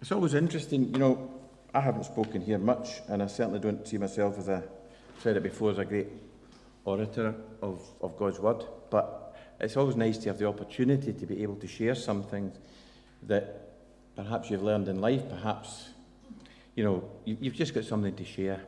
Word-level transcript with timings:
It's 0.00 0.12
always 0.12 0.34
interesting, 0.34 0.92
you 0.92 0.98
know, 1.00 1.28
I 1.74 1.80
haven't 1.80 2.04
spoken 2.04 2.40
here 2.40 2.58
much, 2.58 3.00
and 3.08 3.20
I 3.20 3.26
certainly 3.26 3.58
don't 3.58 3.86
see 3.86 3.98
myself 3.98 4.38
as 4.38 4.48
a, 4.48 4.62
said 5.18 5.36
it 5.36 5.42
before, 5.42 5.72
as 5.72 5.78
a 5.78 5.84
great 5.84 6.06
orator 6.84 7.34
of, 7.60 7.82
of 8.00 8.16
God's 8.16 8.38
Word, 8.38 8.64
but 8.90 9.36
it's 9.58 9.76
always 9.76 9.96
nice 9.96 10.16
to 10.18 10.28
have 10.28 10.38
the 10.38 10.46
opportunity 10.46 11.12
to 11.12 11.26
be 11.26 11.42
able 11.42 11.56
to 11.56 11.66
share 11.66 11.96
something 11.96 12.52
that 13.24 13.72
perhaps 14.14 14.50
you've 14.50 14.62
learned 14.62 14.86
in 14.86 15.00
life, 15.00 15.28
perhaps, 15.28 15.88
you 16.76 16.84
know, 16.84 17.10
you've 17.24 17.56
just 17.56 17.74
got 17.74 17.84
something 17.84 18.14
to 18.14 18.24
share. 18.24 18.60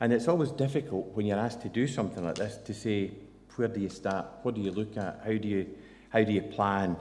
And 0.00 0.12
it's 0.12 0.26
always 0.26 0.50
difficult 0.50 1.14
when 1.14 1.26
you're 1.26 1.38
asked 1.38 1.62
to 1.62 1.68
do 1.68 1.86
something 1.86 2.24
like 2.24 2.34
this 2.34 2.56
to 2.56 2.74
say, 2.74 3.12
where 3.54 3.68
do 3.68 3.78
you 3.78 3.88
start? 3.88 4.26
What 4.42 4.56
do 4.56 4.60
you 4.60 4.72
look 4.72 4.96
at? 4.96 5.20
How 5.24 5.32
do 5.32 5.46
you, 5.46 5.68
how 6.08 6.24
do 6.24 6.32
you 6.32 6.42
plan? 6.42 6.96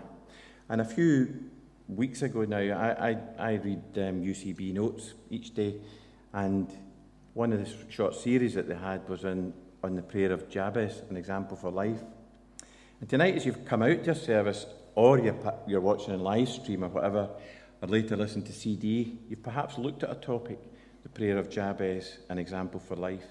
And 0.70 0.82
a 0.82 0.86
few 0.86 1.50
weeks 1.90 2.22
ago 2.22 2.46
now, 2.46 2.58
I, 2.58 3.10
I, 3.10 3.18
I 3.40 3.52
read 3.56 3.84
um, 3.98 4.22
UCB 4.24 4.74
notes 4.74 5.14
each 5.30 5.54
day, 5.54 5.82
and 6.34 6.72
one 7.34 7.52
of 7.52 7.60
the 7.60 7.92
short 7.92 8.16
series 8.16 8.54
that 8.54 8.68
they 8.68 8.76
had 8.76 9.08
was 9.10 9.26
on, 9.26 9.54
on 9.84 9.96
the 9.96 10.02
prayer 10.02 10.32
of 10.32 10.50
Jabez, 10.50 11.02
an 11.10 11.18
example 11.18 11.58
for 11.58 11.72
life. 11.72 12.02
And 13.02 13.10
tonight, 13.10 13.36
as 13.36 13.46
you've 13.46 13.66
come 13.66 13.82
out 13.82 14.00
to 14.00 14.06
your 14.06 14.16
service, 14.16 14.66
or 14.96 15.20
you're, 15.20 15.54
you're 15.68 15.82
watching 15.82 16.14
a 16.14 16.18
live 16.18 16.50
stream 16.50 16.84
or 16.84 16.90
whatever, 16.90 17.30
or 17.82 17.88
later 17.88 18.16
listen 18.16 18.44
to 18.44 18.54
CD, 18.54 19.18
you've 19.28 19.44
perhaps 19.44 19.78
looked 19.78 20.04
at 20.04 20.12
a 20.12 20.16
topic, 20.16 20.60
the 21.04 21.10
prayer 21.10 21.38
of 21.38 21.50
Jabez, 21.50 22.20
an 22.30 22.38
example 22.38 22.80
for 22.80 22.96
life. 22.96 23.26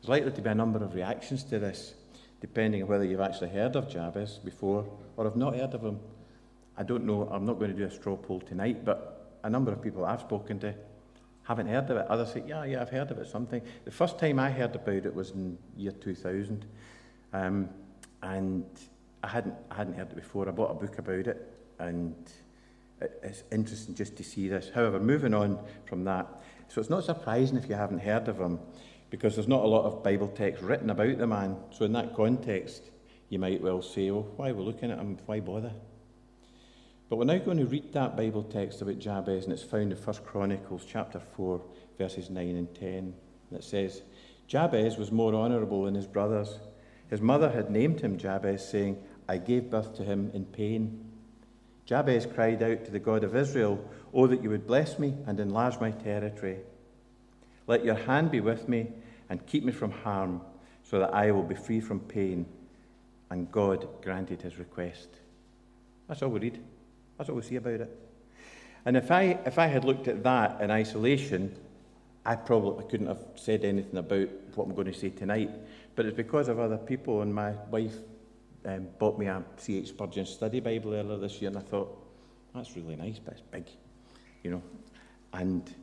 There's 0.00 0.08
likely 0.08 0.32
to 0.32 0.42
be 0.42 0.50
a 0.50 0.54
number 0.54 0.82
of 0.82 0.94
reactions 0.94 1.44
to 1.44 1.58
this, 1.58 1.94
depending 2.40 2.82
on 2.82 2.88
whether 2.88 3.04
you've 3.04 3.20
actually 3.20 3.50
heard 3.50 3.76
of 3.76 3.88
Jabez 3.88 4.38
before 4.38 4.84
or 5.16 5.24
have 5.24 5.36
not 5.36 5.54
heard 5.54 5.74
of 5.74 5.82
him. 5.82 6.00
I 6.82 6.84
don't 6.84 7.04
know, 7.04 7.28
I'm 7.30 7.46
not 7.46 7.60
going 7.60 7.70
to 7.70 7.76
do 7.76 7.84
a 7.84 7.90
straw 7.92 8.16
poll 8.16 8.40
tonight, 8.40 8.84
but 8.84 9.38
a 9.44 9.48
number 9.48 9.70
of 9.70 9.80
people 9.80 10.04
I've 10.04 10.22
spoken 10.22 10.58
to 10.58 10.74
haven't 11.44 11.68
heard 11.68 11.88
of 11.90 11.96
it. 11.96 12.06
Others 12.08 12.32
say, 12.32 12.42
yeah, 12.44 12.64
yeah, 12.64 12.82
I've 12.82 12.90
heard 12.90 13.08
of 13.12 13.18
it, 13.18 13.28
something. 13.28 13.62
The 13.84 13.92
first 13.92 14.18
time 14.18 14.40
I 14.40 14.50
heard 14.50 14.74
about 14.74 15.06
it 15.06 15.14
was 15.14 15.30
in 15.30 15.58
year 15.76 15.92
2000. 15.92 16.64
Um, 17.34 17.68
and 18.24 18.64
I 19.22 19.28
hadn't, 19.28 19.54
I 19.70 19.76
hadn't 19.76 19.94
heard 19.94 20.10
it 20.10 20.16
before. 20.16 20.48
I 20.48 20.50
bought 20.50 20.72
a 20.72 20.74
book 20.74 20.98
about 20.98 21.28
it, 21.28 21.54
and 21.78 22.16
it's 23.22 23.44
interesting 23.52 23.94
just 23.94 24.16
to 24.16 24.24
see 24.24 24.48
this. 24.48 24.68
However, 24.74 24.98
moving 24.98 25.34
on 25.34 25.60
from 25.86 26.02
that, 26.06 26.26
so 26.66 26.80
it's 26.80 26.90
not 26.90 27.04
surprising 27.04 27.58
if 27.58 27.68
you 27.68 27.76
haven't 27.76 28.00
heard 28.00 28.26
of 28.26 28.40
him, 28.40 28.58
because 29.08 29.36
there's 29.36 29.46
not 29.46 29.62
a 29.62 29.68
lot 29.68 29.84
of 29.84 30.02
Bible 30.02 30.26
text 30.26 30.64
written 30.64 30.90
about 30.90 31.16
the 31.18 31.28
man. 31.28 31.58
So 31.70 31.84
in 31.84 31.92
that 31.92 32.16
context, 32.16 32.90
you 33.28 33.38
might 33.38 33.62
well 33.62 33.82
say, 33.82 34.10
oh, 34.10 34.26
why 34.34 34.50
are 34.50 34.54
we 34.54 34.64
looking 34.64 34.90
at 34.90 34.98
him? 34.98 35.16
Why 35.26 35.38
bother? 35.38 35.72
But 37.12 37.18
we're 37.18 37.24
now 37.26 37.44
going 37.44 37.58
to 37.58 37.66
read 37.66 37.92
that 37.92 38.16
Bible 38.16 38.42
text 38.42 38.80
about 38.80 38.98
Jabez, 38.98 39.44
and 39.44 39.52
it's 39.52 39.62
found 39.62 39.92
in 39.92 39.98
1 39.98 40.16
Chronicles 40.24 40.86
chapter 40.88 41.20
4, 41.20 41.60
verses 41.98 42.30
9 42.30 42.56
and 42.56 42.74
10. 42.74 42.88
And 42.88 43.14
it 43.52 43.64
says, 43.64 44.00
Jabez 44.46 44.96
was 44.96 45.12
more 45.12 45.34
honourable 45.34 45.84
than 45.84 45.94
his 45.94 46.06
brothers. 46.06 46.58
His 47.10 47.20
mother 47.20 47.50
had 47.50 47.70
named 47.70 48.00
him 48.00 48.16
Jabez, 48.16 48.66
saying, 48.66 48.96
I 49.28 49.36
gave 49.36 49.68
birth 49.68 49.94
to 49.96 50.04
him 50.04 50.30
in 50.32 50.46
pain. 50.46 51.04
Jabez 51.84 52.24
cried 52.24 52.62
out 52.62 52.86
to 52.86 52.90
the 52.90 52.98
God 52.98 53.24
of 53.24 53.36
Israel, 53.36 53.86
Oh, 54.14 54.26
that 54.26 54.42
you 54.42 54.48
would 54.48 54.66
bless 54.66 54.98
me 54.98 55.14
and 55.26 55.38
enlarge 55.38 55.78
my 55.80 55.90
territory. 55.90 56.60
Let 57.66 57.84
your 57.84 57.96
hand 57.96 58.30
be 58.30 58.40
with 58.40 58.70
me 58.70 58.86
and 59.28 59.46
keep 59.46 59.64
me 59.64 59.72
from 59.72 59.90
harm, 59.90 60.40
so 60.82 61.00
that 61.00 61.12
I 61.12 61.30
will 61.32 61.42
be 61.42 61.56
free 61.56 61.80
from 61.80 62.00
pain. 62.00 62.46
And 63.28 63.52
God 63.52 63.86
granted 64.00 64.40
his 64.40 64.58
request. 64.58 65.10
That's 66.08 66.22
all 66.22 66.30
we 66.30 66.40
read. 66.40 66.58
That's 67.16 67.28
what 67.28 67.36
we 67.36 67.42
see 67.42 67.56
about 67.56 67.80
it. 67.80 67.98
And 68.84 68.96
if 68.96 69.10
I, 69.10 69.38
if 69.46 69.58
I 69.58 69.66
had 69.66 69.84
looked 69.84 70.08
at 70.08 70.22
that 70.24 70.60
in 70.60 70.70
isolation, 70.70 71.54
I 72.24 72.36
probably 72.36 72.84
couldn't 72.88 73.06
have 73.06 73.24
said 73.36 73.64
anything 73.64 73.96
about 73.96 74.28
what 74.54 74.66
I'm 74.66 74.74
going 74.74 74.92
to 74.92 74.94
say 74.94 75.10
tonight. 75.10 75.50
But 75.94 76.06
it's 76.06 76.16
because 76.16 76.48
of 76.48 76.58
other 76.58 76.78
people, 76.78 77.22
and 77.22 77.34
my 77.34 77.52
wife 77.70 77.96
um, 78.64 78.88
bought 78.98 79.18
me 79.18 79.26
a 79.26 79.42
C.H. 79.56 79.88
Spurgeon 79.88 80.26
study 80.26 80.60
Bible 80.60 80.94
earlier 80.94 81.18
this 81.18 81.40
year, 81.40 81.48
and 81.50 81.58
I 81.58 81.62
thought, 81.62 81.98
that's 82.54 82.76
really 82.76 82.96
nice, 82.96 83.18
but 83.18 83.34
it's 83.34 83.42
big, 83.42 83.64
you 84.42 84.50
know. 84.50 84.62
And 85.32 85.74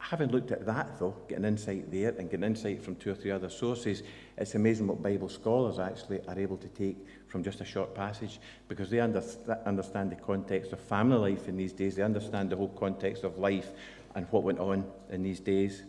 having 0.00 0.30
looked 0.30 0.50
at 0.50 0.64
that, 0.66 0.98
though, 0.98 1.14
getting 1.28 1.44
insight 1.44 1.92
there 1.92 2.08
and 2.18 2.30
getting 2.30 2.44
insight 2.44 2.82
from 2.82 2.96
two 2.96 3.10
or 3.10 3.14
three 3.14 3.30
other 3.30 3.50
sources, 3.50 4.02
it's 4.36 4.54
amazing 4.54 4.86
what 4.86 5.02
Bible 5.02 5.28
scholars 5.28 5.78
actually 5.78 6.20
are 6.26 6.38
able 6.38 6.56
to 6.56 6.68
take 6.68 6.96
from 7.28 7.44
just 7.44 7.60
a 7.60 7.64
short 7.64 7.94
passage 7.94 8.40
because 8.66 8.88
they 8.90 8.98
understand 8.98 10.10
the 10.10 10.16
context 10.16 10.72
of 10.72 10.80
family 10.80 11.32
life 11.32 11.48
in 11.48 11.56
these 11.56 11.72
days. 11.72 11.96
They 11.96 12.02
understand 12.02 12.50
the 12.50 12.56
whole 12.56 12.70
context 12.70 13.24
of 13.24 13.38
life 13.38 13.68
and 14.14 14.26
what 14.30 14.42
went 14.42 14.58
on 14.58 14.84
in 15.10 15.22
these 15.22 15.38
days. 15.38 15.82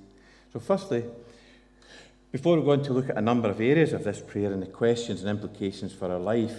So, 0.52 0.60
firstly, 0.60 1.06
before 2.32 2.58
we 2.58 2.64
go 2.64 2.72
on 2.72 2.84
to 2.84 2.94
look 2.94 3.10
at 3.10 3.18
a 3.18 3.22
number 3.22 3.50
of 3.50 3.62
areas 3.62 3.94
of 3.94 4.04
this 4.04 4.20
prayer 4.20 4.52
and 4.52 4.62
the 4.62 4.68
questions 4.68 5.22
and 5.22 5.30
implications 5.30 5.94
for 5.94 6.12
our 6.12 6.20
life, 6.20 6.58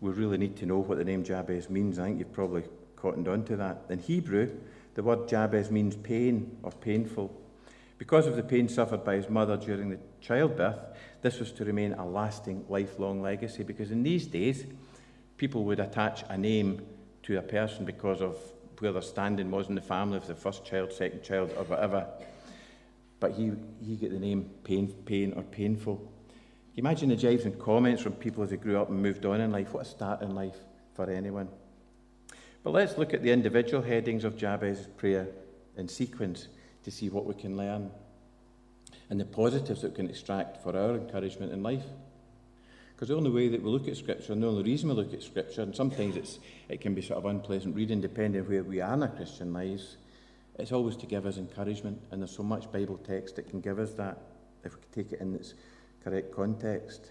we 0.00 0.10
really 0.10 0.38
need 0.38 0.56
to 0.56 0.66
know 0.66 0.78
what 0.78 0.98
the 0.98 1.04
name 1.04 1.22
Jabez 1.22 1.68
means. 1.68 1.98
I 1.98 2.04
think 2.04 2.18
you've 2.18 2.32
probably 2.32 2.62
cottoned 2.96 3.28
on 3.28 3.44
to 3.44 3.56
that. 3.56 3.82
In 3.90 3.98
Hebrew, 3.98 4.50
the 4.98 5.04
word 5.04 5.28
Jabez 5.28 5.70
means 5.70 5.94
pain 5.94 6.58
or 6.64 6.72
painful. 6.72 7.32
Because 7.98 8.26
of 8.26 8.34
the 8.34 8.42
pain 8.42 8.68
suffered 8.68 9.04
by 9.04 9.14
his 9.14 9.28
mother 9.28 9.56
during 9.56 9.90
the 9.90 9.98
childbirth, 10.20 10.80
this 11.22 11.38
was 11.38 11.52
to 11.52 11.64
remain 11.64 11.92
a 11.92 12.04
lasting, 12.04 12.64
lifelong 12.68 13.22
legacy. 13.22 13.62
Because 13.62 13.92
in 13.92 14.02
these 14.02 14.26
days, 14.26 14.66
people 15.36 15.62
would 15.66 15.78
attach 15.78 16.24
a 16.28 16.36
name 16.36 16.84
to 17.22 17.38
a 17.38 17.42
person 17.42 17.84
because 17.84 18.20
of 18.20 18.38
where 18.80 18.90
their 18.90 19.00
standing 19.00 19.52
was 19.52 19.68
in 19.68 19.76
the 19.76 19.80
family, 19.80 20.16
if 20.16 20.26
the 20.26 20.34
first 20.34 20.64
child, 20.64 20.92
second 20.92 21.22
child, 21.22 21.52
or 21.56 21.62
whatever. 21.62 22.04
But 23.20 23.34
he, 23.34 23.52
he 23.80 23.94
got 23.94 24.10
the 24.10 24.18
name 24.18 24.50
pain, 24.64 24.88
pain 25.04 25.32
or 25.36 25.44
painful. 25.44 26.12
Imagine 26.74 27.10
the 27.10 27.16
jibes 27.16 27.44
and 27.44 27.56
comments 27.56 28.02
from 28.02 28.14
people 28.14 28.42
as 28.42 28.50
they 28.50 28.56
grew 28.56 28.80
up 28.80 28.88
and 28.88 29.00
moved 29.00 29.24
on 29.24 29.40
in 29.40 29.52
life? 29.52 29.72
What 29.74 29.86
a 29.86 29.88
start 29.88 30.22
in 30.22 30.34
life 30.34 30.56
for 30.94 31.08
anyone. 31.08 31.50
But 32.62 32.72
let's 32.72 32.98
look 32.98 33.14
at 33.14 33.22
the 33.22 33.30
individual 33.30 33.82
headings 33.82 34.24
of 34.24 34.36
Jabez's 34.36 34.86
prayer 34.96 35.28
in 35.76 35.88
sequence 35.88 36.48
to 36.84 36.90
see 36.90 37.08
what 37.08 37.24
we 37.24 37.34
can 37.34 37.56
learn 37.56 37.90
and 39.10 39.18
the 39.18 39.24
positives 39.24 39.82
that 39.82 39.90
we 39.90 39.96
can 39.96 40.10
extract 40.10 40.62
for 40.62 40.76
our 40.76 40.96
encouragement 40.96 41.52
in 41.52 41.62
life. 41.62 41.84
Because 42.94 43.08
the 43.08 43.16
only 43.16 43.30
way 43.30 43.48
that 43.48 43.62
we 43.62 43.70
look 43.70 43.86
at 43.86 43.96
Scripture, 43.96 44.32
and 44.32 44.42
the 44.42 44.48
only 44.48 44.64
reason 44.64 44.88
we 44.88 44.94
look 44.96 45.14
at 45.14 45.22
Scripture, 45.22 45.62
and 45.62 45.74
sometimes 45.74 46.16
it's, 46.16 46.40
it 46.68 46.80
can 46.80 46.94
be 46.94 47.02
sort 47.02 47.18
of 47.18 47.26
unpleasant 47.26 47.76
reading 47.76 48.00
depending 48.00 48.42
where 48.48 48.64
we 48.64 48.80
are 48.80 48.94
in 48.94 49.02
our 49.02 49.08
Christian 49.08 49.52
lives, 49.52 49.96
it's 50.58 50.72
always 50.72 50.96
to 50.96 51.06
give 51.06 51.24
us 51.24 51.36
encouragement. 51.36 52.00
And 52.10 52.20
there's 52.20 52.34
so 52.34 52.42
much 52.42 52.70
Bible 52.72 52.98
text 52.98 53.36
that 53.36 53.48
can 53.48 53.60
give 53.60 53.78
us 53.78 53.92
that 53.92 54.18
if 54.64 54.74
we 54.74 54.80
take 54.92 55.12
it 55.12 55.20
in 55.20 55.34
its 55.36 55.54
correct 56.02 56.34
context. 56.34 57.10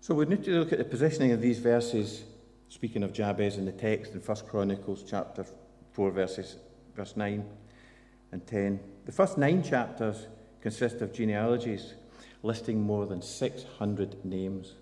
So 0.00 0.14
we 0.14 0.24
need 0.24 0.44
to 0.44 0.60
look 0.60 0.72
at 0.72 0.78
the 0.78 0.84
positioning 0.84 1.32
of 1.32 1.42
these 1.42 1.58
verses, 1.58 2.22
speaking 2.68 3.02
of 3.02 3.12
Jabez 3.12 3.56
in 3.56 3.64
the 3.64 3.72
text 3.72 4.12
in 4.12 4.20
1 4.20 4.36
Chronicles 4.48 5.04
chapter 5.08 5.44
4, 5.92 6.10
verses, 6.10 6.56
verse 6.94 7.16
9 7.16 7.44
and 8.32 8.46
10. 8.46 8.80
The 9.06 9.12
first 9.12 9.38
nine 9.38 9.62
chapters 9.62 10.26
consist 10.60 11.00
of 11.00 11.12
genealogies 11.12 11.94
listing 12.42 12.80
more 12.80 13.06
than 13.06 13.22
600 13.22 14.24
names. 14.24 14.74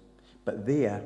But 0.44 0.66
there, 0.66 1.02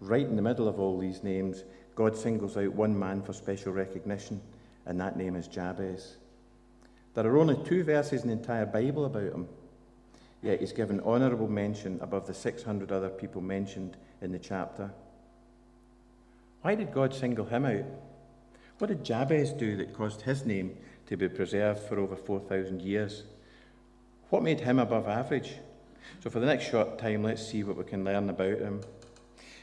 right 0.00 0.26
in 0.26 0.36
the 0.36 0.42
middle 0.42 0.68
of 0.68 0.78
all 0.78 0.98
these 0.98 1.22
names, 1.22 1.64
God 1.94 2.16
singles 2.16 2.56
out 2.56 2.72
one 2.72 2.98
man 2.98 3.22
for 3.22 3.32
special 3.32 3.72
recognition, 3.72 4.40
and 4.86 5.00
that 5.00 5.16
name 5.16 5.36
is 5.36 5.48
Jabez. 5.48 6.16
There 7.14 7.26
are 7.26 7.38
only 7.38 7.58
two 7.64 7.82
verses 7.82 8.22
in 8.22 8.28
the 8.28 8.34
entire 8.34 8.66
Bible 8.66 9.04
about 9.04 9.32
him, 9.32 9.48
yet 10.42 10.60
he's 10.60 10.72
given 10.72 11.00
honourable 11.00 11.48
mention 11.48 11.98
above 12.00 12.26
the 12.26 12.34
600 12.34 12.92
other 12.92 13.10
people 13.10 13.40
mentioned 13.40 13.96
in 14.22 14.32
the 14.32 14.38
chapter. 14.38 14.90
Why 16.62 16.74
did 16.74 16.92
God 16.92 17.14
single 17.14 17.46
him 17.46 17.64
out? 17.64 17.84
What 18.78 18.88
did 18.88 19.04
Jabez 19.04 19.52
do 19.52 19.76
that 19.76 19.94
caused 19.94 20.22
his 20.22 20.44
name 20.44 20.76
to 21.06 21.16
be 21.16 21.28
preserved 21.28 21.80
for 21.80 21.98
over 21.98 22.16
4,000 22.16 22.80
years? 22.82 23.24
What 24.30 24.42
made 24.42 24.60
him 24.60 24.78
above 24.78 25.08
average? 25.08 25.54
So, 26.20 26.30
for 26.30 26.40
the 26.40 26.46
next 26.46 26.70
short 26.70 26.98
time, 26.98 27.22
let's 27.22 27.46
see 27.46 27.62
what 27.62 27.76
we 27.76 27.84
can 27.84 28.04
learn 28.04 28.28
about 28.30 28.58
him. 28.58 28.80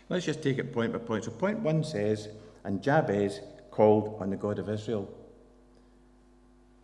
Let's 0.10 0.26
just 0.26 0.42
take 0.42 0.58
it 0.58 0.74
point 0.74 0.94
by 0.94 1.00
point. 1.00 1.24
So, 1.24 1.32
point 1.32 1.60
one 1.60 1.84
says, 1.84 2.30
And 2.64 2.82
Jabez 2.82 3.42
called 3.72 4.18
on 4.20 4.30
the 4.30 4.38
God 4.38 4.60
of 4.60 4.70
Israel. 4.70 5.10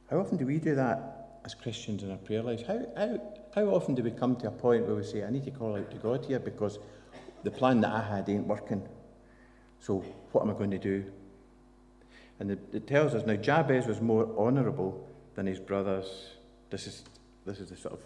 How 0.10 0.20
often 0.20 0.38
do 0.38 0.46
we 0.46 0.60
do 0.60 0.76
that 0.76 1.40
as 1.44 1.56
Christians 1.56 2.04
in 2.04 2.12
our 2.12 2.18
prayer 2.18 2.44
lives? 2.44 2.64
How, 2.64 2.80
how, 2.96 3.22
how 3.56 3.66
often 3.66 3.96
do 3.96 4.04
we 4.04 4.12
come 4.12 4.36
to 4.38 4.48
a 4.48 4.52
point 4.52 4.86
where 4.86 4.96
we 4.96 5.04
say, 5.04 5.24
I 5.24 5.30
need 5.30 5.46
to 5.46 5.52
call 5.52 5.76
out 5.76 5.90
to 5.92 5.98
God 5.98 6.26
here 6.26 6.40
because 6.40 6.80
the 7.44 7.52
plan 7.52 7.82
that 7.82 7.92
I 7.92 8.02
had 8.02 8.30
ain't 8.30 8.48
working? 8.48 8.88
So, 9.84 9.98
what 10.32 10.44
am 10.44 10.50
I 10.50 10.54
going 10.54 10.72
to 10.72 10.80
do? 10.80 11.04
And 12.40 12.52
it, 12.52 12.60
it 12.72 12.88
tells 12.88 13.14
us 13.14 13.26
now 13.26 13.36
Jabez 13.36 13.86
was 13.86 14.00
more 14.00 14.30
honourable 14.38 15.06
than 15.36 15.46
his 15.46 15.60
brothers. 15.60 16.08
This 16.70 16.88
is, 16.88 17.04
this 17.46 17.60
is 17.60 17.70
the 17.70 17.76
sort 17.76 17.96
of 17.96 18.00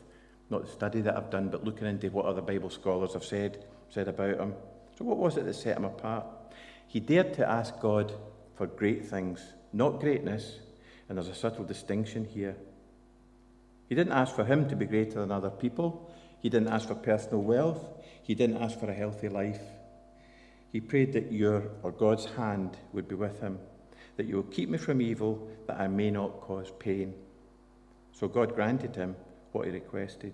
not 0.50 0.66
the 0.66 0.72
study 0.72 1.02
that 1.02 1.16
I've 1.16 1.30
done, 1.30 1.50
but 1.50 1.64
looking 1.64 1.86
into 1.86 2.10
what 2.10 2.26
other 2.26 2.42
Bible 2.42 2.72
scholars 2.72 3.14
have 3.14 3.24
said, 3.24 3.64
said 3.90 4.08
about 4.08 4.40
him. 4.40 4.56
So, 4.98 5.06
what 5.06 5.18
was 5.18 5.38
it 5.38 5.46
that 5.46 5.54
set 5.54 5.78
him 5.78 5.86
apart? 5.86 6.26
He 6.88 7.00
dared 7.00 7.36
to 7.36 7.48
ask 7.48 7.80
God 7.80 8.12
for 8.56 8.66
great 8.66 9.06
things, 9.06 9.40
not 9.72 10.00
greatness, 10.00 10.58
and 11.08 11.18
there's 11.20 11.28
a 11.28 11.36
subtle 11.36 11.64
distinction 11.64 12.26
here. 12.26 12.56
He 13.88 13.94
didn't 13.94 14.14
ask 14.14 14.36
for 14.36 14.46
him 14.46 14.68
to 14.70 14.76
be 14.76 14.86
greater 14.86 15.20
than 15.20 15.32
other 15.32 15.52
people. 15.52 16.12
He 16.40 16.50
didn't 16.50 16.70
ask 16.70 16.88
for 16.88 16.96
personal 16.96 17.44
wealth. 17.44 17.86
He 18.24 18.34
didn't 18.34 18.58
ask 18.58 18.80
for 18.80 18.90
a 18.90 18.96
healthy 18.96 19.30
life. 19.30 19.62
He 20.72 20.80
prayed 20.82 21.14
that 21.14 21.32
your 21.32 21.64
or 21.84 21.92
God's 21.92 22.26
hand 22.26 22.78
would 22.94 23.08
be 23.08 23.16
with 23.16 23.40
him, 23.40 23.60
that 24.18 24.26
you 24.26 24.36
will 24.36 24.44
keep 24.44 24.70
me 24.70 24.78
from 24.78 25.02
evil, 25.02 25.48
that 25.68 25.80
I 25.80 25.88
may 25.88 26.12
not 26.12 26.42
cause 26.42 26.72
pain. 26.80 27.14
So 28.12 28.28
God 28.28 28.56
granted 28.56 28.96
him 28.96 29.16
what 29.52 29.66
he 29.66 29.72
requested. 29.72 30.34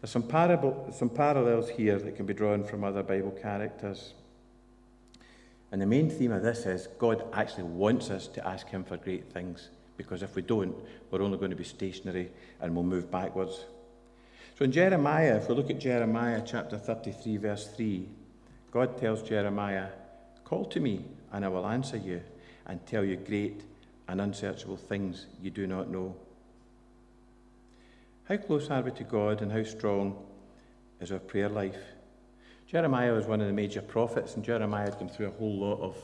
There's 0.00 0.10
some, 0.10 0.22
parable, 0.22 0.92
some 0.92 1.08
parallels 1.08 1.68
here 1.68 1.98
that 1.98 2.16
can 2.16 2.24
be 2.24 2.34
drawn 2.34 2.62
from 2.62 2.84
other 2.84 3.02
Bible 3.02 3.32
characters. 3.32 4.14
And 5.72 5.82
the 5.82 5.86
main 5.86 6.08
theme 6.08 6.32
of 6.32 6.42
this 6.42 6.66
is 6.66 6.88
God 6.98 7.24
actually 7.32 7.64
wants 7.64 8.10
us 8.10 8.28
to 8.28 8.46
ask 8.46 8.68
Him 8.68 8.84
for 8.84 8.96
great 8.96 9.32
things, 9.32 9.70
because 9.96 10.22
if 10.22 10.34
we 10.36 10.42
don't, 10.42 10.74
we're 11.10 11.22
only 11.22 11.36
going 11.36 11.50
to 11.50 11.56
be 11.56 11.64
stationary 11.64 12.30
and 12.60 12.74
we'll 12.74 12.84
move 12.84 13.10
backwards. 13.10 13.64
So 14.56 14.64
in 14.64 14.72
Jeremiah, 14.72 15.36
if 15.36 15.48
we 15.48 15.54
look 15.54 15.70
at 15.70 15.78
Jeremiah 15.78 16.42
chapter 16.44 16.78
33, 16.78 17.36
verse 17.36 17.68
3, 17.68 18.08
God 18.70 18.98
tells 18.98 19.22
Jeremiah, 19.22 19.88
Call 20.44 20.64
to 20.66 20.80
me, 20.80 21.04
and 21.32 21.44
I 21.44 21.48
will 21.48 21.66
answer 21.66 21.96
you, 21.96 22.22
and 22.66 22.84
tell 22.86 23.04
you 23.04 23.16
great 23.16 23.62
and 24.08 24.20
unsearchable 24.20 24.76
things 24.76 25.26
you 25.42 25.50
do 25.50 25.66
not 25.66 25.90
know. 25.90 26.14
How 28.24 28.36
close 28.36 28.70
are 28.70 28.82
we 28.82 28.90
to 28.92 29.04
God, 29.04 29.42
and 29.42 29.50
how 29.50 29.62
strong 29.62 30.16
is 31.00 31.12
our 31.12 31.18
prayer 31.18 31.48
life? 31.48 31.78
Jeremiah 32.66 33.14
was 33.14 33.26
one 33.26 33.40
of 33.40 33.46
the 33.46 33.52
major 33.52 33.80
prophets, 33.80 34.36
and 34.36 34.44
Jeremiah 34.44 34.84
had 34.84 34.98
gone 34.98 35.08
through 35.08 35.28
a 35.28 35.38
whole 35.38 35.58
lot 35.58 35.80
of 35.80 35.96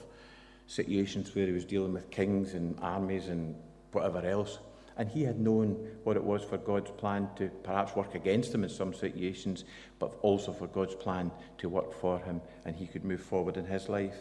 situations 0.66 1.34
where 1.34 1.46
he 1.46 1.52
was 1.52 1.66
dealing 1.66 1.92
with 1.92 2.10
kings 2.10 2.54
and 2.54 2.78
armies 2.80 3.28
and 3.28 3.54
whatever 3.92 4.26
else. 4.26 4.58
And 4.96 5.08
he 5.08 5.24
had 5.24 5.40
known 5.40 5.72
what 6.04 6.16
it 6.16 6.22
was 6.22 6.42
for 6.44 6.56
God's 6.56 6.90
plan 6.92 7.28
to 7.36 7.48
perhaps 7.62 7.96
work 7.96 8.14
against 8.14 8.54
him 8.54 8.62
in 8.62 8.70
some 8.70 8.94
situations, 8.94 9.64
but 9.98 10.16
also 10.22 10.52
for 10.52 10.68
God's 10.68 10.94
plan 10.94 11.30
to 11.58 11.68
work 11.68 11.92
for 11.92 12.18
him 12.20 12.40
and 12.64 12.76
he 12.76 12.86
could 12.86 13.04
move 13.04 13.20
forward 13.20 13.56
in 13.56 13.66
his 13.66 13.88
life. 13.88 14.16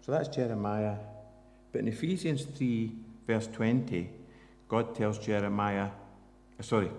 So 0.00 0.12
that's 0.12 0.28
Jeremiah. 0.28 0.96
But 1.72 1.80
in 1.80 1.88
Ephesians 1.88 2.44
3, 2.44 2.92
verse 3.26 3.48
20, 3.48 4.08
God 4.68 4.94
tells 4.94 5.18
Jeremiah, 5.18 5.90
uh, 6.58 6.62
sorry, 6.62 6.90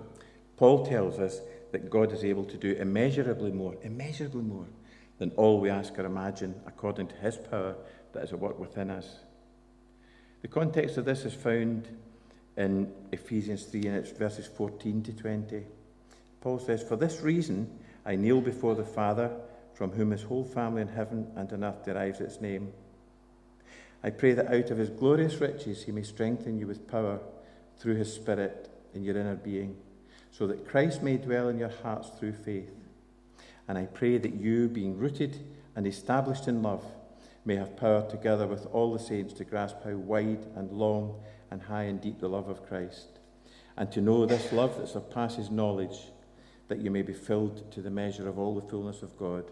Paul 0.58 0.86
tells 0.86 1.20
us 1.20 1.40
that 1.72 1.90
God 1.90 2.12
is 2.12 2.24
able 2.24 2.46
to 2.46 2.58
do 2.58 2.74
immeasurably 2.74 3.52
more, 3.52 3.76
immeasurably 3.82 4.42
more 4.42 4.66
than 5.20 5.32
all 5.32 5.60
we 5.60 5.70
ask 5.70 5.98
or 5.98 6.06
imagine, 6.06 6.60
according 6.66 7.08
to 7.08 7.16
his 7.16 7.38
power 7.38 7.76
that 8.14 8.24
is 8.24 8.34
at 8.34 8.40
work 8.40 8.60
within 8.60 8.90
us. 8.90 9.20
The 10.42 10.48
context 10.48 10.98
of 10.98 11.06
this 11.06 11.26
is 11.26 11.34
found 11.34 11.88
in 12.60 12.92
Ephesians 13.14 13.64
3 13.64 13.86
and 13.86 13.96
it's 13.96 14.12
verses 14.12 14.46
14 14.46 15.02
to 15.04 15.14
20. 15.14 15.64
Paul 16.42 16.60
says, 16.60 16.84
For 16.84 16.98
this 16.98 17.22
reason 17.22 17.80
I 18.06 18.16
kneel 18.16 18.42
before 18.42 18.76
the 18.76 18.84
Father, 18.84 19.32
from 19.74 19.92
whom 19.92 20.12
his 20.12 20.24
whole 20.24 20.44
family 20.44 20.82
in 20.82 20.90
heaven 20.90 21.32
and 21.38 21.52
on 21.54 21.64
earth 21.64 21.86
derives 21.86 22.20
its 22.20 22.42
name. 22.42 22.74
I 24.04 24.10
pray 24.10 24.34
that 24.34 24.54
out 24.54 24.72
of 24.72 24.78
his 24.78 24.90
glorious 24.90 25.36
riches 25.36 25.84
he 25.84 25.94
may 25.94 26.04
strengthen 26.04 26.60
you 26.60 26.68
with 26.68 26.88
power 26.88 27.20
through 27.78 27.96
his 27.96 28.14
Spirit 28.14 28.70
in 28.94 29.04
your 29.04 29.18
inner 29.18 29.36
being 29.36 29.78
so 30.32 30.46
that 30.48 30.68
Christ 30.68 31.02
may 31.02 31.18
dwell 31.18 31.48
in 31.48 31.58
your 31.58 31.72
hearts 31.82 32.10
through 32.20 32.34
faith. 32.34 32.70
And 33.68 33.78
I 33.78 33.86
pray 33.86 34.18
that 34.18 34.34
you, 34.34 34.68
being 34.68 34.98
rooted 34.98 35.38
and 35.76 35.88
established 35.88 36.48
in 36.48 36.62
love, 36.62 36.84
may 37.46 37.56
have 37.56 37.78
power 37.78 38.08
together 38.10 38.48
with 38.48 38.66
all 38.68 38.92
the 38.94 39.00
saints 39.00 39.34
to 39.34 39.46
grasp 39.46 39.78
how 39.84 39.92
wide 39.92 40.46
and 40.56 40.72
long 40.72 41.22
and 41.52 41.62
high 41.62 41.84
and 41.84 42.02
deep 42.02 42.20
the 42.20 42.30
love 42.30 42.50
of 42.50 42.68
Christ, 42.68 43.20
and 43.78 43.92
to 43.92 44.02
know 44.02 44.26
this 44.26 44.52
love 44.52 44.78
that 44.78 44.90
surpasses 44.90 45.50
knowledge, 45.50 46.12
that 46.68 46.80
you 46.80 46.92
may 46.92 47.02
be 47.02 47.14
filled 47.14 47.72
to 47.72 47.82
the 47.82 47.90
measure 47.90 48.28
of 48.28 48.38
all 48.38 48.56
the 48.56 48.68
fullness 48.68 49.02
of 49.02 49.18
God. 49.18 49.46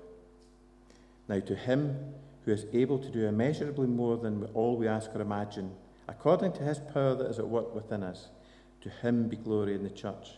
Now, 1.28 1.40
to 1.40 1.56
him 1.56 2.14
who 2.46 2.52
is 2.52 2.66
able 2.74 3.00
to 3.00 3.10
do 3.10 3.26
immeasurably 3.26 3.88
more 3.88 4.18
than 4.18 4.46
all 4.54 4.78
we 4.78 4.88
ask 4.88 5.14
or 5.14 5.22
imagine, 5.22 5.72
according 6.08 6.54
to 6.54 6.64
his 6.64 6.80
power 6.80 7.16
that 7.16 7.28
is 7.28 7.40
at 7.40 7.48
work 7.48 7.74
within 7.76 8.04
us, 8.04 8.30
to 8.82 8.90
him 8.90 9.28
be 9.28 9.36
glory 9.36 9.76
in 9.76 9.84
the 9.84 9.90
church 9.90 10.30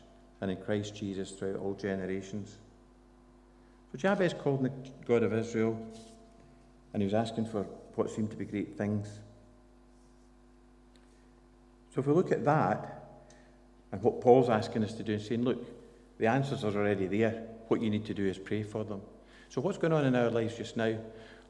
and 0.41 0.49
in 0.49 0.57
Christ 0.57 0.95
Jesus 0.95 1.31
throughout 1.31 1.57
all 1.57 1.73
generations. 1.75 2.57
So 3.91 3.97
Jabez 3.97 4.33
called 4.33 4.63
the 4.63 4.71
God 5.05 5.23
of 5.23 5.33
Israel, 5.33 5.77
and 6.93 7.01
he 7.01 7.05
was 7.05 7.13
asking 7.13 7.45
for 7.45 7.63
what 7.95 8.09
seemed 8.09 8.31
to 8.31 8.37
be 8.37 8.45
great 8.45 8.77
things. 8.77 9.07
So 11.93 12.01
if 12.01 12.07
we 12.07 12.13
look 12.13 12.31
at 12.31 12.45
that, 12.45 13.03
and 13.91 14.01
what 14.03 14.21
Paul's 14.21 14.49
asking 14.49 14.83
us 14.83 14.93
to 14.93 15.03
do, 15.03 15.13
and 15.13 15.21
saying, 15.21 15.43
look, 15.43 15.65
the 16.19 16.27
answers 16.27 16.63
are 16.63 16.75
already 16.75 17.07
there. 17.07 17.47
What 17.67 17.81
you 17.81 17.89
need 17.89 18.05
to 18.05 18.13
do 18.13 18.25
is 18.25 18.37
pray 18.37 18.63
for 18.63 18.83
them. 18.83 19.01
So 19.49 19.61
what's 19.61 19.77
going 19.77 19.93
on 19.93 20.05
in 20.05 20.15
our 20.15 20.29
lives 20.29 20.57
just 20.57 20.77
now? 20.77 20.97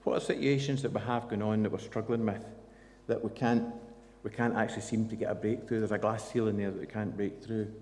What 0.03 0.17
are 0.17 0.21
situations 0.21 0.81
that 0.83 0.93
we 0.93 1.01
have 1.01 1.27
going 1.27 1.41
on 1.41 1.63
that 1.63 1.71
we're 1.71 1.79
struggling 1.79 2.25
with, 2.25 2.45
that 3.07 3.21
we 3.21 3.29
can't, 3.31 3.65
we 4.23 4.29
can't 4.29 4.55
actually 4.55 4.83
seem 4.83 5.09
to 5.09 5.15
get 5.15 5.29
a 5.29 5.35
breakthrough? 5.35 5.79
There's 5.79 5.91
a 5.91 5.97
glass 5.97 6.31
ceiling 6.31 6.57
there 6.57 6.71
that 6.71 6.79
we 6.79 6.85
can't 6.85 7.15
break 7.15 7.43
through. 7.43 7.73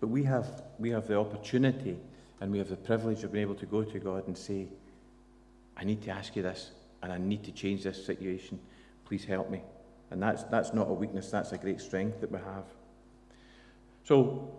But 0.00 0.08
we 0.08 0.24
have, 0.24 0.64
we 0.78 0.90
have 0.90 1.06
the 1.06 1.18
opportunity 1.18 1.96
and 2.40 2.52
we 2.52 2.58
have 2.58 2.68
the 2.68 2.76
privilege 2.76 3.24
of 3.24 3.32
being 3.32 3.42
able 3.42 3.54
to 3.54 3.66
go 3.66 3.82
to 3.82 3.98
God 3.98 4.26
and 4.26 4.36
say, 4.36 4.68
I 5.76 5.84
need 5.84 6.02
to 6.02 6.10
ask 6.10 6.36
you 6.36 6.42
this 6.42 6.72
and 7.02 7.10
I 7.10 7.16
need 7.16 7.44
to 7.44 7.52
change 7.52 7.84
this 7.84 8.04
situation. 8.04 8.60
Please 9.06 9.24
help 9.24 9.48
me. 9.50 9.62
And 10.10 10.22
that's, 10.22 10.44
that's 10.44 10.72
not 10.72 10.88
a 10.88 10.92
weakness, 10.92 11.30
that's 11.30 11.52
a 11.52 11.58
great 11.58 11.80
strength 11.80 12.20
that 12.20 12.30
we 12.30 12.38
have. 12.38 12.64
So, 14.04 14.54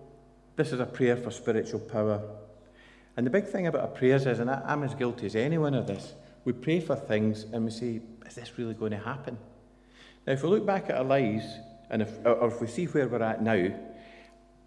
this 0.55 0.71
is 0.71 0.79
a 0.79 0.85
prayer 0.85 1.15
for 1.17 1.31
spiritual 1.31 1.79
power. 1.79 2.21
And 3.17 3.25
the 3.25 3.31
big 3.31 3.47
thing 3.47 3.67
about 3.67 3.81
our 3.81 3.87
prayers 3.87 4.25
is, 4.25 4.39
and 4.39 4.49
I'm 4.49 4.83
as 4.83 4.95
guilty 4.95 5.25
as 5.25 5.35
anyone 5.35 5.73
of 5.73 5.87
this, 5.87 6.13
we 6.43 6.53
pray 6.53 6.79
for 6.79 6.95
things 6.95 7.43
and 7.51 7.65
we 7.65 7.71
say, 7.71 8.01
is 8.25 8.35
this 8.35 8.57
really 8.57 8.73
going 8.73 8.91
to 8.91 8.97
happen? 8.97 9.37
Now, 10.25 10.33
if 10.33 10.43
we 10.43 10.49
look 10.49 10.65
back 10.65 10.89
at 10.89 10.97
our 10.97 11.03
lives, 11.03 11.45
and 11.89 12.01
if, 12.01 12.09
or 12.25 12.47
if 12.47 12.61
we 12.61 12.67
see 12.67 12.85
where 12.85 13.07
we're 13.07 13.21
at 13.21 13.41
now, 13.41 13.71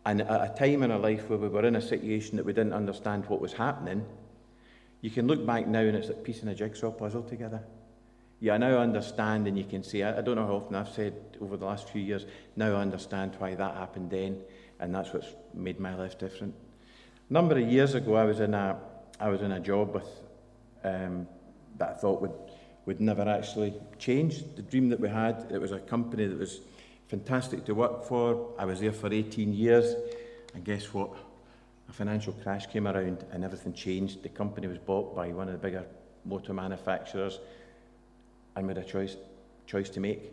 and 0.06 0.22
at 0.22 0.50
a 0.50 0.54
time 0.58 0.82
in 0.82 0.90
our 0.90 0.98
life 0.98 1.28
where 1.28 1.38
we 1.38 1.48
were 1.48 1.66
in 1.66 1.76
a 1.76 1.82
situation 1.82 2.36
that 2.36 2.46
we 2.46 2.52
didn't 2.52 2.72
understand 2.72 3.26
what 3.26 3.40
was 3.40 3.52
happening, 3.52 4.04
you 5.00 5.10
can 5.10 5.26
look 5.26 5.44
back 5.44 5.66
now 5.66 5.80
and 5.80 5.96
it's 5.96 6.08
like 6.08 6.25
piecing 6.25 6.48
a 6.48 6.54
jigsaw 6.54 6.90
puzzle 6.90 7.22
together. 7.22 7.62
Yeah, 8.40 8.55
I 8.55 8.58
now 8.58 8.79
understand, 8.79 9.49
and 9.49 9.58
you 9.58 9.64
can 9.64 9.82
see, 9.82 10.05
I, 10.05 10.20
don't 10.20 10.37
know 10.37 10.46
how 10.46 10.55
often 10.55 10.76
I've 10.76 10.90
said 10.90 11.14
over 11.40 11.57
the 11.57 11.64
last 11.64 11.88
few 11.88 12.00
years, 12.00 12.25
now 12.54 12.76
I 12.76 12.80
understand 12.80 13.35
why 13.38 13.57
that 13.57 13.75
happened 13.75 14.11
then, 14.11 14.40
and 14.78 14.95
that's 14.95 15.12
what's 15.12 15.35
made 15.54 15.80
my 15.80 15.97
life 15.97 16.18
different. 16.18 16.54
A 17.28 17.33
number 17.33 17.59
of 17.59 17.68
years 17.68 17.95
ago, 17.95 18.14
I 18.14 18.25
was 18.25 18.38
in 18.38 18.54
a, 18.54 18.78
I 19.18 19.28
was 19.28 19.42
in 19.42 19.50
a 19.50 19.59
job 19.59 19.92
with, 19.92 20.09
um, 20.85 21.26
that 21.78 21.90
I 21.90 21.95
thought 21.95 22.23
would, 22.23 22.35
would 22.87 23.00
never 23.00 23.28
actually 23.28 23.75
change. 23.99 24.45
The 24.54 24.62
dream 24.62 24.88
that 24.90 25.00
we 25.00 25.09
had, 25.09 25.49
it 25.50 25.61
was 25.61 25.73
a 25.73 25.80
company 25.80 26.26
that 26.26 26.38
was 26.38 26.61
fantastic 27.09 27.64
to 27.64 27.75
work 27.75 28.04
for. 28.04 28.54
I 28.57 28.66
was 28.66 28.78
there 28.78 28.92
for 28.92 29.12
18 29.12 29.52
years, 29.52 29.97
and 30.54 30.64
guess 30.64 30.95
what? 30.95 31.11
A 31.88 31.92
financial 31.92 32.35
crash 32.35 32.66
came 32.66 32.87
around 32.87 33.25
and 33.33 33.42
everything 33.42 33.73
changed. 33.73 34.23
The 34.23 34.28
company 34.28 34.68
was 34.68 34.78
bought 34.78 35.16
by 35.16 35.28
one 35.28 35.49
of 35.49 35.54
the 35.54 35.59
bigger 35.59 35.87
motor 36.25 36.52
manufacturers 36.52 37.40
and 38.58 38.76
had 38.76 38.78
a 38.78 38.84
choice, 38.84 39.16
choice 39.66 39.90
to 39.90 40.00
make. 40.00 40.32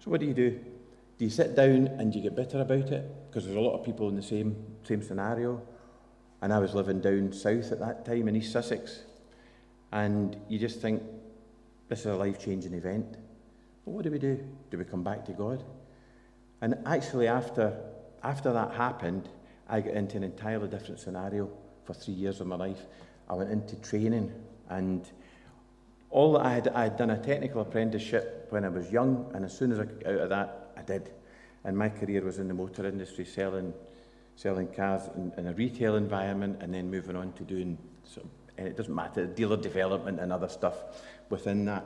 So, 0.00 0.10
what 0.10 0.20
do 0.20 0.26
you 0.26 0.34
do? 0.34 0.50
Do 1.18 1.24
you 1.24 1.30
sit 1.30 1.56
down 1.56 1.88
and 1.98 2.14
you 2.14 2.20
get 2.20 2.36
bitter 2.36 2.60
about 2.60 2.90
it? 2.90 3.10
Because 3.28 3.44
there's 3.44 3.56
a 3.56 3.60
lot 3.60 3.78
of 3.78 3.84
people 3.84 4.08
in 4.08 4.16
the 4.16 4.22
same, 4.22 4.56
same 4.82 5.02
scenario. 5.02 5.62
And 6.42 6.52
I 6.52 6.58
was 6.58 6.74
living 6.74 7.00
down 7.00 7.32
south 7.32 7.72
at 7.72 7.80
that 7.80 8.04
time 8.04 8.28
in 8.28 8.36
East 8.36 8.52
Sussex. 8.52 9.00
And 9.92 10.36
you 10.48 10.58
just 10.58 10.80
think, 10.80 11.02
this 11.88 12.00
is 12.00 12.06
a 12.06 12.16
life 12.16 12.38
changing 12.38 12.74
event. 12.74 13.16
But 13.84 13.90
what 13.92 14.04
do 14.04 14.10
we 14.10 14.18
do? 14.18 14.44
Do 14.70 14.76
we 14.76 14.84
come 14.84 15.02
back 15.02 15.24
to 15.26 15.32
God? 15.32 15.64
And 16.60 16.76
actually, 16.84 17.28
after, 17.28 17.78
after 18.22 18.52
that 18.52 18.74
happened, 18.74 19.28
I 19.68 19.80
got 19.80 19.94
into 19.94 20.16
an 20.16 20.24
entirely 20.24 20.68
different 20.68 21.00
scenario 21.00 21.50
for 21.84 21.94
three 21.94 22.14
years 22.14 22.40
of 22.40 22.46
my 22.46 22.56
life. 22.56 22.86
I 23.28 23.34
went 23.34 23.50
into 23.50 23.76
training, 23.76 24.32
and 24.68 25.08
all 26.10 26.32
that 26.34 26.46
I 26.46 26.54
had, 26.54 26.68
I 26.68 26.82
had 26.84 26.96
done 26.96 27.10
a 27.10 27.18
technical 27.18 27.60
apprenticeship 27.60 28.46
when 28.50 28.64
I 28.64 28.68
was 28.68 28.90
young, 28.90 29.30
and 29.34 29.44
as 29.44 29.56
soon 29.56 29.72
as 29.72 29.80
I 29.80 29.84
got 29.84 30.06
out 30.06 30.20
of 30.20 30.28
that, 30.30 30.72
I 30.76 30.82
did. 30.82 31.10
And 31.64 31.76
my 31.76 31.88
career 31.88 32.22
was 32.22 32.38
in 32.38 32.48
the 32.48 32.54
motor 32.54 32.86
industry, 32.86 33.24
selling, 33.24 33.74
selling 34.36 34.68
cars 34.68 35.02
in, 35.16 35.32
in 35.36 35.46
a 35.48 35.52
retail 35.52 35.96
environment, 35.96 36.58
and 36.62 36.72
then 36.72 36.90
moving 36.90 37.16
on 37.16 37.32
to 37.32 37.42
doing, 37.42 37.76
sort 38.04 38.26
of, 38.26 38.30
and 38.58 38.66
it 38.68 38.76
doesn't 38.76 38.94
matter, 38.94 39.26
dealer 39.26 39.56
development 39.56 40.20
and 40.20 40.32
other 40.32 40.48
stuff 40.48 40.76
within 41.28 41.64
that. 41.66 41.84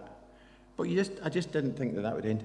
But 0.77 0.85
you 0.85 0.97
just, 0.97 1.13
I 1.25 1.29
just 1.29 1.51
didn't 1.53 1.77
think 1.77 1.95
that 1.95 2.03
that 2.03 2.15
would 2.15 2.27
end. 2.27 2.43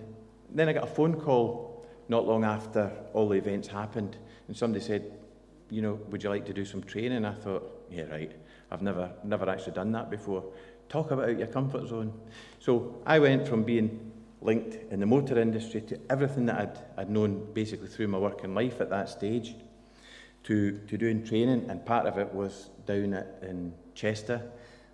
And 0.50 0.60
then 0.60 0.70
I 0.70 0.74
got 0.74 0.84
a 0.84 0.88
phone 0.88 1.20
call 1.20 1.86
not 2.08 2.26
long 2.26 2.44
after 2.44 2.92
all 3.14 3.30
the 3.30 3.38
events 3.38 3.68
happened, 3.68 4.18
and 4.48 4.56
somebody 4.56 4.84
said, 4.84 5.12
you 5.70 5.82
know, 5.82 6.00
would 6.10 6.24
you 6.24 6.30
like 6.30 6.46
to 6.46 6.54
do 6.54 6.64
some 6.64 6.84
training? 6.84 7.26
I 7.26 7.34
thought, 7.34 7.86
yeah, 7.92 8.04
right. 8.04 8.32
I've 8.72 8.82
never, 8.82 9.12
never 9.24 9.50
actually 9.50 9.74
done 9.74 9.92
that 9.94 10.10
before. 10.10 10.44
Talk 10.90 11.12
about 11.12 11.38
your 11.38 11.48
comfort 11.48 11.88
zone. 11.88 12.14
So 12.60 13.02
I 13.06 13.20
went 13.20 13.48
from 13.48 13.64
being 13.64 14.12
linked 14.42 14.92
in 14.92 15.00
the 15.00 15.06
motor 15.06 15.40
industry 15.40 15.82
to 15.82 16.00
everything 16.10 16.46
that 16.46 16.60
I'd, 16.60 16.80
I'd 17.02 17.10
known 17.10 17.52
basically 17.54 17.88
through 17.88 18.08
my 18.08 18.18
working 18.18 18.54
life 18.54 18.80
at 18.80 18.90
that 18.92 19.10
stage, 19.10 19.56
to, 20.44 20.78
to 20.88 20.98
doing 20.98 21.26
training, 21.26 21.66
and 21.70 21.84
part 21.84 22.06
of 22.06 22.20
it 22.20 22.32
was 22.32 22.70
down 22.86 23.14
at, 23.16 23.40
in 23.42 23.74
Chester 23.96 24.42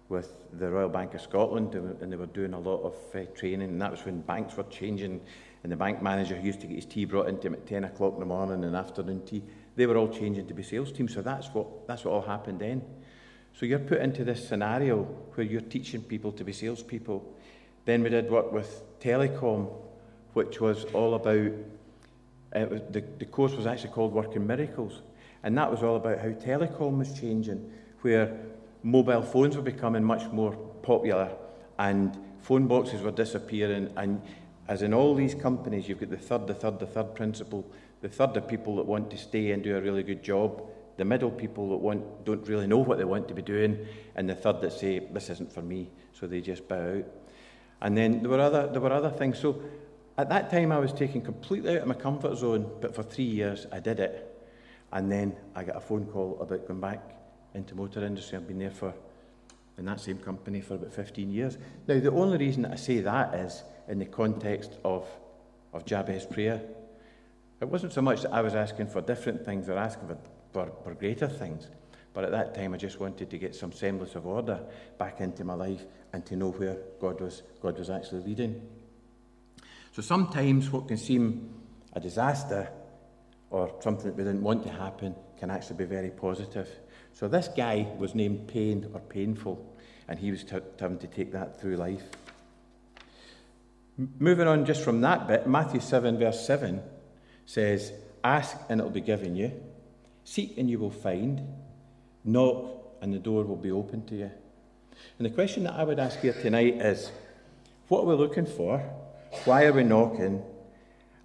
with 0.07 0.45
the 0.57 0.69
Royal 0.69 0.89
Bank 0.89 1.13
of 1.13 1.21
Scotland, 1.21 1.75
and 1.75 2.11
they 2.11 2.15
were 2.15 2.25
doing 2.25 2.53
a 2.53 2.59
lot 2.59 2.81
of 2.83 2.95
uh, 3.13 3.25
training, 3.35 3.69
and 3.69 3.81
that 3.81 3.91
was 3.91 4.05
when 4.05 4.21
banks 4.21 4.55
were 4.55 4.63
changing, 4.63 5.21
and 5.63 5.71
the 5.71 5.75
bank 5.75 6.01
manager 6.01 6.39
used 6.39 6.61
to 6.61 6.67
get 6.67 6.75
his 6.75 6.85
tea 6.85 7.05
brought 7.05 7.27
into 7.27 7.47
him 7.47 7.53
at 7.53 7.65
10 7.67 7.83
o'clock 7.83 8.13
in 8.13 8.19
the 8.19 8.25
morning 8.25 8.63
and 8.63 8.75
afternoon 8.75 9.25
tea. 9.25 9.43
They 9.75 9.85
were 9.85 9.97
all 9.97 10.09
changing 10.09 10.47
to 10.47 10.53
be 10.53 10.63
sales 10.63 10.91
teams, 10.91 11.13
so 11.13 11.21
that's 11.21 11.47
what, 11.47 11.87
that's 11.87 12.05
what 12.05 12.13
all 12.13 12.21
happened 12.21 12.59
then. 12.59 12.81
So 13.53 13.65
you're 13.65 13.79
put 13.79 14.01
into 14.01 14.23
this 14.23 14.47
scenario 14.47 15.03
where 15.35 15.45
you're 15.45 15.61
teaching 15.61 16.01
people 16.01 16.31
to 16.33 16.43
be 16.43 16.53
salespeople. 16.53 17.23
Then 17.85 18.03
we 18.03 18.09
did 18.09 18.29
work 18.29 18.51
with 18.51 18.83
telecom, 18.99 19.71
which 20.33 20.59
was 20.59 20.85
all 20.93 21.15
about, 21.15 21.51
was, 22.53 22.81
the, 22.91 23.03
the 23.19 23.25
course 23.25 23.53
was 23.53 23.67
actually 23.67 23.91
called 23.91 24.13
Working 24.13 24.47
Miracles. 24.47 25.01
And 25.43 25.57
that 25.57 25.71
was 25.71 25.83
all 25.83 25.95
about 25.95 26.19
how 26.19 26.29
telecom 26.29 26.97
was 26.97 27.19
changing, 27.19 27.71
where 28.01 28.35
mobile 28.83 29.21
phones 29.21 29.55
were 29.55 29.63
becoming 29.63 30.03
much 30.03 30.31
more 30.31 30.53
popular 30.81 31.31
and 31.77 32.17
phone 32.41 32.67
boxes 32.67 33.01
were 33.01 33.11
disappearing. 33.11 33.91
And 33.97 34.21
as 34.67 34.81
in 34.81 34.93
all 34.93 35.15
these 35.15 35.35
companies, 35.35 35.87
you've 35.87 35.99
got 35.99 36.09
the 36.09 36.17
third, 36.17 36.47
the 36.47 36.53
third, 36.53 36.79
the 36.79 36.85
third 36.85 37.15
principle. 37.15 37.65
The 38.01 38.09
third 38.09 38.37
are 38.37 38.41
people 38.41 38.75
that 38.77 38.85
want 38.85 39.09
to 39.11 39.17
stay 39.17 39.51
and 39.51 39.63
do 39.63 39.75
a 39.77 39.81
really 39.81 40.03
good 40.03 40.23
job. 40.23 40.63
The 40.97 41.05
middle 41.05 41.31
people 41.31 41.69
that 41.69 41.77
want, 41.77 42.25
don't 42.25 42.47
really 42.47 42.67
know 42.67 42.77
what 42.77 42.97
they 42.97 43.03
want 43.03 43.27
to 43.29 43.33
be 43.33 43.41
doing. 43.41 43.85
And 44.15 44.29
the 44.29 44.35
third 44.35 44.61
that 44.61 44.73
say, 44.73 44.99
this 44.99 45.29
isn't 45.29 45.51
for 45.51 45.61
me. 45.61 45.89
So 46.13 46.27
they 46.27 46.41
just 46.41 46.67
bow 46.67 46.97
out. 46.97 47.05
And 47.81 47.97
then 47.97 48.21
there 48.21 48.29
were 48.29 48.39
other, 48.39 48.67
there 48.67 48.81
were 48.81 48.91
other 48.91 49.09
things. 49.09 49.39
So 49.39 49.61
at 50.17 50.29
that 50.29 50.51
time, 50.51 50.71
I 50.71 50.79
was 50.79 50.93
taken 50.93 51.21
completely 51.21 51.75
out 51.75 51.83
of 51.83 51.87
my 51.87 51.93
comfort 51.95 52.37
zone. 52.37 52.69
But 52.79 52.95
for 52.95 53.03
three 53.03 53.25
years, 53.25 53.65
I 53.71 53.79
did 53.79 53.99
it. 53.99 54.27
And 54.91 55.11
then 55.11 55.35
I 55.55 55.63
got 55.63 55.77
a 55.77 55.81
phone 55.81 56.05
call 56.05 56.37
about 56.41 56.67
going 56.67 56.81
back 56.81 57.01
into 57.53 57.75
motor 57.75 58.03
industry. 58.03 58.37
I've 58.37 58.47
been 58.47 58.59
there 58.59 58.71
for, 58.71 58.93
in 59.77 59.85
that 59.85 59.99
same 59.99 60.17
company 60.17 60.61
for 60.61 60.75
about 60.75 60.93
15 60.93 61.31
years. 61.31 61.57
Now, 61.87 61.99
the 61.99 62.11
only 62.11 62.37
reason 62.37 62.65
I 62.65 62.75
say 62.75 62.99
that 62.99 63.33
is 63.33 63.63
in 63.87 63.99
the 63.99 64.05
context 64.05 64.71
of, 64.83 65.07
of 65.73 65.85
Jabez 65.85 66.25
prayer. 66.25 66.61
It 67.61 67.67
wasn't 67.67 67.93
so 67.93 68.01
much 68.01 68.23
that 68.23 68.33
I 68.33 68.41
was 68.41 68.55
asking 68.55 68.87
for 68.87 69.01
different 69.01 69.45
things 69.45 69.69
or 69.69 69.77
asking 69.77 70.07
for, 70.07 70.17
for, 70.51 70.71
for 70.83 70.93
greater 70.93 71.27
things, 71.27 71.67
but 72.13 72.23
at 72.23 72.31
that 72.31 72.53
time 72.53 72.73
I 72.73 72.77
just 72.77 72.99
wanted 72.99 73.29
to 73.29 73.37
get 73.37 73.55
some 73.55 73.71
semblance 73.71 74.15
of 74.15 74.25
order 74.25 74.59
back 74.97 75.21
into 75.21 75.43
my 75.43 75.53
life 75.53 75.83
and 76.13 76.25
to 76.25 76.35
know 76.35 76.51
where 76.51 76.77
God 76.99 77.21
was, 77.21 77.43
God 77.61 77.77
was 77.77 77.89
actually 77.89 78.23
leading. 78.23 78.61
So 79.93 80.01
sometimes 80.01 80.69
what 80.71 80.87
can 80.87 80.97
seem 80.97 81.53
a 81.93 81.99
disaster 81.99 82.69
or 83.49 83.73
something 83.81 84.05
that 84.05 84.15
we 84.15 84.23
didn't 84.23 84.41
want 84.41 84.63
to 84.63 84.71
happen 84.71 85.15
can 85.37 85.49
actually 85.49 85.77
be 85.77 85.85
very 85.85 86.09
positive. 86.09 86.69
So 87.13 87.27
this 87.27 87.49
guy 87.49 87.87
was 87.97 88.15
named 88.15 88.47
Pain 88.47 88.89
or 88.93 89.01
Painful, 89.01 89.75
and 90.07 90.17
he 90.17 90.31
was 90.31 90.43
t- 90.43 90.57
having 90.79 90.97
to 90.99 91.07
take 91.07 91.33
that 91.33 91.59
through 91.59 91.75
life. 91.75 92.03
Moving 94.19 94.47
on 94.47 94.65
just 94.65 94.83
from 94.83 95.01
that 95.01 95.27
bit, 95.27 95.47
Matthew 95.47 95.81
7, 95.81 96.17
verse 96.17 96.45
7 96.45 96.81
says, 97.45 97.91
Ask 98.23 98.55
and 98.69 98.79
it 98.79 98.83
will 98.83 98.91
be 98.91 99.01
given 99.01 99.35
you, 99.35 99.51
seek 100.23 100.57
and 100.57 100.69
you 100.69 100.79
will 100.79 100.91
find, 100.91 101.41
knock 102.23 102.65
and 103.01 103.13
the 103.13 103.19
door 103.19 103.43
will 103.43 103.55
be 103.55 103.71
open 103.71 104.05
to 104.05 104.15
you. 104.15 104.31
And 105.17 105.25
the 105.25 105.31
question 105.31 105.63
that 105.63 105.73
I 105.73 105.83
would 105.83 105.99
ask 105.99 106.19
here 106.19 106.33
tonight 106.33 106.75
is 106.75 107.11
what 107.87 108.01
are 108.01 108.05
we 108.05 108.15
looking 108.15 108.45
for? 108.45 108.79
Why 109.45 109.65
are 109.65 109.73
we 109.73 109.83
knocking? 109.83 110.43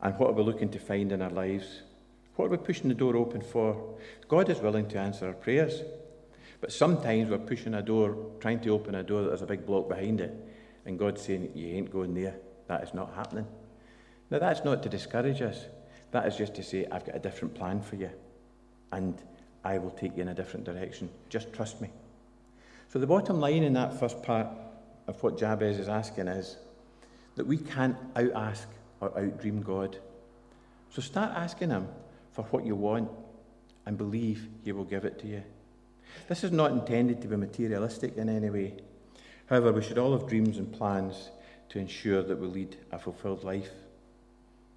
And 0.03 0.19
what 0.19 0.31
are 0.31 0.35
we 0.35 0.43
looking 0.43 0.71
to 0.71 0.79
find 0.79 1.13
in 1.13 1.23
our 1.23 1.31
lives? 1.31 1.83
What 2.37 2.47
are 2.47 2.51
we 2.51 2.57
pushing 2.59 2.89
the 2.89 2.95
door 2.95 3.17
open 3.17 3.41
for? 3.41 3.97
God 4.29 4.51
is 4.51 4.61
willing 4.61 4.89
to 4.89 4.99
answer 4.99 5.27
our 5.27 5.33
prayers. 5.33 5.83
But 6.61 6.73
sometimes 6.73 7.31
we're 7.31 7.39
pushing 7.39 7.75
a 7.75 7.83
door, 7.83 8.17
trying 8.41 8.61
to 8.61 8.71
open 8.71 8.95
a 8.95 9.03
door 9.03 9.23
that 9.23 9.29
there's 9.29 9.43
a 9.43 9.47
big 9.47 9.67
block 9.67 9.89
behind 9.89 10.21
it, 10.21 10.35
and 10.85 10.99
God's 10.99 11.23
saying, 11.23 11.51
You 11.55 11.69
ain't 11.77 11.91
going 11.91 12.15
there. 12.15 12.37
That 12.69 12.83
is 12.83 12.95
not 12.95 13.15
happening. 13.15 13.47
Now, 14.31 14.39
that's 14.39 14.65
not 14.65 14.83
to 14.83 14.89
discourage 14.89 15.41
us. 15.43 15.67
That 16.11 16.27
is 16.27 16.37
just 16.37 16.55
to 16.55 16.63
say, 16.63 16.87
I've 16.91 17.05
got 17.05 17.17
a 17.17 17.19
different 17.19 17.55
plan 17.55 17.81
for 17.81 17.97
you, 17.97 18.11
and 18.93 19.21
I 19.65 19.79
will 19.79 19.91
take 19.91 20.17
you 20.17 20.23
in 20.23 20.29
a 20.29 20.35
different 20.35 20.65
direction. 20.65 21.09
Just 21.29 21.53
trust 21.53 21.81
me. 21.81 21.91
So, 22.89 22.99
the 22.99 23.07
bottom 23.07 23.41
line 23.41 23.63
in 23.63 23.73
that 23.73 23.99
first 23.99 24.23
part 24.23 24.47
of 25.09 25.21
what 25.23 25.39
Jabez 25.39 25.79
is 25.79 25.89
asking 25.89 26.29
is 26.29 26.57
that 27.35 27.47
we 27.47 27.57
can't 27.57 27.97
out 28.15 28.33
ask 28.33 28.69
or 29.01 29.19
out 29.19 29.41
dream 29.41 29.61
God. 29.63 29.99
So, 30.91 31.03
start 31.03 31.33
asking 31.37 31.71
Him 31.71 31.89
for 32.33 32.43
what 32.45 32.65
you 32.65 32.77
want 32.77 33.11
and 33.87 33.99
believe 33.99 34.49
He 34.65 34.73
will 34.73 34.85
give 34.85 35.05
it 35.05 35.19
to 35.21 35.27
you. 35.27 35.43
This 36.29 36.45
is 36.45 36.53
not 36.53 36.71
intended 36.71 37.21
to 37.23 37.29
be 37.29 37.37
materialistic 37.37 38.17
in 38.17 38.29
any 38.29 38.51
way. 38.51 38.75
However, 39.47 39.73
we 39.73 39.83
should 39.83 39.99
all 39.99 40.17
have 40.17 40.29
dreams 40.29 40.59
and 40.59 40.73
plans 40.73 41.31
to 41.71 41.79
ensure 41.79 42.23
that 42.23 42.39
we 42.39 42.47
lead 42.47 42.77
a 42.93 42.99
fulfilled 42.99 43.45
life. 43.45 43.71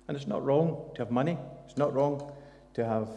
And 0.07 0.17
it's 0.17 0.27
not 0.27 0.43
wrong 0.43 0.89
to 0.95 1.01
have 1.03 1.11
money, 1.11 1.37
it's 1.65 1.77
not 1.77 1.93
wrong 1.93 2.31
to 2.73 2.85
have 2.85 3.09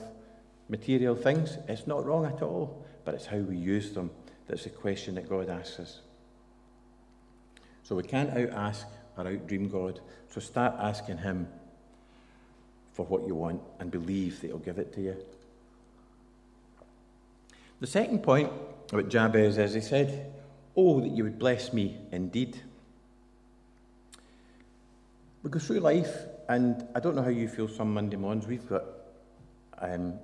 material 0.72 1.14
things, 1.14 1.58
it's 1.68 1.86
not 1.86 2.04
wrong 2.04 2.24
at 2.24 2.40
all, 2.40 2.82
but 3.04 3.14
it's 3.14 3.26
how 3.26 3.36
we 3.36 3.56
use 3.56 3.92
them 3.92 4.10
that's 4.48 4.64
the 4.64 4.70
question 4.70 5.14
that 5.14 5.28
God 5.28 5.48
asks 5.48 5.78
us. 5.78 6.00
So 7.84 7.94
we 7.94 8.02
can't 8.02 8.30
out 8.30 8.50
ask 8.50 8.86
or 9.16 9.28
out 9.28 9.46
dream 9.46 9.68
God, 9.68 10.00
so 10.30 10.40
start 10.40 10.74
asking 10.78 11.18
Him 11.18 11.46
for 12.94 13.04
what 13.06 13.26
you 13.26 13.34
want 13.34 13.60
and 13.78 13.90
believe 13.90 14.40
that 14.40 14.48
He'll 14.48 14.58
give 14.58 14.78
it 14.78 14.92
to 14.94 15.02
you. 15.02 15.16
The 17.80 17.86
second 17.86 18.22
point 18.22 18.50
about 18.90 19.08
Jabez 19.08 19.58
is 19.58 19.74
he 19.74 19.80
said, 19.80 20.32
Oh, 20.74 21.00
that 21.00 21.10
you 21.10 21.24
would 21.24 21.38
bless 21.38 21.72
me 21.72 21.98
indeed. 22.12 22.58
We 25.42 25.50
go 25.50 25.58
through 25.58 25.80
life, 25.80 26.14
and 26.48 26.86
I 26.94 27.00
don't 27.00 27.14
know 27.14 27.22
how 27.22 27.28
you 27.28 27.48
feel 27.48 27.68
some 27.68 27.92
Monday 27.92 28.16
mornings. 28.16 28.46
We've 28.46 28.66
got 28.66 28.84
um, 29.78 30.18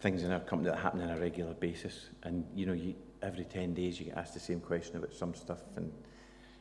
things 0.00 0.22
in 0.22 0.32
our 0.32 0.40
company 0.40 0.70
that 0.70 0.78
happen 0.78 1.00
on 1.02 1.10
a 1.10 1.18
regular 1.18 1.54
basis, 1.54 2.08
and 2.22 2.44
you 2.54 2.66
know, 2.66 2.72
you, 2.72 2.94
every 3.22 3.44
10 3.44 3.74
days 3.74 3.98
you 3.98 4.06
get 4.06 4.16
asked 4.16 4.34
the 4.34 4.40
same 4.40 4.60
question 4.60 4.96
about 4.96 5.14
some 5.14 5.34
stuff, 5.34 5.60
and 5.76 5.92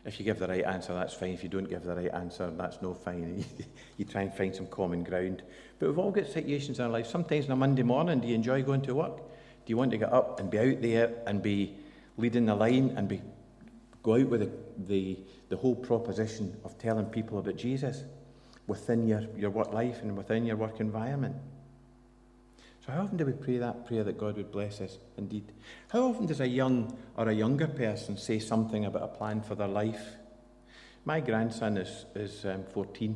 if 0.06 0.20
you 0.20 0.26
give 0.26 0.40
the 0.40 0.48
right 0.48 0.64
answer, 0.64 0.94
that's 0.94 1.14
fine. 1.14 1.32
If 1.32 1.44
you 1.44 1.50
don't 1.50 1.70
give 1.70 1.84
the 1.84 1.96
right 1.96 2.14
answer, 2.14 2.50
that's 2.52 2.82
no 2.82 2.94
fine. 2.94 3.44
you 3.98 4.06
try 4.06 4.24
and 4.24 4.34
find 4.34 4.56
some 4.56 4.68
common 4.68 5.04
ground. 5.04 5.44
But 5.78 5.90
we've 5.90 6.00
all 6.00 6.12
got 6.12 6.28
situations 6.28 6.80
in 6.80 6.86
our 6.86 6.92
life. 6.92 7.08
Sometimes 7.08 7.46
on 7.46 7.52
a 7.52 7.56
Monday 7.56 7.84
morning, 7.84 8.22
do 8.22 8.28
you 8.28 8.36
enjoy 8.36 8.64
going 8.64 8.82
to 8.84 8.96
work? 8.96 9.18
Do 9.18 9.24
you 9.68 9.78
want 9.78 9.92
to 9.92 9.98
get 9.98 10.12
up 10.12 10.40
and 10.40 10.50
be 10.50 10.58
out 10.58 10.82
there 10.82 11.12
and 11.28 11.44
be 11.44 11.76
leading 12.18 12.46
the 12.46 12.56
line 12.56 12.94
and 12.96 13.08
be 13.08 13.22
go 14.02 14.16
out 14.16 14.28
with 14.28 14.40
the, 14.40 14.52
the, 14.88 15.20
the 15.50 15.58
whole 15.58 15.76
proposition 15.76 16.58
of 16.64 16.78
telling 16.78 17.06
people 17.06 17.38
about 17.38 17.58
Jesus 17.58 18.04
within 18.68 19.08
your, 19.08 19.26
your 19.38 19.50
work 19.50 19.74
life 19.74 20.02
and 20.02 20.16
within 20.16 20.46
your 20.46 20.56
work 20.56 20.80
environment? 20.80 21.36
How 22.90 23.04
often 23.04 23.18
do 23.18 23.26
we 23.26 23.34
pray 23.34 23.58
that 23.58 23.86
prayer 23.86 24.04
that 24.04 24.18
God 24.18 24.38
would 24.38 24.52
bless 24.52 24.82
us 24.82 24.98
indeed? 25.18 25.52
How 25.90 26.02
often 26.02 26.26
does 26.26 26.40
a 26.40 26.48
young 26.48 26.98
or 27.16 27.30
a 27.30 27.34
younger 27.34 27.68
person 27.68 28.18
say 28.18 28.40
something 28.40 28.86
about 28.86 29.04
a 29.04 29.08
plan 29.08 29.42
for 29.42 29.56
their 29.56 29.68
life? 29.68 30.16
My 31.06 31.20
grandson 31.20 31.78
is, 31.78 32.06
is 32.16 32.46
um, 32.46 32.64
14, 32.74 33.16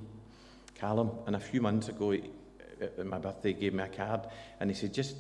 Callum, 0.76 1.12
and 1.26 1.36
a 1.36 1.40
few 1.40 1.62
months 1.62 1.90
ago, 1.90 2.12
he, 2.12 2.24
at 2.82 3.06
my 3.06 3.18
birthday, 3.18 3.54
he 3.54 3.62
gave 3.62 3.74
me 3.74 3.84
a 3.84 3.88
card 3.88 4.22
and 4.60 4.70
he 4.70 4.76
said, 4.76 4.94
Just 4.94 5.16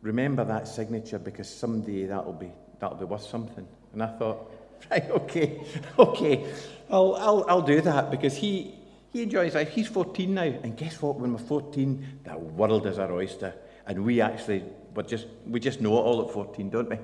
remember 0.00 0.44
that 0.44 0.68
signature 0.68 1.18
because 1.18 1.48
someday 1.48 2.06
that'll 2.06 2.32
be, 2.32 2.52
that'll 2.80 2.96
be 2.96 3.04
worth 3.04 3.26
something. 3.26 3.66
And 3.92 4.02
I 4.02 4.06
thought, 4.06 4.50
Right, 4.90 5.10
okay, 5.10 5.62
okay, 5.98 6.52
I'll, 6.90 7.14
I'll, 7.16 7.44
I'll 7.48 7.62
do 7.62 7.80
that 7.82 8.10
because 8.10 8.36
he, 8.36 8.74
he 9.12 9.22
enjoys 9.22 9.54
life. 9.54 9.70
He's 9.70 9.88
14 9.88 10.32
now, 10.32 10.42
and 10.42 10.76
guess 10.76 11.02
what? 11.02 11.16
When 11.16 11.32
we're 11.32 11.38
14, 11.38 12.20
the 12.24 12.38
world 12.38 12.86
is 12.86 12.98
our 12.98 13.12
oyster 13.12 13.54
and 13.86 14.04
we 14.04 14.20
actually 14.20 14.64
we 14.94 15.02
just 15.04 15.26
we 15.46 15.60
just 15.60 15.80
know 15.80 15.98
it 15.98 16.02
all 16.02 16.26
at 16.26 16.32
14, 16.32 16.70
don't 16.70 16.90
we? 16.90 16.98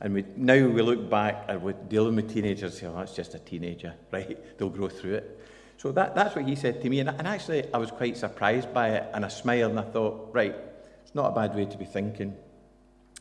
And 0.00 0.12
we, 0.12 0.24
now 0.36 0.54
we 0.54 0.82
look 0.82 1.08
back 1.08 1.46
and 1.48 1.62
we're 1.62 1.72
dealing 1.72 2.16
with 2.16 2.32
teenagers 2.32 2.72
and 2.72 2.72
say, 2.74 2.86
oh, 2.86 2.98
that's 2.98 3.14
just 3.14 3.34
a 3.34 3.38
teenager, 3.38 3.94
right? 4.12 4.58
They'll 4.58 4.68
grow 4.68 4.88
through 4.88 5.14
it. 5.14 5.40
So 5.78 5.90
that, 5.92 6.14
that's 6.14 6.36
what 6.36 6.44
he 6.46 6.54
said 6.54 6.82
to 6.82 6.90
me. 6.90 7.00
And, 7.00 7.08
and 7.08 7.26
actually, 7.26 7.72
I 7.72 7.78
was 7.78 7.90
quite 7.90 8.16
surprised 8.16 8.72
by 8.74 8.90
it. 8.90 9.10
And 9.14 9.24
I 9.24 9.28
smiled 9.28 9.70
and 9.70 9.80
I 9.80 9.84
thought, 9.84 10.30
right, 10.32 10.54
it's 11.02 11.14
not 11.14 11.32
a 11.32 11.34
bad 11.34 11.54
way 11.54 11.64
to 11.64 11.78
be 11.78 11.86
thinking. 11.86 12.36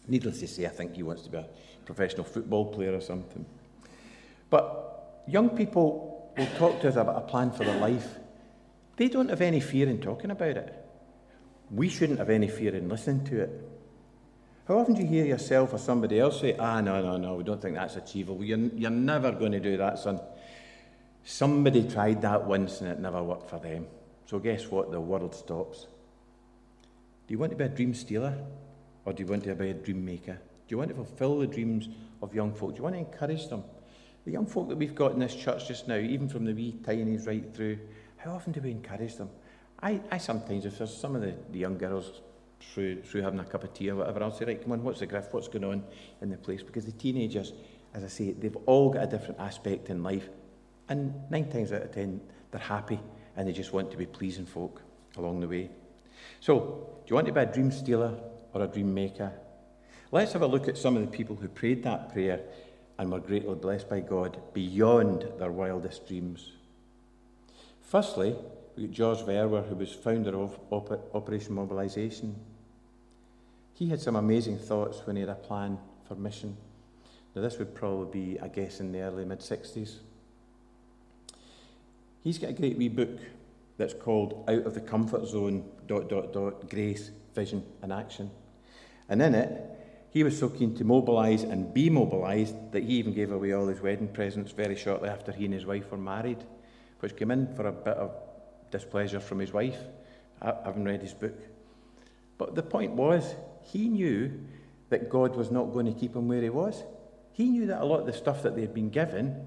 Needless 0.08 0.42
to 0.42 0.48
say, 0.48 0.66
I 0.66 0.70
think 0.70 0.96
he 0.96 1.04
wants 1.04 1.24
to 1.24 1.30
be 1.30 1.38
a 1.38 1.48
professional 1.86 2.26
football 2.26 2.66
player 2.66 2.94
or 2.94 3.02
something. 3.02 3.46
But 4.50 5.24
young 5.28 5.50
people 5.52 6.34
will 6.38 6.48
talk 6.58 6.82
to 6.82 6.90
us 6.90 6.98
about 6.98 7.18
a 7.18 7.22
plan 7.22 7.52
for 7.52 7.64
their 7.64 7.80
life. 7.80 8.18
They 8.98 9.08
don't 9.08 9.30
have 9.30 9.42
any 9.42 9.62
fear 9.62 9.88
in 9.88 10.02
talking 10.02 10.32
about 10.32 10.58
it 10.58 10.85
we 11.72 11.90
shouldn't 11.90 12.20
have 12.20 12.30
any 12.30 12.48
fear 12.48 12.76
in 12.76 12.90
listening 12.90 13.26
to 13.26 13.42
it. 13.42 13.70
How 14.68 14.80
often 14.80 14.96
do 14.96 15.02
you 15.02 15.08
hear 15.08 15.26
yourself 15.26 15.74
or 15.74 15.78
somebody 15.78 16.20
else 16.20 16.42
say, 16.42 16.56
ah, 16.58 16.82
no, 16.82 17.02
no, 17.02 17.18
no, 17.18 17.36
we 17.36 17.44
don't 17.44 17.62
think 17.62 17.76
that's 17.76 17.96
achievable. 17.96 18.44
You're, 18.44 18.58
you're 18.58 18.90
never 18.90 19.32
going 19.32 19.52
to 19.52 19.60
do 19.60 19.78
that, 19.78 20.00
son. 20.00 20.20
Somebody 21.24 21.88
tried 21.88 22.22
that 22.24 22.46
once 22.46 22.82
and 22.82 22.90
it 22.90 23.00
never 23.00 23.22
worked 23.22 23.50
for 23.50 23.60
them. 23.60 23.88
So, 24.26 24.40
guess 24.40 24.70
what? 24.72 24.92
The 24.92 25.00
world 25.00 25.36
stops. 25.36 25.86
Do 27.28 27.34
you 27.34 27.38
want 27.38 27.52
to 27.52 27.58
be 27.58 27.64
a 27.64 27.70
dream 27.70 27.94
stealer 27.94 28.36
or 29.06 29.14
do 29.14 29.24
you 29.24 29.28
want 29.28 29.44
to 29.44 29.56
be 29.56 29.70
a 29.70 29.74
dream 29.74 30.04
maker? 30.04 30.34
Do 30.34 30.74
you 30.74 30.78
want 30.78 30.90
to 30.90 30.96
fulfill 30.96 31.40
the 31.40 31.48
dreams 31.48 31.90
of 32.22 32.34
young 32.34 32.54
folk? 32.54 32.72
Do 32.72 32.78
you 32.78 32.84
want 32.84 32.96
to 32.96 33.00
encourage 33.00 33.48
them? 33.48 33.64
The 34.26 34.32
young 34.32 34.48
folk 34.48 34.70
that 34.70 34.78
we've 34.78 34.96
got 34.96 35.12
in 35.12 35.20
this 35.20 35.36
church 35.36 35.68
just 35.68 35.88
now, 35.88 35.98
even 35.98 36.28
from 36.28 36.46
the 36.46 36.54
wee 36.54 36.76
tinies 36.84 37.28
right 37.28 37.44
through, 37.54 37.78
how 38.18 38.32
often 38.32 38.52
do 38.52 38.62
we 38.62 38.72
encourage 38.72 39.16
them? 39.16 39.30
I, 39.82 40.02
I 40.12 40.18
sometimes, 40.18 40.66
if 40.66 40.78
there's 40.78 40.96
some 40.96 41.16
of 41.16 41.22
the, 41.22 41.36
the 41.52 41.60
young 41.60 41.78
girls 41.78 42.22
through, 42.74 43.04
through 43.04 43.22
having 43.22 43.40
a 43.40 43.46
cup 43.46 43.64
of 43.64 43.74
tea 43.74 43.90
or 43.90 43.98
whatever, 43.98 44.24
I'll 44.24 44.32
say, 44.32 44.46
right, 44.46 44.62
come 44.62 44.72
on, 44.72 44.84
what's 44.84 45.00
the 45.00 45.06
griff, 45.06 45.28
what's 45.32 45.48
going 45.48 45.64
on 45.64 45.84
in 46.22 46.30
the 46.30 46.38
place? 46.38 46.64
Because 46.64 46.86
the 46.86 46.92
teenagers, 46.92 47.54
as 47.94 48.04
I 48.04 48.08
say, 48.08 48.32
they've 48.32 48.58
all 48.66 48.90
got 48.90 49.04
a 49.04 49.08
different 49.08 49.40
aspect 49.40 49.90
in 49.90 50.04
life. 50.04 50.30
And 50.90 51.14
nine 51.30 51.50
times 51.50 51.72
out 51.72 51.82
of 51.82 51.92
ten, 51.92 52.22
they're 52.52 52.62
happy 52.62 53.00
and 53.36 53.48
they 53.48 53.52
just 53.52 53.74
want 53.74 53.92
to 53.92 53.98
be 53.98 54.06
pleasing 54.06 54.46
folk 54.46 54.82
along 55.18 55.42
the 55.42 55.48
way. 55.48 55.70
So, 56.40 57.02
do 57.06 57.12
you 57.12 57.16
want 57.16 57.28
to 57.28 57.34
be 57.34 57.40
a 57.40 57.46
dream 57.46 57.72
stealer 57.72 58.14
or 58.54 58.64
a 58.64 58.68
dream 58.68 58.94
maker? 58.94 59.32
Let's 60.12 60.34
have 60.34 60.42
a 60.42 60.48
look 60.48 60.68
at 60.68 60.78
some 60.78 60.96
of 60.96 61.02
the 61.02 61.16
people 61.16 61.36
who 61.36 61.48
prayed 61.48 61.84
that 61.84 62.14
prayer 62.14 62.40
and 62.98 63.12
were 63.12 63.20
greatly 63.20 63.56
blessed 63.56 63.90
by 63.90 64.00
God 64.00 64.38
beyond 64.54 65.28
their 65.38 65.52
wildest 65.52 66.08
dreams. 66.08 66.54
Firstly, 67.82 68.36
we 68.76 68.88
got 68.88 68.94
George 68.94 69.20
Verwer, 69.20 69.68
who 69.68 69.76
was 69.76 69.94
founder 69.94 70.38
of 70.38 70.58
Operation 71.14 71.56
Mobilisation. 71.56 72.36
He 73.74 73.90
had 73.90 74.02
some 74.02 74.16
amazing 74.16 74.58
thoughts 74.58 75.02
when 75.06 75.16
he 75.16 75.22
had 75.22 75.30
a 75.30 75.36
plan 75.36 75.78
for 76.08 76.16
mission. 76.16 76.58
Now, 77.36 77.42
this 77.42 77.58
would 77.58 77.76
probably 77.76 78.34
be, 78.34 78.40
I 78.40 78.48
guess, 78.48 78.80
in 78.80 78.92
the 78.92 79.02
early 79.02 79.26
mid 79.26 79.40
60s. 79.40 79.98
He's 82.24 82.38
got 82.38 82.52
a 82.52 82.54
great 82.54 82.78
wee 82.78 82.90
book 82.90 83.20
that's 83.78 83.94
called 83.94 84.46
Out 84.48 84.66
of 84.66 84.74
the 84.74 84.82
Comfort 84.82 85.28
Zone, 85.28 85.70
dot, 85.88 86.10
dot, 86.10 86.34
dot, 86.34 86.70
Grace, 86.70 87.12
Vision 87.34 87.64
and 87.82 87.92
Action. 87.92 88.32
And 89.10 89.22
in 89.22 89.36
it, 89.36 89.62
he 90.12 90.24
was 90.24 90.40
so 90.40 90.50
keen 90.50 90.76
to 90.78 90.86
mobilise 90.86 91.44
and 91.44 91.74
be 91.74 91.90
mobilised 91.90 92.72
that 92.72 92.84
he 92.84 92.94
even 92.94 93.14
gave 93.14 93.32
away 93.32 93.52
all 93.52 93.68
his 93.68 93.82
wedding 93.82 94.08
presents 94.08 94.54
very 94.54 94.78
shortly 94.78 95.10
after 95.10 95.34
he 95.34 95.46
and 95.46 95.54
his 95.54 95.66
wife 95.66 95.92
were 95.92 95.98
married, 95.98 96.44
which 97.02 97.18
came 97.18 97.32
in 97.32 97.54
for 97.54 97.68
a 97.68 97.72
bit 97.74 97.98
of 97.98 98.25
displeasure 98.72 99.20
from 99.20 99.40
his 99.40 99.54
wife, 99.54 99.78
I 100.42 100.54
haven't 100.66 100.86
read 100.86 101.02
his 101.02 101.14
book. 101.14 101.40
But 102.38 102.56
the 102.56 102.64
point 102.64 102.94
was, 102.94 103.36
he 103.62 103.88
knew 103.88 104.32
that 104.90 105.10
God 105.10 105.36
was 105.36 105.52
not 105.52 105.74
going 105.74 105.86
to 105.86 105.94
keep 105.94 106.16
him 106.16 106.28
where 106.28 106.42
he 106.42 106.50
was. 106.50 106.84
He 107.34 107.50
knew 107.50 107.68
that 107.68 107.82
a 107.82 107.86
lot 107.86 108.02
of 108.02 108.06
the 108.06 108.14
stuff 108.14 108.44
that 108.44 108.56
they 108.56 108.62
had 108.62 108.74
been 108.74 108.90
given, 108.90 109.46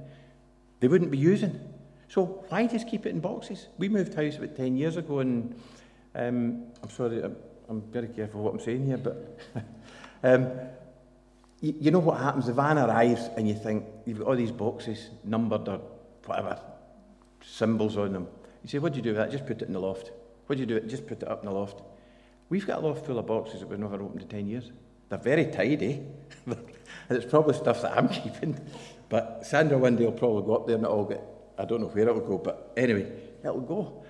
they 0.81 0.89
wouldn't 0.89 1.11
be 1.11 1.19
using. 1.19 1.59
So 2.09 2.45
why 2.49 2.67
just 2.67 2.89
keep 2.89 3.07
it 3.07 3.11
in 3.11 3.21
boxes? 3.21 3.69
We 3.79 3.89
moved 3.89 4.15
house 4.15 4.37
about 4.37 4.57
10 4.57 4.77
years 4.77 4.97
ago, 4.97 5.21
and 5.21 5.55
um, 6.15 6.65
I'm 6.83 6.91
sorry, 6.91 7.23
I'm, 7.23 7.37
I'm, 7.69 7.83
very 7.83 8.09
careful 8.09 8.43
what 8.43 8.55
I'm 8.55 8.61
saying 8.61 8.87
here, 8.87 8.97
but 8.97 9.39
um, 10.23 10.51
you, 11.61 11.75
you, 11.81 11.91
know 11.91 11.99
what 11.99 12.19
happens? 12.19 12.47
The 12.47 12.55
van 12.55 12.79
arrives, 12.79 13.29
and 13.37 13.47
you 13.47 13.55
think, 13.55 13.85
you've 14.07 14.19
got 14.19 14.29
all 14.29 14.37
these 14.37 14.53
boxes, 14.53 15.11
numbered 15.25 15.69
or 15.69 15.81
whatever, 16.25 16.59
symbols 17.43 17.97
on 17.97 18.13
them. 18.15 18.27
You 18.69 18.73
say, 18.73 18.79
what 18.81 18.93
do 18.93 18.99
you 18.99 19.03
do 19.03 19.11
with 19.11 19.17
that? 19.17 19.31
Just 19.31 19.47
put 19.47 19.63
it 19.63 19.67
in 19.67 19.73
the 19.73 19.81
loft. 19.81 20.13
What 20.47 20.57
do 20.57 20.61
you 20.61 20.67
do? 20.67 20.77
It? 20.77 20.89
Just 20.89 21.07
put 21.07 21.23
it 21.23 21.29
up 21.29 21.41
in 21.41 21.47
the 21.47 21.55
loft. 21.55 21.81
We've 22.51 22.67
got 22.67 22.83
a 22.83 22.87
loft 22.87 23.07
full 23.07 23.19
of 23.19 23.27
boxes 23.27 23.61
that 23.61 23.67
we've 23.67 23.79
never 23.79 24.03
opened 24.03 24.21
in 24.21 24.29
10 24.29 24.47
years. 24.47 24.73
They're 25.09 25.19
very 25.19 25.47
tidy, 25.47 26.03
and 26.47 26.59
it's 27.09 27.25
probably 27.25 27.55
stuff 27.55 27.81
that 27.81 27.97
I'm 27.97 28.09
keeping. 28.11 28.61
But 29.09 29.47
Sandra 29.47 29.79
one 29.79 29.97
day 29.97 30.05
will 30.05 30.13
probably 30.13 30.43
go 30.43 30.57
up 30.57 30.67
there 30.67 30.77
and 30.77 30.85
it'll 30.85 31.07
get 31.07 31.23
I 31.59 31.65
don't 31.65 31.81
know 31.81 31.89
where 31.89 32.09
it'll 32.09 32.21
go, 32.21 32.39
but 32.39 32.73
anyway, 32.77 33.11
it'll 33.43 33.61
go. 33.61 34.05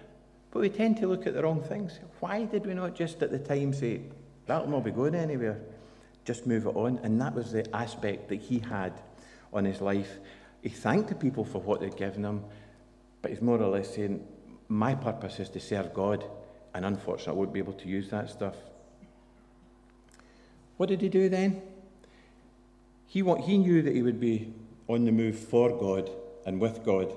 But 0.50 0.60
we 0.60 0.68
tend 0.68 0.96
to 0.98 1.06
look 1.06 1.26
at 1.26 1.34
the 1.34 1.42
wrong 1.42 1.62
things. 1.62 1.98
Why 2.20 2.44
did 2.44 2.66
we 2.66 2.74
not 2.74 2.94
just 2.94 3.22
at 3.22 3.30
the 3.30 3.38
time 3.38 3.72
say, 3.72 4.02
that'll 4.46 4.68
not 4.68 4.84
be 4.84 4.90
going 4.90 5.14
anywhere? 5.14 5.60
Just 6.24 6.46
move 6.46 6.66
it 6.66 6.76
on. 6.76 6.98
And 7.02 7.20
that 7.20 7.34
was 7.34 7.52
the 7.52 7.64
aspect 7.74 8.28
that 8.28 8.40
he 8.40 8.58
had 8.58 8.92
on 9.52 9.64
his 9.64 9.80
life. 9.80 10.18
He 10.62 10.68
thanked 10.68 11.08
the 11.08 11.14
people 11.14 11.44
for 11.44 11.60
what 11.60 11.80
they'd 11.80 11.96
given 11.96 12.24
him, 12.24 12.44
but 13.22 13.30
he's 13.30 13.40
more 13.40 13.60
or 13.60 13.68
less 13.68 13.94
saying, 13.94 14.26
My 14.68 14.94
purpose 14.94 15.40
is 15.40 15.48
to 15.50 15.60
serve 15.60 15.94
God, 15.94 16.24
and 16.74 16.84
unfortunately, 16.84 17.32
I 17.32 17.36
won't 17.36 17.52
be 17.52 17.58
able 17.58 17.72
to 17.72 17.88
use 17.88 18.10
that 18.10 18.28
stuff. 18.28 18.56
What 20.76 20.90
did 20.90 21.00
he 21.00 21.08
do 21.08 21.28
then? 21.28 21.62
He, 23.06 23.22
he 23.42 23.58
knew 23.58 23.82
that 23.82 23.94
he 23.94 24.02
would 24.02 24.20
be 24.20 24.52
on 24.86 25.04
the 25.04 25.12
move 25.12 25.38
for 25.38 25.70
God 25.70 26.10
and 26.46 26.60
with 26.60 26.84
God. 26.84 27.14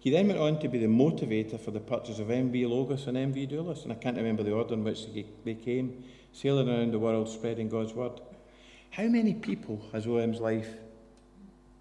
He 0.00 0.10
then 0.10 0.28
went 0.28 0.40
on 0.40 0.58
to 0.60 0.68
be 0.68 0.78
the 0.78 0.86
motivator 0.86 1.58
for 1.58 1.70
the 1.70 1.80
purchase 1.80 2.18
of 2.18 2.28
MV 2.28 2.68
Logos 2.68 3.06
and 3.06 3.16
MV 3.16 3.50
Doulos, 3.50 3.84
and 3.84 3.92
I 3.92 3.96
can't 3.96 4.16
remember 4.16 4.42
the 4.42 4.52
order 4.52 4.74
in 4.74 4.84
which 4.84 5.06
they 5.44 5.54
came, 5.54 6.04
sailing 6.32 6.68
around 6.68 6.92
the 6.92 6.98
world 6.98 7.28
spreading 7.28 7.68
God's 7.68 7.94
word. 7.94 8.20
How 8.90 9.04
many 9.04 9.34
people 9.34 9.82
has 9.92 10.06
OM's 10.06 10.40
life 10.40 10.68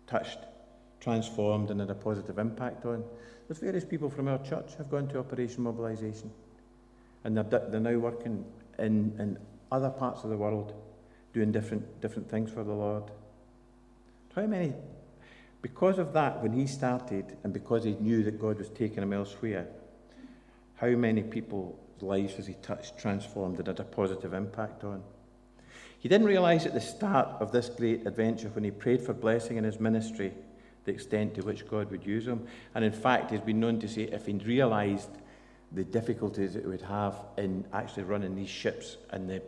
touched, 0.07 0.39
transformed, 0.99 1.71
and 1.71 1.79
had 1.79 1.89
a 1.89 1.95
positive 1.95 2.39
impact 2.39 2.85
on? 2.85 3.03
There's 3.47 3.59
various 3.59 3.85
people 3.85 4.09
from 4.09 4.27
our 4.27 4.39
church 4.39 4.75
have 4.77 4.89
gone 4.89 5.07
to 5.09 5.19
Operation 5.19 5.63
Mobilisation, 5.63 6.31
and 7.23 7.37
they're, 7.37 7.43
they're 7.43 7.79
now 7.79 7.97
working 7.97 8.43
in, 8.79 9.15
in 9.19 9.37
other 9.71 9.89
parts 9.89 10.23
of 10.23 10.29
the 10.29 10.37
world, 10.37 10.73
doing 11.33 11.51
different, 11.51 12.01
different 12.01 12.29
things 12.29 12.51
for 12.51 12.63
the 12.63 12.73
Lord. 12.73 13.03
How 14.35 14.45
many 14.47 14.73
because 15.65 15.97
of 15.97 16.13
that, 16.13 16.43
when 16.43 16.53
he 16.53 16.67
started, 16.67 17.37
and 17.43 17.51
because 17.51 17.83
he 17.83 17.93
knew 17.93 18.21
that 18.21 18.39
God 18.39 18.59
was 18.59 18.69
taking 18.69 19.01
him 19.01 19.11
elsewhere, 19.11 19.65
how 20.75 20.89
many 20.89 21.23
people's 21.23 21.75
lives 22.01 22.35
has 22.35 22.45
he 22.45 22.53
touched, 22.61 22.99
transformed, 22.99 23.57
and 23.57 23.65
had 23.65 23.79
a 23.79 23.83
positive 23.83 24.35
impact 24.35 24.83
on? 24.83 25.01
He 25.97 26.07
didn't 26.07 26.27
realise 26.27 26.67
at 26.67 26.75
the 26.75 26.81
start 26.81 27.41
of 27.41 27.51
this 27.51 27.69
great 27.69 28.05
adventure 28.05 28.49
when 28.49 28.63
he 28.63 28.69
prayed 28.69 29.01
for 29.01 29.13
blessing 29.13 29.57
in 29.57 29.63
his 29.63 29.79
ministry 29.79 30.33
the 30.85 30.91
extent 30.91 31.35
to 31.35 31.41
which 31.41 31.67
God 31.67 31.91
would 31.91 32.05
use 32.05 32.27
him. 32.27 32.47
And 32.73 32.85
in 32.85 32.91
fact, 32.91 33.31
he's 33.31 33.41
been 33.41 33.59
known 33.59 33.79
to 33.79 33.87
say 33.87 34.03
if 34.03 34.27
he'd 34.27 34.45
realised 34.45 35.09
the 35.71 35.83
difficulties 35.83 36.55
it 36.55 36.65
would 36.65 36.81
have 36.81 37.15
in 37.37 37.65
actually 37.73 38.03
running 38.03 38.35
these 38.35 38.49
ships 38.49 38.97
and 39.09 39.29
the, 39.29 39.41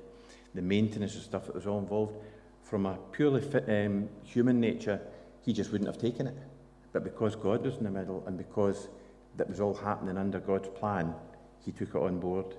the 0.55 0.61
maintenance 0.61 1.15
and 1.15 1.23
stuff 1.23 1.45
that 1.45 1.55
was 1.55 1.67
all 1.67 1.79
involved, 1.79 2.15
from 2.63 2.85
a 2.85 2.97
purely 3.11 3.41
fit, 3.41 3.65
um, 3.69 4.09
human 4.23 4.59
nature, 4.59 4.99
he 5.45 5.53
just 5.53 5.71
wouldn't 5.71 5.87
have 5.87 6.01
taken 6.01 6.27
it. 6.27 6.35
But 6.91 7.03
because 7.03 7.35
God 7.35 7.63
was 7.63 7.77
in 7.77 7.83
the 7.83 7.91
middle 7.91 8.23
and 8.27 8.37
because 8.37 8.89
that 9.37 9.47
was 9.47 9.61
all 9.61 9.75
happening 9.75 10.17
under 10.17 10.39
God's 10.39 10.67
plan, 10.69 11.13
he 11.63 11.71
took 11.71 11.89
it 11.89 12.01
on 12.01 12.19
board. 12.19 12.55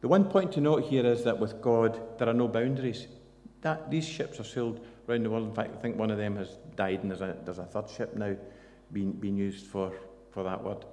The 0.00 0.08
one 0.08 0.24
point 0.24 0.52
to 0.52 0.60
note 0.60 0.84
here 0.84 1.04
is 1.04 1.24
that 1.24 1.38
with 1.38 1.60
God, 1.60 2.18
there 2.18 2.28
are 2.28 2.34
no 2.34 2.48
boundaries. 2.48 3.06
That, 3.62 3.90
these 3.90 4.06
ships 4.06 4.38
are 4.38 4.44
sailed 4.44 4.80
around 5.08 5.24
the 5.24 5.30
world. 5.30 5.48
In 5.48 5.54
fact, 5.54 5.74
I 5.76 5.80
think 5.80 5.96
one 5.96 6.10
of 6.10 6.18
them 6.18 6.36
has 6.36 6.58
died, 6.74 7.02
and 7.02 7.10
there's 7.10 7.20
a, 7.20 7.36
there's 7.44 7.58
a 7.58 7.64
third 7.64 7.88
ship 7.88 8.16
now 8.16 8.36
being, 8.92 9.12
being 9.12 9.36
used 9.36 9.66
for, 9.66 9.92
for 10.30 10.42
that 10.42 10.62
word. 10.62 10.84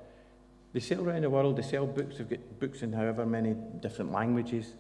They 0.73 0.80
sail 0.80 1.08
around 1.08 1.21
the 1.21 1.30
world, 1.30 1.58
they 1.58 1.62
sell 1.62 1.86
books, 1.86 2.17
they've 2.17 2.30
got 2.30 2.60
books 2.60 2.82
in 2.82 2.93
however 2.93 3.26
many 3.26 3.56
different 3.80 4.12
languages, 4.12 4.73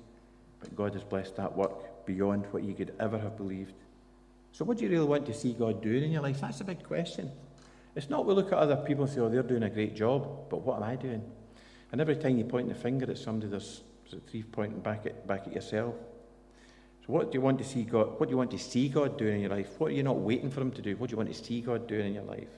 but 0.59 0.75
God 0.75 0.93
has 0.93 1.03
blessed 1.03 1.35
that 1.35 1.55
work 1.55 2.05
beyond 2.05 2.45
what 2.51 2.63
you 2.63 2.73
could 2.73 2.93
ever 2.99 3.19
have 3.19 3.37
believed. 3.37 3.75
So, 4.51 4.65
what 4.65 4.77
do 4.77 4.83
you 4.83 4.89
really 4.89 5.05
want 5.05 5.25
to 5.27 5.33
see 5.33 5.53
God 5.53 5.81
doing 5.81 6.03
in 6.03 6.11
your 6.11 6.21
life? 6.21 6.41
That's 6.41 6.61
a 6.61 6.63
big 6.63 6.83
question. 6.83 7.31
It's 7.95 8.09
not 8.09 8.25
we 8.25 8.33
look 8.33 8.47
at 8.47 8.57
other 8.57 8.75
people 8.75 9.03
and 9.05 9.13
say, 9.13 9.19
oh, 9.19 9.29
they're 9.29 9.43
doing 9.43 9.63
a 9.63 9.69
great 9.69 9.95
job, 9.95 10.49
but 10.49 10.61
what 10.61 10.77
am 10.77 10.83
I 10.83 10.95
doing? 10.95 11.23
And 11.91 12.01
every 12.01 12.15
time 12.15 12.37
you 12.37 12.43
point 12.43 12.69
the 12.69 12.75
finger 12.75 13.09
at 13.09 13.17
somebody, 13.19 13.51
there's, 13.51 13.81
there's 14.09 14.23
three 14.23 14.41
pointing 14.41 14.79
back 14.79 15.05
at, 15.05 15.27
back 15.27 15.45
at 15.45 15.53
yourself. 15.53 15.93
So, 17.05 17.13
what 17.13 17.31
do 17.31 17.37
you 17.37 17.41
want 17.41 17.57
to 17.57 17.63
see 17.63 17.83
God? 17.83 18.19
What 18.19 18.27
do 18.27 18.31
you 18.31 18.37
want 18.37 18.51
to 18.51 18.59
see 18.59 18.87
God 18.87 19.17
doing 19.17 19.35
in 19.35 19.41
your 19.41 19.49
life? 19.49 19.69
What 19.77 19.91
are 19.91 19.93
you 19.93 20.03
not 20.03 20.19
waiting 20.19 20.49
for 20.49 20.61
Him 20.61 20.71
to 20.71 20.81
do? 20.81 20.95
What 20.95 21.09
do 21.09 21.13
you 21.13 21.17
want 21.17 21.33
to 21.33 21.43
see 21.43 21.61
God 21.61 21.87
doing 21.87 22.07
in 22.07 22.13
your 22.13 22.23
life? 22.23 22.49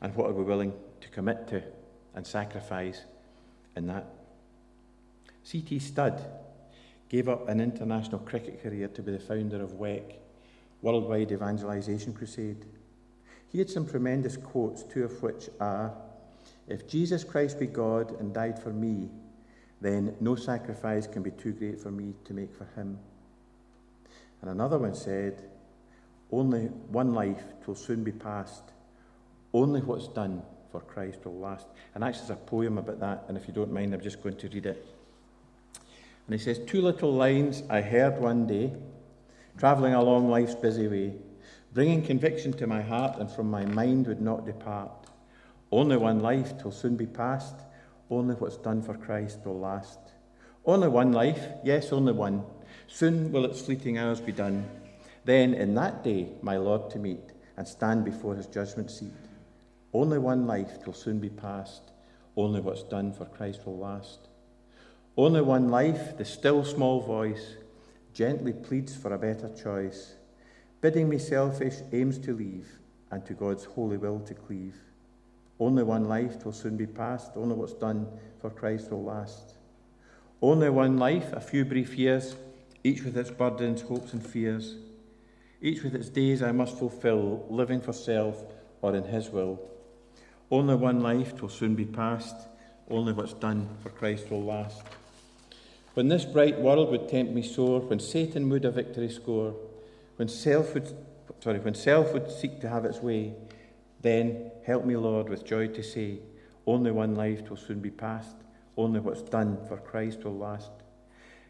And 0.00 0.14
what 0.14 0.28
are 0.28 0.32
we 0.32 0.42
willing 0.44 0.72
to 1.00 1.08
commit 1.10 1.46
to 1.48 1.62
and 2.14 2.26
sacrifice 2.26 3.02
in 3.76 3.86
that? 3.86 4.06
C.T. 5.44 5.78
Studd 5.78 6.22
gave 7.08 7.28
up 7.28 7.48
an 7.48 7.60
international 7.60 8.20
cricket 8.20 8.62
career 8.62 8.88
to 8.88 9.02
be 9.02 9.12
the 9.12 9.18
founder 9.18 9.62
of 9.62 9.72
WEC 9.72 10.14
worldwide 10.82 11.32
evangelization 11.32 12.12
crusade. 12.12 12.64
He 13.50 13.58
had 13.58 13.70
some 13.70 13.86
tremendous 13.86 14.36
quotes, 14.36 14.82
two 14.82 15.04
of 15.04 15.22
which 15.22 15.48
are 15.60 15.94
If 16.68 16.86
Jesus 16.86 17.24
Christ 17.24 17.58
be 17.58 17.66
God 17.66 18.20
and 18.20 18.34
died 18.34 18.58
for 18.58 18.70
me, 18.70 19.08
then 19.80 20.14
no 20.20 20.34
sacrifice 20.36 21.06
can 21.06 21.22
be 21.22 21.30
too 21.30 21.52
great 21.52 21.80
for 21.80 21.90
me 21.90 22.14
to 22.24 22.34
make 22.34 22.54
for 22.54 22.66
him. 22.76 22.98
And 24.40 24.50
another 24.50 24.78
one 24.78 24.94
said, 24.94 25.42
Only 26.30 26.66
one 26.90 27.14
life 27.14 27.42
will 27.66 27.74
soon 27.74 28.04
be 28.04 28.12
past. 28.12 28.62
Only 29.52 29.80
what's 29.80 30.08
done 30.08 30.42
for 30.70 30.80
Christ 30.80 31.20
will 31.24 31.38
last. 31.38 31.66
And 31.94 32.04
actually, 32.04 32.28
there's 32.28 32.38
a 32.38 32.46
poem 32.46 32.78
about 32.78 33.00
that, 33.00 33.24
and 33.28 33.36
if 33.36 33.48
you 33.48 33.54
don't 33.54 33.72
mind, 33.72 33.94
I'm 33.94 34.00
just 34.00 34.22
going 34.22 34.36
to 34.36 34.48
read 34.48 34.66
it. 34.66 34.86
And 36.26 36.38
he 36.38 36.38
says, 36.38 36.58
Two 36.66 36.82
little 36.82 37.12
lines 37.12 37.62
I 37.70 37.80
heard 37.80 38.18
one 38.18 38.46
day 38.46 38.72
travelling 39.58 39.94
along 39.94 40.30
life's 40.30 40.54
busy 40.54 40.86
way, 40.86 41.14
bringing 41.72 42.02
conviction 42.02 42.52
to 42.52 42.66
my 42.66 42.80
heart 42.80 43.18
and 43.18 43.30
from 43.30 43.50
my 43.50 43.64
mind 43.64 44.06
would 44.06 44.20
not 44.20 44.46
depart. 44.46 44.90
Only 45.72 45.96
one 45.96 46.20
life 46.20 46.56
till 46.58 46.70
soon 46.70 46.96
be 46.96 47.06
past. 47.06 47.56
Only 48.10 48.36
what's 48.36 48.56
done 48.56 48.82
for 48.82 48.94
Christ 48.94 49.40
will 49.44 49.58
last. 49.58 49.98
Only 50.64 50.88
one 50.88 51.12
life, 51.12 51.44
yes, 51.64 51.92
only 51.92 52.12
one. 52.12 52.44
Soon 52.88 53.30
will 53.30 53.44
its 53.44 53.60
fleeting 53.60 53.98
hours 53.98 54.20
be 54.20 54.32
done. 54.32 54.68
Then 55.24 55.54
in 55.54 55.74
that 55.74 56.02
day, 56.02 56.30
my 56.42 56.56
Lord 56.56 56.90
to 56.90 56.98
meet 56.98 57.32
and 57.56 57.68
stand 57.68 58.04
before 58.04 58.34
his 58.34 58.46
judgment 58.46 58.90
seat. 58.90 59.12
Only 59.92 60.18
one 60.18 60.46
life 60.46 60.82
till 60.82 60.94
soon 60.94 61.20
be 61.20 61.28
past. 61.28 61.82
Only 62.36 62.60
what's 62.60 62.82
done 62.82 63.12
for 63.12 63.26
Christ 63.26 63.66
will 63.66 63.78
last. 63.78 64.28
Only 65.16 65.42
one 65.42 65.68
life, 65.68 66.16
the 66.16 66.24
still 66.24 66.64
small 66.64 67.00
voice 67.00 67.56
gently 68.14 68.52
pleads 68.52 68.96
for 68.96 69.12
a 69.12 69.18
better 69.18 69.48
choice, 69.54 70.14
bidding 70.80 71.08
me 71.08 71.18
selfish 71.18 71.76
aims 71.92 72.18
to 72.18 72.34
leave 72.34 72.78
and 73.10 73.24
to 73.26 73.34
God's 73.34 73.64
holy 73.64 73.96
will 73.96 74.20
to 74.20 74.34
cleave. 74.34 74.76
Only 75.60 75.82
one 75.82 76.04
life 76.06 76.44
will 76.44 76.52
soon 76.52 76.76
be 76.76 76.86
past, 76.86 77.32
only 77.36 77.54
what's 77.54 77.74
done 77.74 78.08
for 78.40 78.50
Christ 78.50 78.90
will 78.90 79.04
last. 79.04 79.54
Only 80.40 80.70
one 80.70 80.98
life, 80.98 81.32
a 81.32 81.40
few 81.40 81.64
brief 81.64 81.96
years, 81.96 82.34
each 82.84 83.02
with 83.02 83.16
its 83.16 83.30
burdens, 83.30 83.82
hopes, 83.82 84.12
and 84.12 84.24
fears, 84.24 84.76
each 85.60 85.82
with 85.82 85.94
its 85.94 86.08
days 86.08 86.42
I 86.42 86.52
must 86.52 86.78
fulfill, 86.78 87.46
living 87.50 87.80
for 87.80 87.92
self 87.92 88.44
or 88.80 88.94
in 88.94 89.04
His 89.04 89.30
will. 89.30 89.60
Only 90.50 90.76
one 90.76 91.00
life 91.00 91.40
will 91.42 91.48
soon 91.48 91.74
be 91.74 91.84
past, 91.84 92.34
only 92.88 93.12
what's 93.12 93.34
done 93.34 93.68
for 93.82 93.90
Christ 93.90 94.30
will 94.30 94.42
last. 94.42 94.82
When 95.94 96.08
this 96.08 96.24
bright 96.24 96.60
world 96.60 96.90
would 96.90 97.08
tempt 97.08 97.32
me 97.32 97.42
sore, 97.42 97.80
when 97.80 97.98
Satan 97.98 98.48
would 98.50 98.64
a 98.64 98.70
victory 98.70 99.10
score, 99.10 99.54
when 100.16 100.28
self 100.28 100.74
would, 100.74 100.94
sorry, 101.40 101.58
when 101.58 101.74
self 101.74 102.12
would 102.12 102.30
seek 102.30 102.60
to 102.60 102.68
have 102.68 102.84
its 102.84 102.98
way, 102.98 103.34
then 104.00 104.52
help 104.64 104.84
me, 104.84 104.96
Lord, 104.96 105.28
with 105.28 105.44
joy 105.44 105.68
to 105.68 105.82
say, 105.82 106.20
only 106.66 106.92
one 106.92 107.14
life 107.14 107.50
will 107.50 107.56
soon 107.56 107.80
be 107.80 107.90
past, 107.90 108.36
only 108.76 109.00
what's 109.00 109.22
done 109.22 109.58
for 109.66 109.76
Christ 109.76 110.22
will 110.22 110.36
last. 110.36 110.70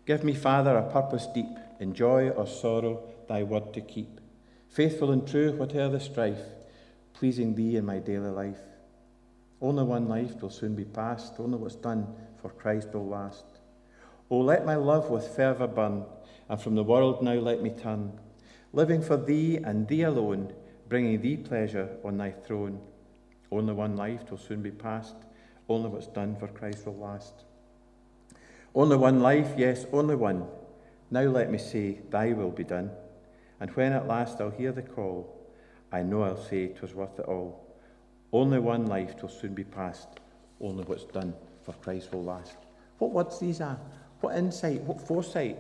Give 0.09 0.25
me, 0.25 0.33
Father, 0.33 0.75
a 0.75 0.91
purpose 0.91 1.27
deep, 1.27 1.59
in 1.81 1.93
joy 1.93 2.31
or 2.31 2.47
sorrow, 2.47 3.03
thy 3.29 3.43
word 3.43 3.75
to 3.75 3.83
keep. 3.83 4.23
Faithful 4.71 5.11
and 5.11 5.29
true, 5.29 5.53
whate'er 5.53 5.91
the 5.91 6.01
strife, 6.01 6.41
pleasing 7.13 7.55
thee 7.55 7.77
in 7.77 7.85
my 7.85 7.99
daily 7.99 8.31
life. 8.31 8.63
Only 9.61 9.83
one 9.83 10.09
life 10.09 10.41
will 10.41 10.49
soon 10.49 10.75
be 10.75 10.87
past, 10.87 11.35
only 11.39 11.59
what's 11.59 11.75
done 11.75 12.07
for 12.41 12.49
Christ 12.49 12.95
will 12.95 13.07
last. 13.07 13.45
Oh, 14.31 14.39
let 14.39 14.65
my 14.65 14.77
love 14.77 15.11
with 15.11 15.29
fervour 15.37 15.67
burn, 15.67 16.07
and 16.49 16.59
from 16.59 16.75
the 16.75 16.83
world 16.83 17.23
now 17.23 17.35
let 17.35 17.61
me 17.61 17.69
turn, 17.69 18.19
living 18.73 19.03
for 19.03 19.19
thee 19.19 19.59
and 19.59 19.87
thee 19.89 20.05
alone, 20.05 20.55
bringing 20.89 21.21
thee 21.21 21.37
pleasure 21.37 21.99
on 22.03 22.17
thy 22.17 22.31
throne. 22.31 22.81
Only 23.53 23.75
one 23.75 23.95
life 23.95 24.31
will 24.31 24.39
soon 24.39 24.63
be 24.63 24.71
past, 24.71 25.17
only 25.69 25.91
what's 25.91 26.07
done 26.07 26.35
for 26.35 26.49
Christ 26.49 26.87
will 26.87 26.97
last. 26.97 27.45
Only 28.75 28.97
one 28.97 29.21
life, 29.21 29.55
yes, 29.57 29.87
only 29.93 30.15
one. 30.15 30.47
Now 31.11 31.23
let 31.23 31.51
me 31.51 31.59
say, 31.59 32.01
Thy 32.11 32.33
will 32.33 32.51
be 32.51 32.65
done. 32.65 32.91
And 33.61 33.71
when 33.71 33.93
at 33.93 34.07
last 34.07 34.41
I'll 34.41 34.51
hear 34.51 34.73
the 34.73 34.83
call, 34.83 35.35
I 35.91 36.03
know 36.03 36.23
I'll 36.23 36.37
say 36.37 36.69
'twas 36.69 36.95
worth 36.95 37.19
it 37.19 37.27
all. 37.27 37.65
Only 38.33 38.59
one 38.59 38.87
life 38.87 39.21
will 39.23 39.31
soon 39.31 39.55
be 39.55 39.65
past, 39.65 40.09
only 40.61 40.85
what's 40.85 41.05
done 41.05 41.35
for 41.63 41.73
Christ 41.73 42.13
will 42.13 42.25
last. 42.25 42.57
What 42.99 43.13
words 43.13 43.39
these 43.39 43.61
are? 43.61 43.79
What 44.21 44.37
insight, 44.37 44.83
what 44.83 45.01
foresight 45.01 45.57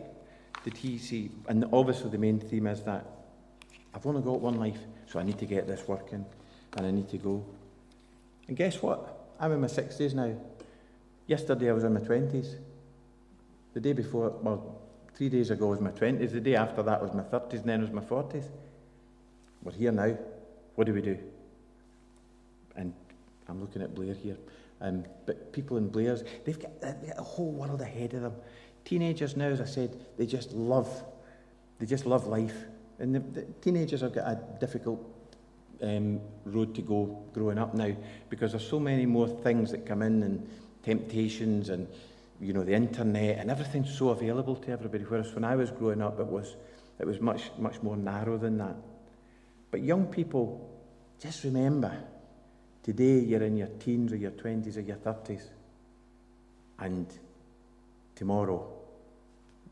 did 0.64 0.76
he 0.76 0.98
see? 0.98 1.30
And 1.48 1.64
obviously, 1.72 2.10
the 2.10 2.18
main 2.18 2.40
theme 2.40 2.66
is 2.66 2.82
that 2.82 3.06
I've 3.94 4.06
only 4.06 4.22
got 4.22 4.40
one 4.40 4.58
life, 4.58 4.80
so 5.06 5.18
I 5.18 5.22
need 5.22 5.38
to 5.38 5.46
get 5.46 5.66
this 5.66 5.86
working 5.88 6.26
and 6.76 6.86
I 6.86 6.90
need 6.90 7.08
to 7.08 7.18
go. 7.18 7.44
And 8.48 8.56
guess 8.56 8.82
what? 8.82 9.34
I'm 9.40 9.52
in 9.52 9.60
my 9.60 9.66
60s 9.66 10.14
now. 10.14 10.34
Yesterday, 11.26 11.70
I 11.70 11.72
was 11.72 11.84
in 11.84 11.94
my 11.94 12.00
20s. 12.00 12.56
The 13.78 13.90
day 13.90 13.92
before, 13.92 14.30
well, 14.42 14.80
three 15.14 15.28
days 15.28 15.50
ago 15.52 15.68
was 15.68 15.78
my 15.78 15.92
20s. 15.92 16.32
The 16.32 16.40
day 16.40 16.56
after 16.56 16.82
that 16.82 17.00
was 17.00 17.14
my 17.14 17.22
30s, 17.22 17.60
and 17.60 17.64
then 17.64 17.80
was 17.80 17.92
my 17.92 18.02
40s. 18.02 18.46
We're 19.62 19.70
here 19.70 19.92
now. 19.92 20.18
What 20.74 20.88
do 20.88 20.92
we 20.92 21.00
do? 21.00 21.16
And 22.74 22.92
I'm 23.48 23.60
looking 23.60 23.80
at 23.82 23.94
Blair 23.94 24.14
here. 24.14 24.36
Um, 24.80 25.04
but 25.26 25.52
people 25.52 25.76
in 25.76 25.90
Blair's, 25.90 26.24
they've 26.44 26.58
got 26.58 26.72
a 26.82 27.22
whole 27.22 27.52
world 27.52 27.80
ahead 27.80 28.14
of 28.14 28.22
them. 28.22 28.34
Teenagers 28.84 29.36
now, 29.36 29.46
as 29.46 29.60
I 29.60 29.66
said, 29.66 29.96
they 30.16 30.26
just 30.26 30.50
love, 30.50 31.04
they 31.78 31.86
just 31.86 32.04
love 32.04 32.26
life. 32.26 32.64
And 32.98 33.14
the, 33.14 33.20
the 33.20 33.42
teenagers 33.62 34.00
have 34.00 34.12
got 34.12 34.26
a 34.26 34.40
difficult 34.58 35.00
um, 35.84 36.20
road 36.44 36.74
to 36.74 36.82
go 36.82 37.22
growing 37.32 37.58
up 37.58 37.74
now 37.74 37.94
because 38.28 38.50
there's 38.50 38.68
so 38.68 38.80
many 38.80 39.06
more 39.06 39.28
things 39.28 39.70
that 39.70 39.86
come 39.86 40.02
in 40.02 40.24
and 40.24 40.48
temptations 40.82 41.68
and 41.68 41.86
you 42.40 42.52
know 42.52 42.64
the 42.64 42.74
internet 42.74 43.38
and 43.38 43.50
everything's 43.50 43.96
so 43.96 44.10
available 44.10 44.56
to 44.56 44.70
everybody. 44.70 45.04
Whereas 45.04 45.34
when 45.34 45.44
I 45.44 45.56
was 45.56 45.70
growing 45.70 46.02
up, 46.02 46.20
it 46.20 46.26
was 46.26 46.56
it 46.98 47.06
was 47.06 47.20
much 47.20 47.50
much 47.58 47.82
more 47.82 47.96
narrow 47.96 48.38
than 48.38 48.58
that. 48.58 48.76
But 49.70 49.82
young 49.82 50.06
people, 50.06 50.70
just 51.20 51.44
remember 51.44 51.96
Today 52.88 53.18
you're 53.18 53.42
in 53.42 53.58
your 53.58 53.68
teens 53.68 54.14
or 54.14 54.16
your 54.16 54.30
20s 54.30 54.78
or 54.78 54.80
your 54.80 54.96
30s. 54.96 55.42
And 56.78 57.06
tomorrow 58.14 58.66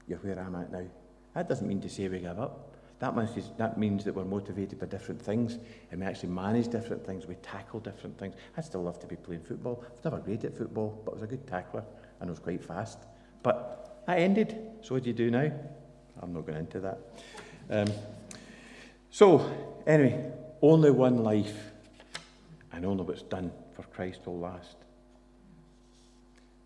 you're 0.07 0.18
where 0.18 0.38
I'm 0.38 0.55
at 0.57 0.70
now. 0.70 0.85
That 1.33 1.48
doesn't 1.48 1.66
mean 1.66 1.81
to 1.81 1.88
say 1.88 2.09
we 2.09 2.18
give 2.18 2.38
up. 2.38 2.74
That 2.98 3.16
means, 3.16 3.50
that 3.57 3.79
means 3.79 4.05
that 4.05 4.14
we're 4.14 4.26
motivated 4.26 4.79
by 4.79 4.85
different 4.85 5.22
things 5.22 5.59
and 5.90 6.00
we 6.00 6.07
actually 6.07 6.29
manage 6.29 6.68
different 6.68 7.07
things. 7.07 7.26
We 7.26 7.37
tackle 7.37 7.81
different 7.81 8.18
things. 8.18 8.35
I'd 8.55 8.66
still 8.66 8.83
love 8.83 9.00
to 9.00 9.07
be 9.07 9.16
playing 9.16 9.44
football. 9.44 9.83
I 9.87 9.92
was 9.92 10.05
never 10.05 10.18
great 10.18 10.44
at 10.44 10.55
football, 10.55 11.00
but 11.02 11.12
I 11.12 11.14
was 11.14 11.22
a 11.22 11.26
good 11.26 11.46
tackler 11.46 11.85
and 12.20 12.29
I 12.29 12.31
was 12.31 12.38
quite 12.38 12.64
fast. 12.64 12.98
But 13.42 14.02
that 14.07 14.18
ended. 14.18 14.57
So 14.83 14.94
what 14.94 15.05
do 15.05 15.11
you 15.11 15.14
do 15.14 15.31
now? 15.31 15.50
I'm 16.20 16.33
not 16.33 16.46
going 16.46 16.59
into 16.59 16.81
that. 16.81 16.98
Um, 17.68 17.88
so, 19.11 19.50
anyway, 19.87 20.31
only 20.62 20.90
one 20.90 21.22
life 21.22 21.70
and 22.72 22.85
only 22.85 23.05
what's 23.05 23.22
done 23.22 23.50
for 23.74 23.83
Christ 23.85 24.20
will 24.26 24.38
last. 24.38 24.76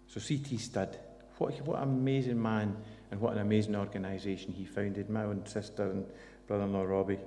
So 0.09 0.21
C.T. 0.21 0.57
Studd, 0.59 0.99
what, 1.39 1.55
what 1.63 1.79
an 1.79 1.85
amazing 1.85 2.41
man 2.41 2.77
and 3.11 3.21
what 3.21 3.33
an 3.35 3.39
amazing 3.39 3.77
organisation 3.77 4.53
he 4.53 4.65
founded. 4.65 5.09
My 5.09 5.25
own 5.25 5.47
sister 5.47 5.91
and 5.91 6.05
brother-in-law 6.47 6.83
Robbie 6.83 7.19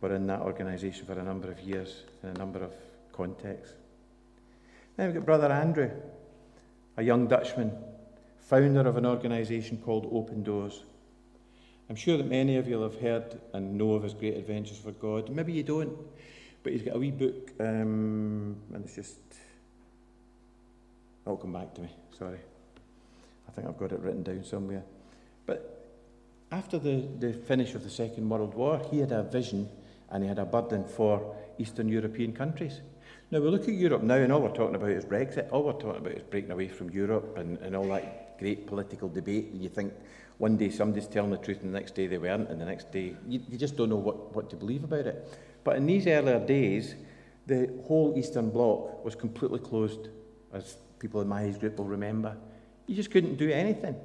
were 0.00 0.14
in 0.14 0.26
that 0.28 0.40
organisation 0.40 1.06
for 1.06 1.18
a 1.18 1.22
number 1.22 1.50
of 1.50 1.60
years 1.60 2.02
in 2.22 2.28
a 2.30 2.34
number 2.34 2.62
of 2.62 2.72
contexts. 3.12 3.74
Then 4.96 5.08
we've 5.08 5.16
got 5.16 5.26
Brother 5.26 5.50
Andrew, 5.50 5.90
a 6.96 7.02
young 7.02 7.26
Dutchman, 7.26 7.72
founder 8.38 8.86
of 8.86 8.96
an 8.96 9.06
organisation 9.06 9.78
called 9.78 10.08
Open 10.12 10.42
Doors. 10.42 10.82
I'm 11.88 11.96
sure 11.96 12.16
that 12.16 12.26
many 12.26 12.56
of 12.56 12.66
you 12.66 12.80
have 12.80 13.00
heard 13.00 13.40
and 13.52 13.76
know 13.76 13.92
of 13.92 14.02
his 14.02 14.14
great 14.14 14.36
adventures 14.36 14.78
for 14.78 14.92
God. 14.92 15.28
Maybe 15.28 15.52
you 15.52 15.62
don't. 15.62 15.96
But 16.62 16.72
he's 16.72 16.82
got 16.82 16.96
a 16.96 16.98
wee 16.98 17.10
book, 17.10 17.52
um, 17.60 18.56
and 18.72 18.84
it's 18.84 18.94
just. 18.94 19.18
It'll 21.26 21.36
come 21.36 21.52
back 21.52 21.74
to 21.74 21.82
me, 21.82 21.90
sorry. 22.18 22.38
I 23.48 23.52
think 23.52 23.68
I've 23.68 23.78
got 23.78 23.92
it 23.92 24.00
written 24.00 24.22
down 24.22 24.44
somewhere. 24.44 24.82
But 25.46 25.86
after 26.50 26.78
the, 26.78 27.06
the 27.18 27.32
finish 27.32 27.74
of 27.74 27.82
the 27.82 27.90
Second 27.90 28.28
World 28.28 28.54
War, 28.54 28.80
he 28.90 29.00
had 29.00 29.12
a 29.12 29.22
vision 29.22 29.68
and 30.10 30.22
he 30.22 30.28
had 30.28 30.38
a 30.38 30.44
burden 30.44 30.84
for 30.84 31.34
Eastern 31.58 31.88
European 31.88 32.32
countries. 32.32 32.80
Now, 33.30 33.40
we 33.40 33.48
look 33.48 33.62
at 33.62 33.74
Europe 33.74 34.02
now, 34.02 34.16
and 34.16 34.30
all 34.32 34.42
we're 34.42 34.54
talking 34.54 34.74
about 34.74 34.90
is 34.90 35.04
Brexit. 35.04 35.50
All 35.50 35.64
we're 35.64 35.72
talking 35.72 35.96
about 35.96 36.12
is 36.12 36.22
breaking 36.22 36.50
away 36.50 36.68
from 36.68 36.90
Europe 36.90 37.36
and, 37.38 37.58
and 37.58 37.74
all 37.74 37.88
that 37.88 38.38
great 38.38 38.66
political 38.66 39.08
debate. 39.08 39.50
You 39.54 39.68
think 39.68 39.94
one 40.38 40.56
day 40.56 40.68
somebody's 40.68 41.06
telling 41.06 41.30
the 41.30 41.38
truth, 41.38 41.62
and 41.62 41.74
the 41.74 41.78
next 41.78 41.94
day 41.94 42.06
they 42.06 42.18
weren't, 42.18 42.50
and 42.50 42.60
the 42.60 42.66
next 42.66 42.92
day 42.92 43.16
you, 43.26 43.40
you 43.48 43.56
just 43.56 43.76
don't 43.76 43.88
know 43.88 43.96
what, 43.96 44.34
what 44.34 44.50
to 44.50 44.56
believe 44.56 44.84
about 44.84 45.06
it. 45.06 45.38
But 45.64 45.76
in 45.76 45.86
these 45.86 46.06
earlier 46.06 46.38
days, 46.38 46.94
the 47.46 47.70
whole 47.86 48.14
Eastern 48.16 48.50
Bloc 48.50 49.04
was 49.04 49.14
completely 49.14 49.58
closed, 49.58 50.08
as 50.52 50.76
people 50.98 51.20
in 51.20 51.28
my 51.28 51.44
age 51.44 51.58
group 51.58 51.78
will 51.78 51.86
remember. 51.86 52.36
You 52.86 52.94
just 52.94 53.10
couldn't 53.10 53.36
do 53.36 53.50
anything. 53.50 53.96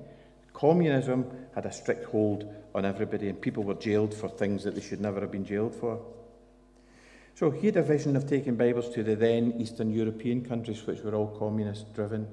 Communism 0.53 1.29
had 1.53 1.65
a 1.65 1.71
strict 1.71 2.05
hold 2.05 2.51
on 2.73 2.85
everybody, 2.85 3.27
and 3.27 3.39
people 3.39 3.63
were 3.63 3.75
jailed 3.75 4.13
for 4.13 4.29
things 4.29 4.63
that 4.63 4.75
they 4.75 4.81
should 4.81 5.01
never 5.01 5.19
have 5.19 5.31
been 5.31 5.45
jailed 5.45 5.75
for. 5.75 5.99
So 7.39 7.49
he 7.49 7.67
had 7.67 7.77
a 7.77 7.83
vision 7.83 8.17
of 8.17 8.27
taking 8.27 8.57
Bibles 8.57 8.89
to 8.89 9.01
the 9.01 9.15
then 9.15 9.53
Eastern 9.57 9.93
European 9.93 10.43
countries, 10.43 10.85
which 10.85 10.99
were 10.99 11.15
all 11.15 11.39
communist 11.39 11.95
driven. 11.95 12.27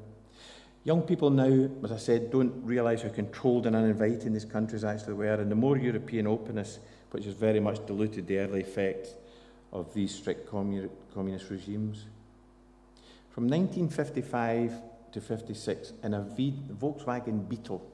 Young 0.83 1.03
people 1.03 1.31
now, 1.31 1.71
as 1.85 1.93
I 1.93 1.97
said, 1.97 2.33
don't 2.33 2.53
realise 2.65 3.03
how 3.03 3.11
controlled 3.11 3.69
and 3.69 3.77
uninviting 3.77 4.33
these 4.33 4.45
countries 4.45 4.83
actually 4.83 5.13
were, 5.13 5.35
and 5.35 5.49
the 5.49 5.55
more 5.55 5.77
European 5.77 6.27
openness 6.27 6.81
which 7.13 7.25
has 7.25 7.35
very 7.35 7.61
much 7.61 7.87
diluted 7.87 8.27
the 8.27 8.39
early 8.39 8.63
effects 8.63 9.11
of 9.73 9.95
these 9.95 10.13
strict 10.13 10.51
communist 10.51 11.51
regimes. 11.51 12.07
From 13.31 13.45
1955 13.45 14.73
to 15.13 15.21
56, 15.21 15.93
in 16.03 16.15
a 16.15 16.21
Volkswagen 16.21 17.49
Beetle, 17.49 17.89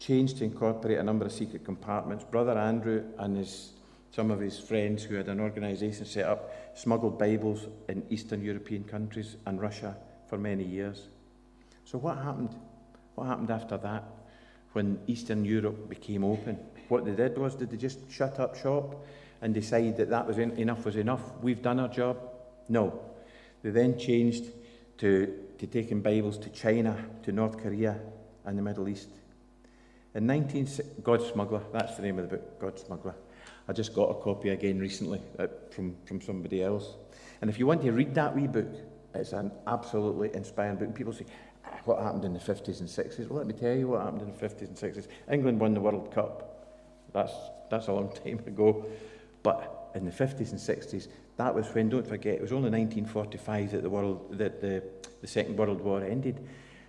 changed 0.00 0.38
to 0.38 0.44
incorporate 0.44 0.98
a 0.98 1.04
number 1.04 1.24
of 1.24 1.30
secret 1.30 1.64
compartments, 1.64 2.24
Brother 2.24 2.58
Andrew 2.58 3.04
and 3.16 3.36
his 3.36 3.74
some 4.10 4.30
of 4.30 4.40
his 4.40 4.58
friends 4.58 5.02
who 5.02 5.14
had 5.14 5.28
an 5.28 5.40
organisation 5.40 6.06
set 6.06 6.24
up 6.24 6.52
smuggled 6.74 7.18
Bibles 7.18 7.66
in 7.88 8.04
Eastern 8.10 8.42
European 8.42 8.84
countries 8.84 9.36
and 9.46 9.60
Russia 9.60 9.96
for 10.28 10.38
many 10.38 10.64
years. 10.64 11.08
So, 11.84 11.98
what 11.98 12.18
happened? 12.18 12.54
What 13.14 13.26
happened 13.26 13.50
after 13.50 13.76
that 13.78 14.04
when 14.72 14.98
Eastern 15.06 15.44
Europe 15.44 15.88
became 15.88 16.24
open? 16.24 16.58
What 16.88 17.04
they 17.04 17.12
did 17.12 17.36
was, 17.38 17.54
did 17.54 17.70
they 17.70 17.76
just 17.76 18.10
shut 18.10 18.38
up 18.38 18.56
shop 18.56 19.04
and 19.42 19.54
decide 19.54 19.96
that 19.96 20.10
that 20.10 20.26
was 20.26 20.38
en- 20.38 20.52
enough 20.52 20.84
was 20.84 20.96
enough? 20.96 21.22
We've 21.42 21.62
done 21.62 21.80
our 21.80 21.88
job? 21.88 22.18
No. 22.68 23.00
They 23.62 23.70
then 23.70 23.98
changed 23.98 24.44
to, 24.98 25.32
to 25.58 25.66
taking 25.66 26.00
Bibles 26.00 26.38
to 26.38 26.50
China, 26.50 26.96
to 27.22 27.32
North 27.32 27.58
Korea, 27.58 27.98
and 28.44 28.56
the 28.56 28.62
Middle 28.62 28.88
East. 28.88 29.08
In 30.14 30.26
19... 30.26 30.68
God 31.02 31.22
Smuggler, 31.22 31.62
that's 31.72 31.96
the 31.96 32.02
name 32.02 32.18
of 32.18 32.30
the 32.30 32.36
book, 32.36 32.60
God 32.60 32.78
Smuggler. 32.78 33.14
I 33.68 33.72
just 33.72 33.94
got 33.94 34.10
a 34.10 34.14
copy 34.14 34.50
again 34.50 34.78
recently 34.78 35.20
uh, 35.38 35.48
from, 35.70 35.96
from 36.04 36.20
somebody 36.20 36.62
else. 36.62 36.94
And 37.40 37.50
if 37.50 37.58
you 37.58 37.66
want 37.66 37.82
to 37.82 37.92
read 37.92 38.14
that 38.14 38.34
wee 38.34 38.46
book, 38.46 38.68
it's 39.14 39.32
an 39.32 39.50
absolutely 39.66 40.34
inspiring 40.34 40.76
book. 40.76 40.86
And 40.86 40.94
People 40.94 41.12
say, 41.12 41.26
ah, 41.64 41.78
what 41.84 42.00
happened 42.00 42.24
in 42.24 42.32
the 42.32 42.38
50s 42.38 42.80
and 42.80 42.88
60s? 42.88 43.28
Well, 43.28 43.38
let 43.38 43.46
me 43.46 43.54
tell 43.54 43.74
you 43.74 43.88
what 43.88 44.02
happened 44.02 44.22
in 44.22 44.32
the 44.32 44.48
50s 44.48 44.68
and 44.68 44.76
60s. 44.76 45.08
England 45.30 45.58
won 45.58 45.74
the 45.74 45.80
World 45.80 46.12
Cup. 46.14 46.52
That's, 47.12 47.32
that's 47.70 47.88
a 47.88 47.92
long 47.92 48.12
time 48.24 48.38
ago. 48.46 48.86
But 49.42 49.90
in 49.94 50.04
the 50.04 50.12
50s 50.12 50.50
and 50.50 50.60
60s, 50.60 51.08
that 51.36 51.54
was 51.54 51.66
when, 51.68 51.88
don't 51.88 52.06
forget, 52.06 52.34
it 52.34 52.42
was 52.42 52.52
only 52.52 52.70
1945 52.70 53.72
that 53.72 53.82
the, 53.82 53.90
world, 53.90 54.38
that 54.38 54.60
the, 54.60 54.82
the 55.20 55.26
Second 55.26 55.56
World 55.56 55.80
War 55.80 56.02
ended. 56.02 56.46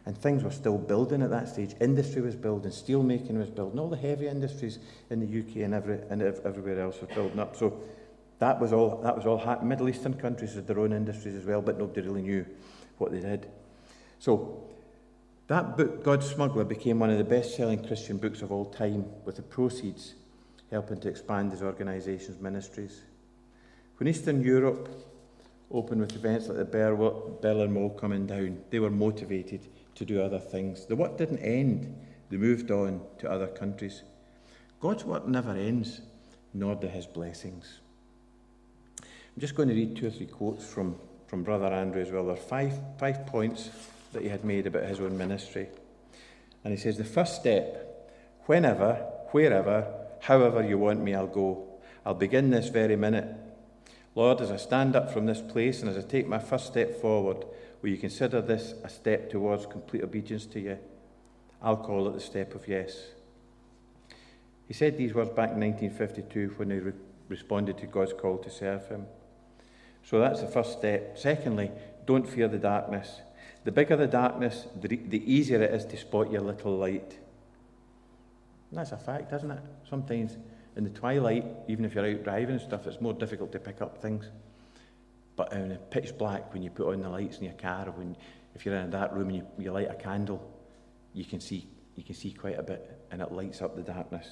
And 0.08 0.18
things 0.18 0.42
were 0.42 0.52
still 0.52 0.78
building 0.78 1.22
at 1.22 1.32
that 1.32 1.50
stage. 1.50 1.76
Industry 1.82 2.22
was 2.22 2.34
building, 2.34 2.72
steel 2.72 3.04
making 3.04 3.38
was 3.38 3.50
building, 3.50 3.78
all 3.78 3.90
the 3.90 3.98
heavy 3.98 4.30
industries 4.30 4.80
in 5.10 5.20
the 5.20 5.40
UK 5.40 5.66
and, 5.66 5.74
every, 5.74 6.00
and 6.10 6.22
everywhere 6.22 6.80
else 6.80 7.02
were 7.02 7.14
building 7.14 7.40
up. 7.40 7.58
So 7.58 7.82
that 8.40 8.58
was 8.58 8.72
all, 8.72 9.02
that 9.02 9.18
was 9.18 9.26
all. 9.26 9.62
Middle 9.62 9.90
Eastern 9.90 10.14
countries 10.14 10.54
had 10.54 10.66
their 10.66 10.80
own 10.80 10.94
industries 10.94 11.36
as 11.36 11.44
well, 11.44 11.62
but 11.62 11.78
nobody 11.78 12.08
really 12.08 12.22
knew 12.22 12.46
what 13.00 13.12
they 13.12 13.20
did. 13.20 13.50
So 14.18 14.64
that 15.48 15.76
book, 15.76 16.06
God's 16.06 16.30
Smuggler, 16.30 16.64
became 16.64 17.00
one 17.00 17.10
of 17.10 17.18
the 17.18 17.26
best 17.26 17.58
selling 17.58 17.86
Christian 17.86 18.16
books 18.18 18.42
of 18.42 18.50
all 18.50 18.64
time, 18.64 19.04
with 19.26 19.36
the 19.36 19.42
proceeds 19.42 20.14
helping 20.72 21.02
to 21.02 21.10
expand 21.10 21.52
his 21.52 21.62
organisation's 21.62 22.40
ministries. 22.40 23.02
When 23.98 24.08
Eastern 24.08 24.42
Europe 24.42 24.88
opened 25.70 26.00
with 26.00 26.16
events 26.16 26.48
like 26.48 26.60
the 26.60 27.38
Berlin 27.42 27.76
Wall 27.76 27.90
coming 27.90 28.26
down, 28.26 28.60
they 28.70 28.80
were 28.80 28.90
motivated 28.90 29.68
to 29.98 30.06
do 30.06 30.22
other 30.22 30.40
things. 30.40 30.86
The 30.86 30.96
work 30.96 31.18
didn't 31.18 31.40
end, 31.40 31.96
they 32.30 32.38
moved 32.38 32.72
on 32.72 33.02
to 33.20 33.30
other 33.30 33.48
countries. 33.48 34.04
God's 34.80 35.04
work 35.04 35.28
never 35.28 35.52
ends, 35.52 36.02
nor 36.54 36.76
do 36.76 36.88
his 36.88 37.08
blessings. 37.08 37.80
I'm 39.02 39.42
just 39.42 39.56
going 39.56 39.70
to 39.70 39.76
read 39.76 39.96
two 39.96 40.08
or 40.08 40.12
three 40.12 40.28
quotes 40.28 40.66
from, 40.66 40.98
from 41.28 41.44
Brother 41.44 41.68
Andrew 41.68 42.02
as 42.02 42.12
well. 42.12 42.26
There 42.26 42.34
are 42.34 42.38
five, 42.38 42.74
five 43.00 43.26
points 43.26 43.70
that 44.14 44.22
he 44.22 44.30
had 44.30 44.46
made 44.46 44.68
about 44.68 44.84
his 44.84 45.00
own 45.00 45.18
ministry. 45.18 45.68
And 46.64 46.72
he 46.72 46.80
says, 46.80 46.98
The 46.98 47.04
first 47.04 47.36
step, 47.36 48.12
whenever, 48.46 48.94
wherever, 49.32 49.88
however 50.22 50.68
you 50.68 50.78
want 50.78 51.02
me, 51.02 51.16
I'll 51.16 51.28
go. 51.28 51.68
I'll 52.06 52.14
begin 52.14 52.52
this 52.52 52.70
very 52.70 52.96
minute. 52.96 53.28
Lord, 54.16 54.42
as 54.42 54.52
I 54.52 54.58
stand 54.58 54.96
up 54.96 55.12
from 55.12 55.26
this 55.26 55.42
place 55.42 55.82
and 55.82 55.90
as 55.90 55.98
I 55.98 56.08
take 56.08 56.28
my 56.28 56.40
first 56.40 56.68
step 56.68 57.02
forward, 57.02 57.46
Will 57.82 57.90
you 57.90 57.98
consider 57.98 58.42
this 58.42 58.74
a 58.84 58.90
step 58.90 59.30
towards 59.30 59.66
complete 59.66 60.04
obedience 60.04 60.46
to 60.48 60.60
you? 60.60 60.78
I'll 61.62 61.78
call 61.78 62.08
it 62.08 62.14
the 62.14 62.20
step 62.20 62.56
of 62.56 62.68
yes. 62.68 62.98
He 64.68 64.74
said 64.74 64.98
these 64.98 65.14
words 65.14 65.30
back 65.30 65.52
in 65.52 65.60
1952 65.60 66.54
when 66.58 66.72
he 66.72 66.78
re- 66.78 66.94
responded 67.30 67.78
to 67.80 67.88
God's 67.88 68.14
call 68.14 68.38
to 68.40 68.50
serve 68.50 68.88
him. 68.88 69.06
So 70.04 70.20
that's 70.20 70.42
the 70.42 70.48
first 70.48 70.78
step. 70.78 71.18
Secondly, 71.18 71.72
don't 72.06 72.28
fear 72.28 72.48
the 72.48 72.58
darkness. 72.58 73.22
The 73.64 73.72
bigger 73.72 73.96
the 73.96 74.08
darkness, 74.08 74.66
the, 74.80 74.88
the 74.88 75.32
easier 75.32 75.62
it 75.62 75.74
is 75.74 75.86
to 75.86 75.98
spot 75.98 76.32
your 76.32 76.42
little 76.42 76.78
light. 76.78 77.18
And 78.70 78.80
that's 78.80 78.92
a 78.92 78.98
fact, 78.98 79.34
isn't 79.34 79.52
it? 79.52 79.60
Sometimes 79.90 80.38
in 80.76 80.84
the 80.84 80.90
twilight, 80.90 81.46
even 81.68 81.86
if 81.86 81.96
you're 81.96 82.06
out 82.06 82.24
driving 82.24 82.56
and 82.56 82.62
stuff, 82.62 82.88
it's 82.88 83.02
more 83.02 83.14
difficult 83.14 83.52
to 83.54 83.60
pick 83.60 83.82
up 83.82 84.02
things. 84.02 84.30
But 85.38 85.54
in 85.54 85.72
a 85.72 85.76
pitch 85.76 86.18
black, 86.18 86.52
when 86.52 86.64
you 86.64 86.70
put 86.70 86.92
on 86.92 87.02
the 87.02 87.10
lights 87.10 87.38
in 87.38 87.46
your 87.46 87.54
car, 87.54 87.88
or 87.88 87.92
when 87.92 88.18
if 88.56 88.66
you're 88.66 88.76
in 88.76 88.88
a 88.88 88.92
dark 88.92 89.14
room 89.14 89.30
and 89.30 89.38
you, 89.38 89.48
you 89.60 89.72
light 89.72 89.90
a 89.90 89.94
candle, 89.94 90.42
you 91.14 91.24
can 91.24 91.40
see 91.40 91.68
you 91.96 92.04
can 92.04 92.16
see 92.16 92.32
quite 92.32 92.60
a 92.60 92.64
bit, 92.64 93.00
and 93.12 93.22
it 93.22 93.32
lights 93.32 93.62
up 93.62 93.76
the 93.76 93.82
darkness. 93.82 94.28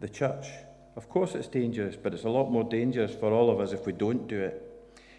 The 0.00 0.08
church, 0.08 0.46
of 0.96 1.08
course, 1.08 1.34
it's 1.34 1.48
dangerous, 1.48 1.94
but 1.94 2.14
it's 2.14 2.24
a 2.24 2.30
lot 2.30 2.50
more 2.50 2.64
dangerous 2.64 3.14
for 3.14 3.32
all 3.32 3.50
of 3.50 3.60
us 3.60 3.72
if 3.72 3.84
we 3.84 3.92
don't 3.92 4.26
do 4.26 4.40
it. 4.40 4.62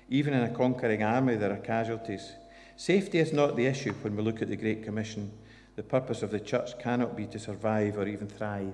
Even 0.09 0.33
in 0.33 0.41
a 0.41 0.49
conquering 0.49 1.03
army, 1.03 1.35
there 1.35 1.53
are 1.53 1.57
casualties. 1.57 2.31
Safety 2.77 3.19
is 3.19 3.31
not 3.31 3.55
the 3.55 3.67
issue 3.67 3.93
when 4.01 4.15
we 4.15 4.23
look 4.23 4.41
at 4.41 4.49
the 4.49 4.55
Great 4.55 4.83
Commission. 4.83 5.31
The 5.75 5.83
purpose 5.83 6.23
of 6.23 6.31
the 6.31 6.39
church 6.39 6.79
cannot 6.79 7.15
be 7.15 7.27
to 7.27 7.37
survive 7.37 7.97
or 7.97 8.07
even 8.07 8.27
thrive, 8.27 8.73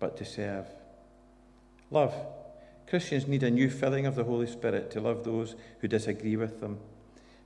but 0.00 0.16
to 0.16 0.24
serve. 0.24 0.66
Love. 1.90 2.14
Christians 2.88 3.26
need 3.26 3.42
a 3.42 3.50
new 3.50 3.70
filling 3.70 4.06
of 4.06 4.14
the 4.14 4.24
Holy 4.24 4.46
Spirit 4.46 4.90
to 4.90 5.00
love 5.00 5.24
those 5.24 5.54
who 5.80 5.88
disagree 5.88 6.36
with 6.36 6.60
them. 6.60 6.78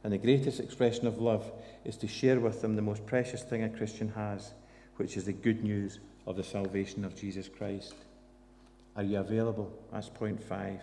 And 0.03 0.13
the 0.13 0.19
greatest 0.19 0.61
expression 0.61 1.07
of 1.07 1.19
love 1.19 1.51
is 1.85 1.97
to 1.99 2.07
share 2.07 2.41
with 2.41 2.63
them 2.63 2.77
the 2.77 2.83
most 2.83 3.07
precious 3.07 3.43
thing 3.43 3.63
a 3.63 3.69
Christian 3.69 4.09
has, 4.11 4.53
which 4.97 5.17
is 5.17 5.25
the 5.25 5.33
good 5.33 5.63
news 5.63 6.01
of 6.27 6.37
the 6.37 6.45
salvation 6.45 7.05
of 7.05 7.17
Jesus 7.17 7.49
Christ. 7.49 7.95
Are 8.97 9.03
you 9.03 9.19
available? 9.19 9.73
That's 9.93 10.09
point 10.09 10.43
five. 10.43 10.81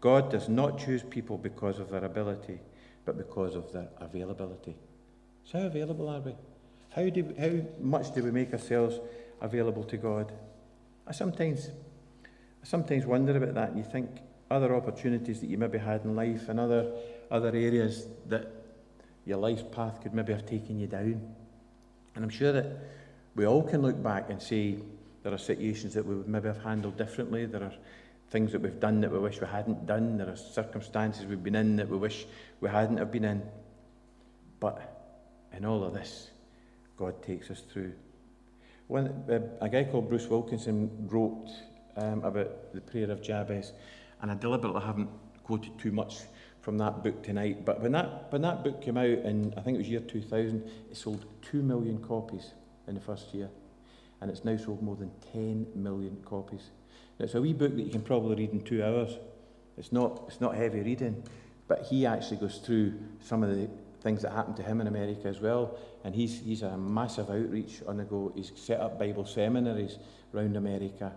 God 0.00 0.30
does 0.30 0.48
not 0.48 0.78
choose 0.78 1.02
people 1.02 1.38
because 1.38 1.78
of 1.78 1.90
their 1.90 2.04
ability, 2.04 2.60
but 3.04 3.16
because 3.16 3.54
of 3.54 3.72
their 3.72 3.88
availability. 3.98 4.76
So, 5.44 5.58
how 5.58 5.66
available 5.66 6.08
are 6.08 6.20
we? 6.20 6.34
How, 6.90 7.08
do 7.08 7.34
how 7.38 7.50
much 7.80 8.14
do 8.14 8.22
we 8.22 8.30
make 8.30 8.52
ourselves 8.52 9.00
available 9.40 9.84
to 9.84 9.96
God? 9.96 10.32
I 11.06 11.12
sometimes 11.12 11.70
I 12.62 12.66
sometimes 12.66 13.06
wonder 13.06 13.36
about 13.36 13.54
that, 13.54 13.70
and 13.70 13.78
you 13.78 13.84
think 13.84 14.08
other 14.50 14.74
opportunities 14.74 15.40
that 15.40 15.48
you 15.48 15.58
maybe 15.58 15.78
had 15.78 16.04
in 16.04 16.16
life 16.16 16.48
and 16.48 16.58
other, 16.58 16.92
other 17.30 17.48
areas 17.48 18.06
that 18.28 18.50
your 19.26 19.38
life 19.38 19.70
path 19.70 20.00
could 20.02 20.14
maybe 20.14 20.32
have 20.32 20.46
taken 20.46 20.78
you 20.78 20.86
down. 20.86 21.20
And 22.14 22.24
I'm 22.24 22.30
sure 22.30 22.52
that 22.52 22.66
we 23.34 23.46
all 23.46 23.62
can 23.62 23.82
look 23.82 24.02
back 24.02 24.30
and 24.30 24.40
say 24.40 24.78
there 25.22 25.32
are 25.32 25.38
situations 25.38 25.94
that 25.94 26.06
we 26.06 26.16
would 26.16 26.28
maybe 26.28 26.48
have 26.48 26.62
handled 26.62 26.96
differently. 26.96 27.46
There 27.46 27.62
are 27.62 27.74
things 28.30 28.52
that 28.52 28.60
we've 28.60 28.80
done 28.80 29.00
that 29.02 29.12
we 29.12 29.18
wish 29.18 29.40
we 29.40 29.46
hadn't 29.46 29.86
done. 29.86 30.16
There 30.16 30.28
are 30.28 30.36
circumstances 30.36 31.26
we've 31.26 31.42
been 31.42 31.54
in 31.54 31.76
that 31.76 31.88
we 31.88 31.98
wish 31.98 32.26
we 32.60 32.68
hadn't 32.68 32.96
have 32.96 33.12
been 33.12 33.24
in. 33.24 33.42
But 34.60 34.80
in 35.52 35.64
all 35.64 35.84
of 35.84 35.94
this, 35.94 36.30
God 36.96 37.22
takes 37.22 37.50
us 37.50 37.60
through. 37.60 37.92
When, 38.86 39.06
uh, 39.06 39.40
a 39.60 39.68
guy 39.68 39.84
called 39.84 40.08
Bruce 40.08 40.26
Wilkinson 40.26 41.08
wrote 41.08 41.48
um, 41.98 42.24
about 42.24 42.72
the 42.72 42.80
prayer 42.80 43.10
of 43.10 43.22
Jabez, 43.22 43.72
and 44.22 44.30
I 44.30 44.34
deliberately 44.34 44.80
haven't 44.80 45.10
quoted 45.42 45.78
too 45.78 45.92
much 45.92 46.18
from 46.60 46.78
that 46.78 47.02
book 47.02 47.22
tonight. 47.22 47.64
But 47.64 47.80
when 47.80 47.92
that 47.92 48.30
when 48.30 48.42
that 48.42 48.64
book 48.64 48.80
came 48.80 48.96
out 48.96 49.06
in 49.06 49.52
I 49.56 49.60
think 49.60 49.74
it 49.74 49.78
was 49.78 49.88
year 49.88 50.00
2000, 50.00 50.70
it 50.90 50.96
sold 50.96 51.26
two 51.42 51.62
million 51.62 51.98
copies 51.98 52.52
in 52.86 52.94
the 52.94 53.00
first 53.00 53.34
year, 53.34 53.50
and 54.20 54.30
it's 54.30 54.44
now 54.44 54.56
sold 54.56 54.82
more 54.82 54.96
than 54.96 55.10
10 55.32 55.66
million 55.74 56.16
copies. 56.24 56.70
Now, 57.18 57.24
it's 57.24 57.34
a 57.34 57.40
wee 57.40 57.52
book 57.52 57.74
that 57.74 57.82
you 57.82 57.90
can 57.90 58.02
probably 58.02 58.36
read 58.36 58.52
in 58.52 58.62
two 58.62 58.82
hours. 58.82 59.18
It's 59.76 59.92
not 59.92 60.24
it's 60.28 60.40
not 60.40 60.54
heavy 60.54 60.80
reading, 60.80 61.22
but 61.66 61.82
he 61.82 62.06
actually 62.06 62.38
goes 62.38 62.58
through 62.58 62.94
some 63.20 63.42
of 63.42 63.50
the 63.54 63.68
things 64.00 64.22
that 64.22 64.32
happened 64.32 64.56
to 64.56 64.62
him 64.62 64.80
in 64.80 64.86
America 64.86 65.28
as 65.28 65.40
well. 65.40 65.76
And 66.04 66.14
he's, 66.14 66.40
he's 66.40 66.62
a 66.62 66.76
massive 66.76 67.30
outreach 67.30 67.82
on 67.86 67.96
the 67.96 68.04
go. 68.04 68.32
He's 68.34 68.52
set 68.54 68.80
up 68.80 68.98
Bible 68.98 69.24
seminaries 69.24 69.98
around 70.32 70.56
America. 70.56 71.12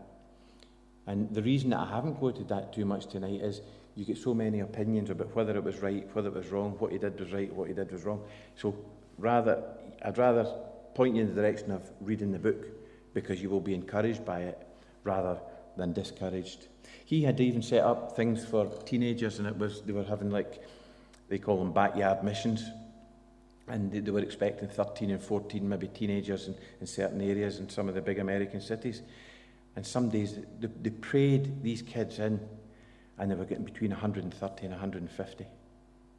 And 1.08 1.34
the 1.34 1.42
reason 1.42 1.72
that 1.72 1.80
I 1.80 1.90
haven't 1.90 2.16
quoted 2.16 2.48
that 2.50 2.74
too 2.74 2.86
much 2.86 3.08
tonight 3.08 3.42
is 3.42 3.62
you 3.96 4.06
get 4.06 4.18
so 4.18 4.34
many 4.34 4.60
opinions 4.60 5.10
about 5.10 5.36
whether 5.36 5.56
it 5.56 5.64
was 5.64 5.82
right, 5.82 6.08
whether 6.14 6.30
it 6.30 6.36
was 6.36 6.50
wrong, 6.50 6.76
what 6.80 6.92
he 6.92 6.98
did 6.98 7.20
was 7.20 7.32
right, 7.32 7.52
what 7.54 7.68
he 7.68 7.74
did 7.74 7.92
was 7.92 8.04
wrong. 8.04 8.24
So 8.56 8.76
rather, 9.18 9.64
I'd 10.04 10.18
rather 10.18 10.46
point 10.94 11.16
you 11.16 11.22
in 11.22 11.34
the 11.34 11.42
direction 11.42 11.72
of 11.72 11.90
reading 12.00 12.32
the 12.32 12.40
book 12.40 12.68
because 13.14 13.42
you 13.42 13.50
will 13.50 13.60
be 13.60 13.74
encouraged 13.74 14.26
by 14.26 14.42
it 14.42 14.68
rather 15.04 15.40
than 15.78 15.94
discouraged. 15.94 16.68
He 17.06 17.24
had 17.24 17.40
even 17.40 17.62
set 17.62 17.84
up 17.84 18.16
things 18.16 18.46
for 18.46 18.68
teenagers, 18.86 19.40
and 19.40 19.48
it 19.48 19.58
was 19.58 19.82
they 19.82 19.94
were 19.94 20.04
having 20.04 20.30
like 20.30 20.64
they 21.30 21.38
call 21.38 21.58
them 21.58 21.74
backyard 21.74 22.24
missions, 22.24 22.64
and 23.68 23.92
they, 23.92 24.00
they 24.00 24.12
were 24.12 24.20
expecting 24.20 24.68
13 24.68 25.12
and 25.12 25.22
14 25.22 25.68
maybe 25.68 25.88
teenagers 25.88 26.48
in, 26.48 26.56
in 26.80 26.88
certain 26.88 27.22
areas 27.22 27.60
in 27.60 27.70
some 27.70 27.90
of 27.90 27.96
the 27.96 28.02
big 28.02 28.20
American 28.20 28.62
cities. 28.62 29.02
And 29.76 29.86
some 29.86 30.10
days 30.10 30.38
they, 30.60 30.68
they 30.82 30.90
prayed 30.90 31.64
these 31.64 31.82
kids 31.82 32.20
in, 32.20 32.40
and 33.18 33.32
they 33.32 33.36
were 33.36 33.46
getting 33.46 33.66
between 33.66 33.92
130 33.92 34.62
and 34.64 34.72
150 34.72 35.46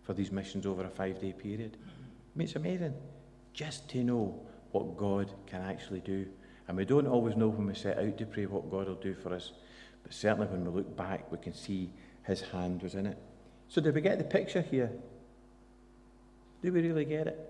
for 0.03 0.15
these 0.15 0.33
missions 0.33 0.67
over 0.67 0.85
a 0.85 0.89
five 0.89 1.21
day 1.21 1.33
period. 1.33 1.77
I 1.85 2.39
mean, 2.39 2.47
it's 2.47 2.57
amazing 2.57 2.95
just 3.53 3.89
to 3.91 4.03
know 4.03 4.41
what 4.73 4.97
God 4.97 5.31
can 5.47 5.63
actually 5.63 6.01
do. 6.01 6.27
And 6.69 6.77
we 6.77 6.85
don't 6.85 7.07
always 7.07 7.37
know 7.37 7.49
when 7.49 7.67
we 7.67 7.75
set 7.75 7.99
out 7.99 8.17
to 8.19 8.27
pray 8.27 8.47
what 8.47 8.71
God 8.71 8.89
will 8.89 8.95
do 8.95 9.15
for 9.15 9.35
us. 9.35 9.53
But 10.03 10.15
certainly 10.15 10.47
when 10.47 10.65
we 10.65 10.71
look 10.71 10.97
back, 10.97 11.31
we 11.31 11.39
can 11.39 11.55
see 11.55 11.91
his 12.25 12.41
hand 12.41 12.83
was 12.83 12.95
in 12.95 13.07
it. 13.07 13.19
So, 13.69 13.81
did 13.81 13.95
we 13.95 14.01
get 14.01 14.19
the 14.19 14.25
picture 14.25 14.63
here? 14.63 14.91
Do 16.63 16.73
we 16.73 16.81
really 16.81 17.05
get 17.05 17.27
it? 17.27 17.49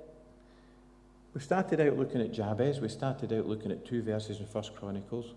We 1.34 1.40
started 1.40 1.80
out 1.80 1.98
looking 1.98 2.20
at 2.20 2.32
Jabez, 2.32 2.80
we 2.80 2.88
started 2.88 3.32
out 3.32 3.46
looking 3.46 3.70
at 3.72 3.84
two 3.84 4.02
verses 4.02 4.38
in 4.38 4.46
First 4.46 4.74
Chronicles. 4.74 5.34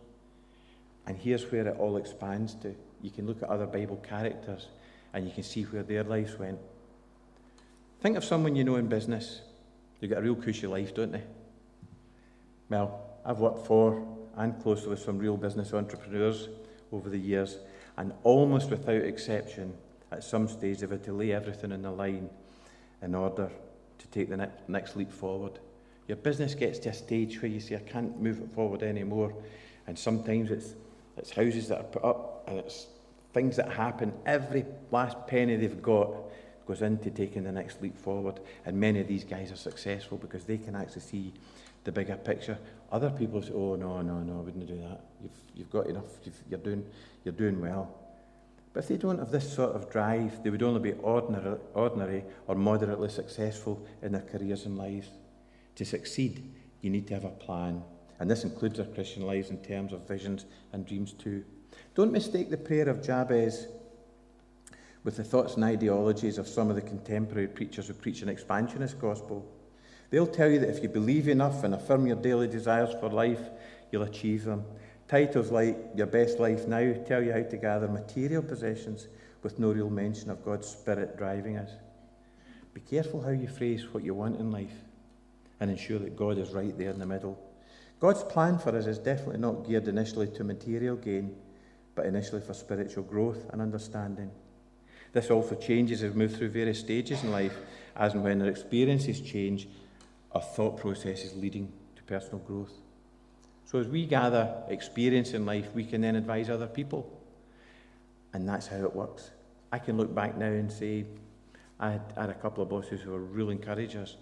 And 1.08 1.18
here's 1.18 1.50
where 1.52 1.68
it 1.68 1.78
all 1.78 1.98
expands 1.98 2.56
to. 2.56 2.76
You 3.02 3.12
can 3.12 3.28
look 3.28 3.44
at 3.44 3.50
other 3.50 3.68
Bible 3.68 3.98
characters 3.98 4.68
and 5.14 5.26
you 5.26 5.32
can 5.32 5.44
see 5.44 5.64
where 5.64 5.84
their 5.84 6.04
lives 6.04 6.38
went. 6.38 6.60
Think 8.02 8.18
of 8.18 8.24
someone 8.24 8.56
you 8.56 8.64
know 8.64 8.76
in 8.76 8.88
business. 8.88 9.42
They've 10.00 10.10
got 10.10 10.20
a 10.20 10.22
real 10.22 10.36
cushy 10.36 10.68
life, 10.68 10.94
don't 10.94 11.12
they? 11.12 11.24
Well, 12.70 13.00
I've 13.24 13.40
worked 13.40 13.66
for 13.66 14.06
and 14.38 14.62
closely 14.62 14.90
with 14.90 15.00
some 15.00 15.18
real 15.18 15.38
business 15.38 15.74
entrepreneurs 15.74 16.50
over 16.92 17.10
the 17.10 17.18
years, 17.18 17.58
and 17.98 18.14
almost 18.24 18.70
without 18.70 18.96
exception, 18.96 19.74
at 20.12 20.24
some 20.24 20.48
stage 20.48 20.80
they've 20.80 20.90
had 20.90 21.04
to 21.06 21.14
lay 21.14 21.32
everything 21.32 21.72
in 21.72 21.82
the 21.82 21.92
line 21.92 22.30
in 23.02 23.16
order 23.16 23.50
to 23.98 24.08
take 24.08 24.30
the 24.30 24.50
next 24.68 24.96
leap 24.96 25.12
forward. 25.12 25.60
Your 26.08 26.18
business 26.18 26.54
gets 26.54 26.80
to 26.80 26.90
a 26.90 26.94
stage 26.94 27.42
where 27.42 27.50
you 27.50 27.60
say, 27.60 27.76
I 27.76 27.80
can't 27.80 28.22
move 28.22 28.40
it 28.40 28.52
forward 28.52 28.84
anymore. 28.84 29.34
And 29.88 29.98
sometimes 29.98 30.52
it's, 30.52 30.76
it's 31.18 31.32
houses 31.32 31.68
that 31.70 31.80
are 31.80 31.84
put 31.84 32.04
up, 32.04 32.44
and 32.48 32.60
it's 32.60 32.88
things 33.34 33.56
that 33.58 33.72
happen. 33.72 34.14
Every 34.26 34.66
last 34.92 35.28
penny 35.28 35.56
they've 35.56 35.82
got 35.82 36.14
goes 36.66 36.82
into 36.82 37.12
taking 37.12 37.44
the 37.44 37.52
next 37.52 37.82
leap 37.82 37.98
forward. 37.98 38.40
And 38.66 38.80
many 38.80 39.00
of 39.00 39.08
these 39.08 39.24
guys 39.24 39.52
are 39.52 39.58
successful 39.58 40.18
because 40.18 40.46
they 40.46 40.58
can 40.58 40.76
actually 40.76 41.02
see 41.02 41.34
the 41.84 41.92
bigger 41.92 42.16
picture. 42.16 42.58
Other 42.92 43.10
people 43.10 43.42
say, 43.42 43.52
"Oh 43.54 43.76
no, 43.76 44.02
no, 44.02 44.20
no, 44.20 44.40
I 44.40 44.42
wouldn't 44.42 44.68
do 44.68 44.78
that. 44.78 45.02
You've 45.22 45.40
you've 45.56 45.70
got 45.70 45.88
enough. 45.88 46.06
You've, 46.24 46.42
you're 46.50 46.60
doing 46.60 46.86
you're 47.24 47.34
doing 47.34 47.62
well." 47.62 47.94
But 48.74 48.84
if 48.84 48.90
they 48.90 48.98
don't 48.98 49.20
have 49.20 49.32
this 49.32 49.54
sort 49.54 49.74
of 49.74 49.90
drive, 49.90 50.44
they 50.44 50.50
would 50.50 50.62
only 50.62 50.82
be 50.82 50.94
ordinary, 51.00 51.58
ordinary 51.74 52.26
or 52.46 52.56
moderately 52.56 53.08
successful 53.08 53.82
in 54.02 54.12
their 54.12 54.22
careers 54.22 54.66
and 54.66 54.78
lives. 54.78 55.08
To 55.76 55.86
succeed, 55.86 56.44
you 56.82 56.90
need 56.90 57.08
to 57.08 57.14
have 57.14 57.24
a 57.24 57.30
plan 57.30 57.84
And 58.20 58.30
this 58.30 58.44
includes 58.44 58.80
our 58.80 58.86
Christian 58.86 59.26
lives 59.26 59.50
in 59.50 59.58
terms 59.58 59.94
of 59.94 60.08
visions 60.08 60.46
and 60.72 60.86
dreams 60.86 61.14
too. 61.14 61.44
Don't 61.96 62.12
mistake 62.12 62.50
the 62.50 62.58
prayer 62.58 62.88
of 62.88 63.04
Jabez 63.04 63.68
with 65.04 65.18
the 65.18 65.24
thoughts 65.24 65.56
and 65.56 65.64
ideologies 65.64 66.38
of 66.38 66.48
some 66.48 66.70
of 66.70 66.76
the 66.76 66.82
contemporary 66.82 67.48
preachers 67.48 67.88
who 67.88 67.94
preach 67.94 68.22
an 68.22 68.30
expansionist 68.30 69.00
gospel. 69.00 69.46
They'll 70.10 70.28
tell 70.28 70.50
you 70.50 70.60
that 70.60 70.70
if 70.70 70.82
you 70.82 70.90
believe 70.90 71.28
enough 71.28 71.64
and 71.64 71.76
affirm 71.76 72.08
your 72.08 72.16
daily 72.16 72.48
desires 72.48 72.96
for 73.00 73.10
life, 73.10 73.50
you'll 73.92 74.04
achieve 74.04 74.46
them. 74.46 74.66
Titles 75.08 75.52
like 75.52 75.78
Your 75.96 76.08
Best 76.08 76.40
Life 76.40 76.68
Now 76.68 76.94
tell 77.06 77.22
you 77.22 77.32
how 77.32 77.44
to 77.44 77.58
gather 77.58 77.88
material 77.88 78.42
possessions 78.42 79.08
with 79.44 79.60
no 79.60 79.72
real 79.72 79.90
mention 79.92 80.32
of 80.32 80.44
God's 80.44 80.68
Spirit 80.68 81.18
driving 81.18 81.58
us. 81.58 81.70
Be 82.74 82.82
careful 82.82 83.22
how 83.22 83.30
you 83.30 83.48
phrase 83.48 83.94
what 83.94 84.04
you 84.04 84.16
want 84.16 84.40
in 84.40 84.52
life 84.52 84.74
and 85.60 85.70
ensure 85.70 86.00
that 86.00 86.18
God 86.18 86.40
is 86.40 86.52
right 86.52 86.76
there 86.78 86.90
in 86.90 87.00
the 87.00 87.06
middle. 87.06 87.38
God's 88.06 88.24
plan 88.24 88.60
for 88.60 88.78
us 88.78 88.86
is 88.86 89.00
definitely 89.00 89.40
not 89.40 89.66
geared 89.66 89.88
initially 89.88 90.28
to 90.28 90.44
material 90.44 90.96
gain, 90.96 91.36
but 91.96 92.06
initially 92.06 92.40
for 92.40 92.54
spiritual 92.54 93.02
growth 93.02 93.50
and 93.52 93.60
understanding. 93.60 94.30
This 95.12 95.32
also 95.32 95.56
changes 95.56 96.04
as 96.04 96.12
we 96.12 96.20
move 96.20 96.38
through 96.38 96.50
various 96.50 96.80
stages 96.80 97.24
in 97.24 97.32
life, 97.32 97.58
as 97.96 98.14
and 98.14 98.24
when 98.24 98.44
our 98.44 98.48
experiences 98.48 99.22
change, 99.22 99.68
our 100.34 100.42
thought 100.44 100.78
processes 100.78 101.36
leading 101.36 101.74
to 101.96 102.04
personal 102.04 102.38
growth. 102.38 102.74
So 103.66 103.80
as 103.80 103.88
we 103.88 104.06
gather 104.06 104.54
experience 104.70 105.34
in 105.34 105.48
life, 105.48 105.74
we 105.74 105.84
can 105.84 106.02
then 106.02 106.16
advise 106.16 106.48
other 106.48 106.68
people. 106.68 107.12
And 108.34 108.48
that's 108.48 108.68
how 108.68 108.84
it 108.84 108.96
works. 108.96 109.32
I 109.72 109.80
can 109.80 109.98
look 109.98 110.14
back 110.14 110.38
now 110.38 110.46
and 110.46 110.72
say, 110.72 111.06
I 111.80 111.94
had, 111.94 112.14
I 112.16 112.22
had 112.22 112.30
a 112.30 112.36
couple 112.36 112.62
of 112.62 112.70
bosses 112.70 113.02
who 113.02 113.14
were 113.14 113.20
real 113.20 113.50
encouragers 113.50 114.18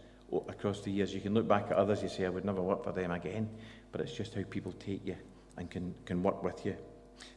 across 0.48 0.82
the 0.82 0.92
years. 0.92 1.14
You 1.14 1.22
can 1.22 1.34
look 1.34 1.48
back 1.48 1.66
at 1.70 1.74
others, 1.74 2.02
you 2.02 2.10
say, 2.10 2.26
I 2.26 2.30
would 2.30 2.46
never 2.46 2.62
work 2.62 2.84
for 2.84 2.92
them 2.92 3.12
again, 3.12 3.50
but 3.92 4.02
it's 4.02 4.14
just 4.14 4.34
how 4.34 4.44
people 4.50 4.72
take 4.74 5.06
you 5.06 5.16
and 5.58 5.70
can, 5.70 5.94
can 6.06 6.24
work 6.24 6.44
with 6.44 6.66
you. 6.66 6.76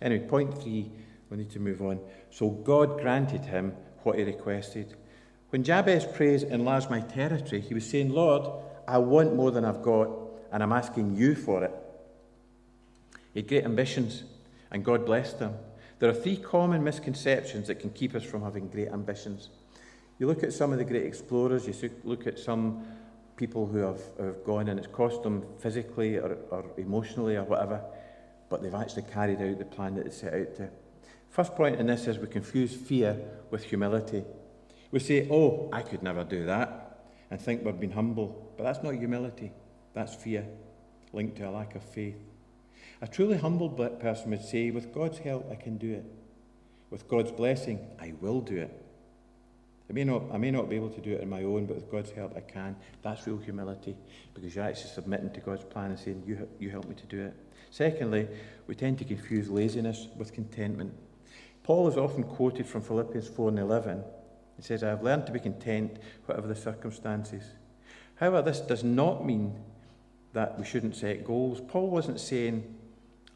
Anyway, 0.01 0.27
point 0.27 0.63
three, 0.63 0.91
we 1.31 1.37
need 1.37 1.51
to 1.51 1.61
move 1.61 1.83
on. 1.83 2.01
So 2.31 2.51
God 2.51 3.01
granted 3.01 3.45
him 3.45 3.75
what 4.03 4.19
he 4.19 4.25
requested. 4.25 4.97
When 5.51 5.63
Jabez 5.63 6.05
prays, 6.05 6.43
Enlarge 6.43 6.89
my 6.89 7.01
territory, 7.01 7.61
he 7.61 7.75
was 7.75 7.89
saying, 7.89 8.11
Lord, 8.11 8.49
I 8.89 8.99
want 8.99 9.35
more 9.35 9.51
than 9.51 9.65
I've 9.65 9.83
got, 9.83 10.11
and 10.53 10.63
I'm 10.63 10.73
asking 10.73 11.17
you 11.17 11.35
for 11.35 11.65
it. 11.65 11.75
He 13.35 13.41
had 13.41 13.49
great 13.49 13.65
ambitions, 13.65 14.25
and 14.71 14.85
God 14.85 15.05
blessed 15.05 15.41
him. 15.41 15.55
There 15.99 16.11
are 16.11 16.15
three 16.15 16.37
common 16.37 16.85
misconceptions 16.85 17.69
that 17.69 17.81
can 17.81 17.91
keep 17.91 18.15
us 18.15 18.23
from 18.23 18.43
having 18.43 18.69
great 18.69 18.89
ambitions. 18.89 19.49
You 20.19 20.27
look 20.27 20.43
at 20.43 20.53
some 20.53 20.73
of 20.73 20.79
the 20.79 20.85
great 20.85 21.05
explorers, 21.05 21.67
you 21.67 21.91
look 22.05 22.27
at 22.27 22.39
some 22.39 22.87
people 23.37 23.67
who 23.67 23.79
have, 23.79 24.01
have 24.19 24.45
gone 24.45 24.69
and 24.69 24.79
it's 24.79 24.89
cost 24.89 25.23
them 25.23 25.45
physically 25.59 26.17
or, 26.17 26.39
or 26.51 26.65
emotionally 26.79 27.37
or 27.37 27.45
whatever, 27.45 27.83
but 28.49 28.63
they've 28.63 28.75
actually 28.75 29.03
carried 29.03 29.43
out 29.43 29.59
the 29.59 29.65
plan 29.65 29.95
that 29.97 30.05
they 30.05 30.11
set 30.11 30.33
out 30.33 30.57
to. 30.57 30.69
First 31.29 31.55
point 31.55 31.79
in 31.79 31.87
this 31.87 32.07
is 32.07 32.19
we 32.19 32.29
confuse 32.29 32.75
fear 32.75 33.19
with 33.51 33.65
humility. 33.65 34.25
We 34.91 35.01
say, 35.01 35.29
Oh, 35.31 35.69
I 35.73 35.83
could 35.83 36.03
never 36.03 36.25
do 36.25 36.47
that, 36.47 36.99
and 37.31 37.41
think 37.41 37.63
we're 37.63 37.73
being 37.73 37.93
humble. 37.93 38.55
But 38.57 38.65
that's 38.65 38.83
not 38.83 38.95
humility, 38.95 39.53
that's 39.93 40.15
fear 40.15 40.47
linked 41.13 41.37
to 41.37 41.49
a 41.49 41.51
lack 41.51 41.75
of 41.75 41.83
faith. 41.83 42.17
A 43.03 43.09
truly 43.09 43.37
humble 43.37 43.69
person 43.69 44.31
would 44.31 44.45
say, 44.45 44.71
With 44.71 44.95
God's 44.95 45.19
help, 45.19 45.51
I 45.51 45.57
can 45.57 45.77
do 45.77 45.93
it. 45.93 46.05
With 46.91 47.09
God's 47.09 47.33
blessing, 47.33 47.87
I 48.01 48.15
will 48.21 48.41
do 48.41 48.57
it. 48.57 48.86
I 49.89 49.93
may, 49.93 50.05
not, 50.05 50.23
I 50.33 50.39
may 50.39 50.51
not 50.51 50.69
be 50.69 50.77
able 50.77 50.91
to 50.91 51.01
do 51.01 51.13
it 51.13 51.23
on 51.23 51.29
my 51.29 51.45
own, 51.45 51.67
but 51.67 51.77
with 51.77 51.91
God's 51.91 52.11
help, 52.11 52.37
I 52.37 52.41
can. 52.41 52.75
That's 53.03 53.27
real 53.27 53.39
humility 53.39 53.97
because 54.35 54.55
you're 54.55 54.65
actually 54.65 54.91
submitting 54.91 55.31
to 55.31 55.41
God's 55.41 55.65
plan 55.65 55.91
and 55.91 55.99
saying, 55.99 56.25
You, 56.27 56.49
you 56.59 56.71
help 56.71 56.89
me 56.89 56.95
to 56.97 57.07
do 57.07 57.23
it. 57.23 57.37
Secondly, 57.71 58.27
we 58.67 58.75
tend 58.75 58.99
to 58.99 59.05
confuse 59.05 59.49
laziness 59.49 60.09
with 60.17 60.33
contentment. 60.33 60.93
Paul 61.63 61.89
is 61.89 61.97
often 61.97 62.25
quoted 62.25 62.67
from 62.67 62.83
Philippians 62.83 63.29
4 63.29 63.51
and 63.51 63.59
11. 63.59 64.03
He 64.57 64.63
says, 64.63 64.83
I 64.83 64.89
have 64.89 65.03
learned 65.03 65.27
to 65.27 65.33
be 65.33 65.41
content, 65.41 65.99
whatever 66.25 66.49
the 66.49 66.57
circumstances. 66.57 67.45
However, 68.17 68.43
this 68.43 68.61
does 68.61 68.83
not 68.83 69.25
mean 69.25 69.59
that 70.33 70.59
we 70.59 70.65
shouldn't 70.65 70.97
set 70.97 71.25
goals. 71.25 71.61
Paul 71.61 71.91
wasn't 71.91 72.21
saying, 72.21 72.75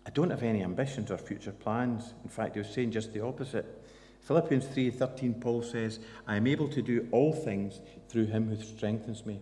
I 0.06 0.10
don't 0.10 0.30
have 0.30 0.42
any 0.42 0.62
ambitions 0.62 1.10
or 1.10 1.18
future 1.18 1.52
plans. 1.52 2.14
In 2.24 2.30
fact, 2.30 2.54
he 2.54 2.60
was 2.60 2.70
saying 2.70 2.90
just 2.90 3.12
the 3.12 3.24
opposite. 3.24 3.79
Philippians 4.20 4.66
3:13 4.66 5.40
Paul 5.40 5.62
says, 5.62 5.98
"I 6.26 6.36
am 6.36 6.46
able 6.46 6.68
to 6.68 6.82
do 6.82 7.08
all 7.10 7.32
things 7.32 7.80
through 8.08 8.26
him 8.26 8.48
who 8.48 8.56
strengthens 8.56 9.26
me." 9.26 9.40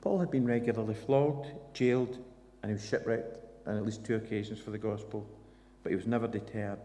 Paul 0.00 0.18
had 0.18 0.30
been 0.30 0.46
regularly 0.46 0.94
flogged, 0.94 1.48
jailed, 1.74 2.18
and 2.62 2.70
he 2.70 2.74
was 2.74 2.84
shipwrecked 2.84 3.38
on 3.66 3.76
at 3.76 3.84
least 3.84 4.04
two 4.04 4.16
occasions 4.16 4.58
for 4.58 4.70
the 4.70 4.78
gospel, 4.78 5.26
but 5.82 5.90
he 5.90 5.96
was 5.96 6.06
never 6.06 6.26
deterred 6.26 6.80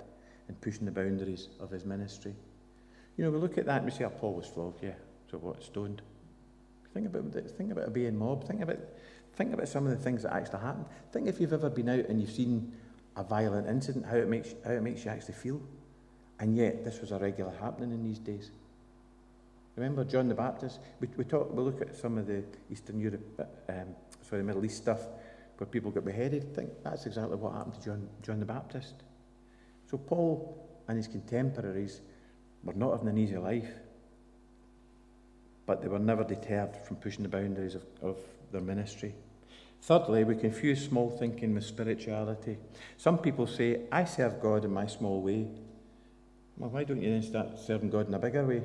in 0.49 0.55
pushing 0.55 0.85
the 0.85 0.91
boundaries 0.91 1.49
of 1.59 1.71
his 1.71 1.85
ministry. 1.85 2.35
You 3.17 3.23
know, 3.23 3.31
we 3.31 3.37
look 3.37 3.57
at 3.57 3.65
that 3.65 3.77
and 3.77 3.85
we 3.85 3.91
say, 3.91 4.03
oh, 4.03 4.09
Paul 4.09 4.33
was 4.33 4.47
flogged, 4.47 4.83
yeah, 4.83 4.95
so 5.31 5.37
what, 5.37 5.63
stoned? 5.63 6.01
Think 6.93 7.07
about, 7.07 7.33
think 7.57 7.71
about 7.71 7.93
being 7.93 8.17
mob. 8.17 8.47
Think 8.47 8.61
about, 8.61 8.79
think 9.33 9.53
about 9.53 9.67
some 9.67 9.85
of 9.85 9.91
the 9.91 10.01
things 10.01 10.23
that 10.23 10.33
actually 10.33 10.59
happened. 10.59 10.85
Think 11.11 11.27
if 11.27 11.41
you've 11.41 11.51
ever 11.51 11.69
been 11.69 11.89
out 11.89 12.05
and 12.05 12.21
you've 12.21 12.31
seen 12.31 12.71
a 13.17 13.23
violent 13.23 13.67
incident, 13.67 14.05
how 14.05 14.15
it 14.15 14.29
makes, 14.29 14.55
how 14.65 14.71
it 14.71 14.81
makes 14.81 15.03
you 15.03 15.11
actually 15.11 15.33
feel. 15.33 15.61
And 16.39 16.57
yet, 16.57 16.83
this 16.83 16.99
was 16.99 17.11
a 17.11 17.17
regular 17.17 17.53
happening 17.61 17.91
in 17.91 18.03
these 18.03 18.19
days. 18.19 18.51
Remember 19.75 20.03
John 20.03 20.27
the 20.27 20.35
Baptist? 20.35 20.79
We, 20.99 21.07
we, 21.17 21.23
talk, 21.23 21.53
we 21.53 21.61
look 21.61 21.81
at 21.81 21.95
some 21.95 22.17
of 22.17 22.27
the 22.27 22.43
Eastern 22.71 22.99
Europe, 22.99 23.49
um, 23.69 23.95
sorry, 24.27 24.43
Middle 24.43 24.63
East 24.65 24.77
stuff 24.77 24.99
where 25.57 25.67
people 25.67 25.91
got 25.91 26.05
beheaded. 26.05 26.47
I 26.51 26.55
think 26.55 26.69
that's 26.83 27.05
exactly 27.05 27.37
what 27.37 27.53
happened 27.53 27.75
to 27.75 27.81
John, 27.81 28.09
John 28.21 28.39
the 28.39 28.45
Baptist. 28.45 28.95
So 29.89 29.97
Paul 29.97 30.67
and 30.87 30.97
his 30.97 31.07
contemporaries 31.07 32.01
were 32.63 32.73
not 32.73 32.91
having 32.91 33.07
an 33.09 33.17
easy 33.17 33.37
life, 33.37 33.71
but 35.65 35.81
they 35.81 35.87
were 35.87 35.99
never 35.99 36.23
deterred 36.23 36.75
from 36.85 36.97
pushing 36.97 37.23
the 37.23 37.29
boundaries 37.29 37.75
of, 37.75 37.83
of 38.01 38.17
their 38.51 38.61
ministry. 38.61 39.13
Thirdly, 39.81 40.23
we 40.23 40.35
confuse 40.35 40.83
small 40.83 41.09
thinking 41.09 41.53
with 41.53 41.65
spirituality. 41.65 42.57
Some 42.97 43.17
people 43.17 43.45
say, 43.45 43.81
I 43.91 44.05
serve 44.05 44.41
God 44.41 44.65
in 44.65 44.73
my 44.73 44.87
small 44.87 45.21
way. 45.21 45.47
Well, 46.57 46.69
why 46.69 46.83
don't 46.83 47.01
you 47.01 47.09
then 47.09 47.21
start 47.21 47.59
serving 47.59 47.89
God 47.89 48.07
in 48.07 48.13
a 48.13 48.19
bigger 48.19 48.45
way? 48.45 48.63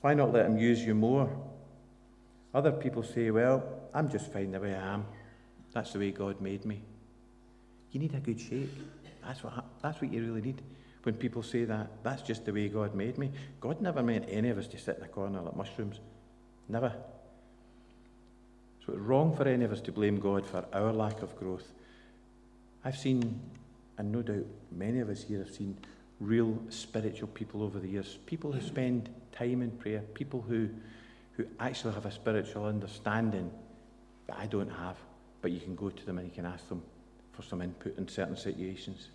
Why 0.00 0.14
not 0.14 0.32
let 0.32 0.46
Him 0.46 0.58
use 0.58 0.84
you 0.84 0.94
more? 0.94 1.28
Other 2.54 2.72
people 2.72 3.02
say, 3.02 3.30
Well, 3.30 3.64
I'm 3.92 4.08
just 4.08 4.32
fine 4.32 4.52
the 4.52 4.60
way 4.60 4.74
I 4.74 4.94
am. 4.94 5.06
That's 5.72 5.92
the 5.92 5.98
way 5.98 6.10
God 6.12 6.40
made 6.40 6.64
me. 6.64 6.82
You 7.90 8.00
need 8.00 8.14
a 8.14 8.20
good 8.20 8.40
shake. 8.40 8.70
That's 9.24 9.42
what, 9.42 9.64
that's 9.82 10.00
what 10.00 10.12
you 10.12 10.22
really 10.22 10.40
need. 10.40 10.62
When 11.02 11.14
people 11.14 11.42
say 11.42 11.64
that, 11.64 12.02
that's 12.02 12.22
just 12.22 12.44
the 12.44 12.52
way 12.52 12.68
God 12.68 12.94
made 12.94 13.18
me. 13.18 13.30
God 13.60 13.80
never 13.80 14.02
meant 14.02 14.26
any 14.28 14.48
of 14.50 14.58
us 14.58 14.66
to 14.68 14.78
sit 14.78 14.98
in 14.98 15.04
a 15.04 15.08
corner 15.08 15.40
like 15.40 15.56
mushrooms. 15.56 16.00
Never. 16.68 16.92
So 18.84 18.92
it's 18.92 19.00
wrong 19.00 19.34
for 19.36 19.46
any 19.46 19.64
of 19.64 19.72
us 19.72 19.80
to 19.82 19.92
blame 19.92 20.18
God 20.18 20.46
for 20.46 20.64
our 20.72 20.92
lack 20.92 21.22
of 21.22 21.36
growth. 21.36 21.72
I've 22.84 22.96
seen 22.96 23.40
and 23.98 24.12
no 24.12 24.22
doubt 24.22 24.46
many 24.70 25.00
of 25.00 25.08
us 25.08 25.22
here 25.22 25.38
have 25.38 25.50
seen 25.50 25.78
real 26.20 26.58
spiritual 26.70 27.28
people 27.28 27.62
over 27.62 27.78
the 27.78 27.88
years, 27.88 28.18
people 28.26 28.52
who 28.52 28.60
spend 28.60 29.10
time 29.32 29.62
in 29.62 29.70
prayer, 29.70 30.00
people 30.14 30.44
who, 30.48 30.68
who 31.32 31.44
actually 31.60 31.94
have 31.94 32.06
a 32.06 32.10
spiritual 32.10 32.64
understanding 32.64 33.50
that 34.26 34.38
I 34.38 34.46
don't 34.46 34.70
have, 34.70 34.96
but 35.42 35.52
you 35.52 35.60
can 35.60 35.74
go 35.74 35.90
to 35.90 36.06
them 36.06 36.18
and 36.18 36.26
you 36.26 36.34
can 36.34 36.46
ask 36.46 36.68
them 36.68 36.82
for 37.32 37.42
some 37.42 37.60
input 37.60 37.98
in 37.98 38.08
certain 38.08 38.36
situations. 38.36 39.08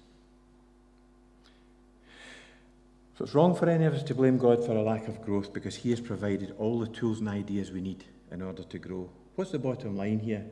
So 3.17 3.25
it's 3.25 3.35
wrong 3.35 3.55
for 3.55 3.67
any 3.69 3.85
of 3.85 3.93
us 3.93 4.03
to 4.03 4.15
blame 4.15 4.37
God 4.37 4.65
for 4.65 4.71
a 4.71 4.81
lack 4.81 5.07
of 5.07 5.21
growth 5.21 5.53
because 5.53 5.75
He 5.75 5.89
has 5.89 5.99
provided 5.99 6.55
all 6.57 6.79
the 6.79 6.87
tools 6.87 7.19
and 7.19 7.29
ideas 7.29 7.71
we 7.71 7.81
need 7.81 8.05
in 8.31 8.41
order 8.41 8.63
to 8.63 8.79
grow. 8.79 9.09
What's 9.35 9.51
the 9.51 9.59
bottom 9.59 9.95
line 9.95 10.19
here? 10.19 10.45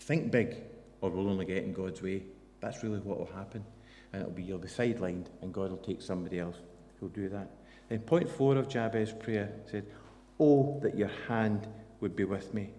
Think 0.00 0.30
big, 0.30 0.56
or 1.00 1.10
we'll 1.10 1.28
only 1.28 1.44
get 1.44 1.64
in 1.64 1.72
God's 1.72 2.02
way. 2.02 2.24
That's 2.60 2.82
really 2.82 2.98
what 2.98 3.18
will 3.18 3.34
happen. 3.34 3.64
And 4.14 4.22
it'll 4.22 4.32
be 4.32 4.44
you'll 4.44 4.58
be 4.58 4.68
sidelined, 4.68 5.26
and 5.42 5.52
God 5.52 5.70
will 5.70 5.78
take 5.78 6.00
somebody 6.00 6.38
else 6.38 6.54
who'll 7.00 7.08
do 7.08 7.28
that. 7.30 7.50
Then 7.88 7.98
point 7.98 8.30
four 8.30 8.56
of 8.56 8.68
Jabez's 8.68 9.12
prayer 9.12 9.50
said, 9.68 9.86
Oh, 10.38 10.78
that 10.84 10.96
your 10.96 11.10
hand 11.26 11.66
would 11.98 12.14
be 12.14 12.22
with 12.22 12.54
me. 12.54 12.70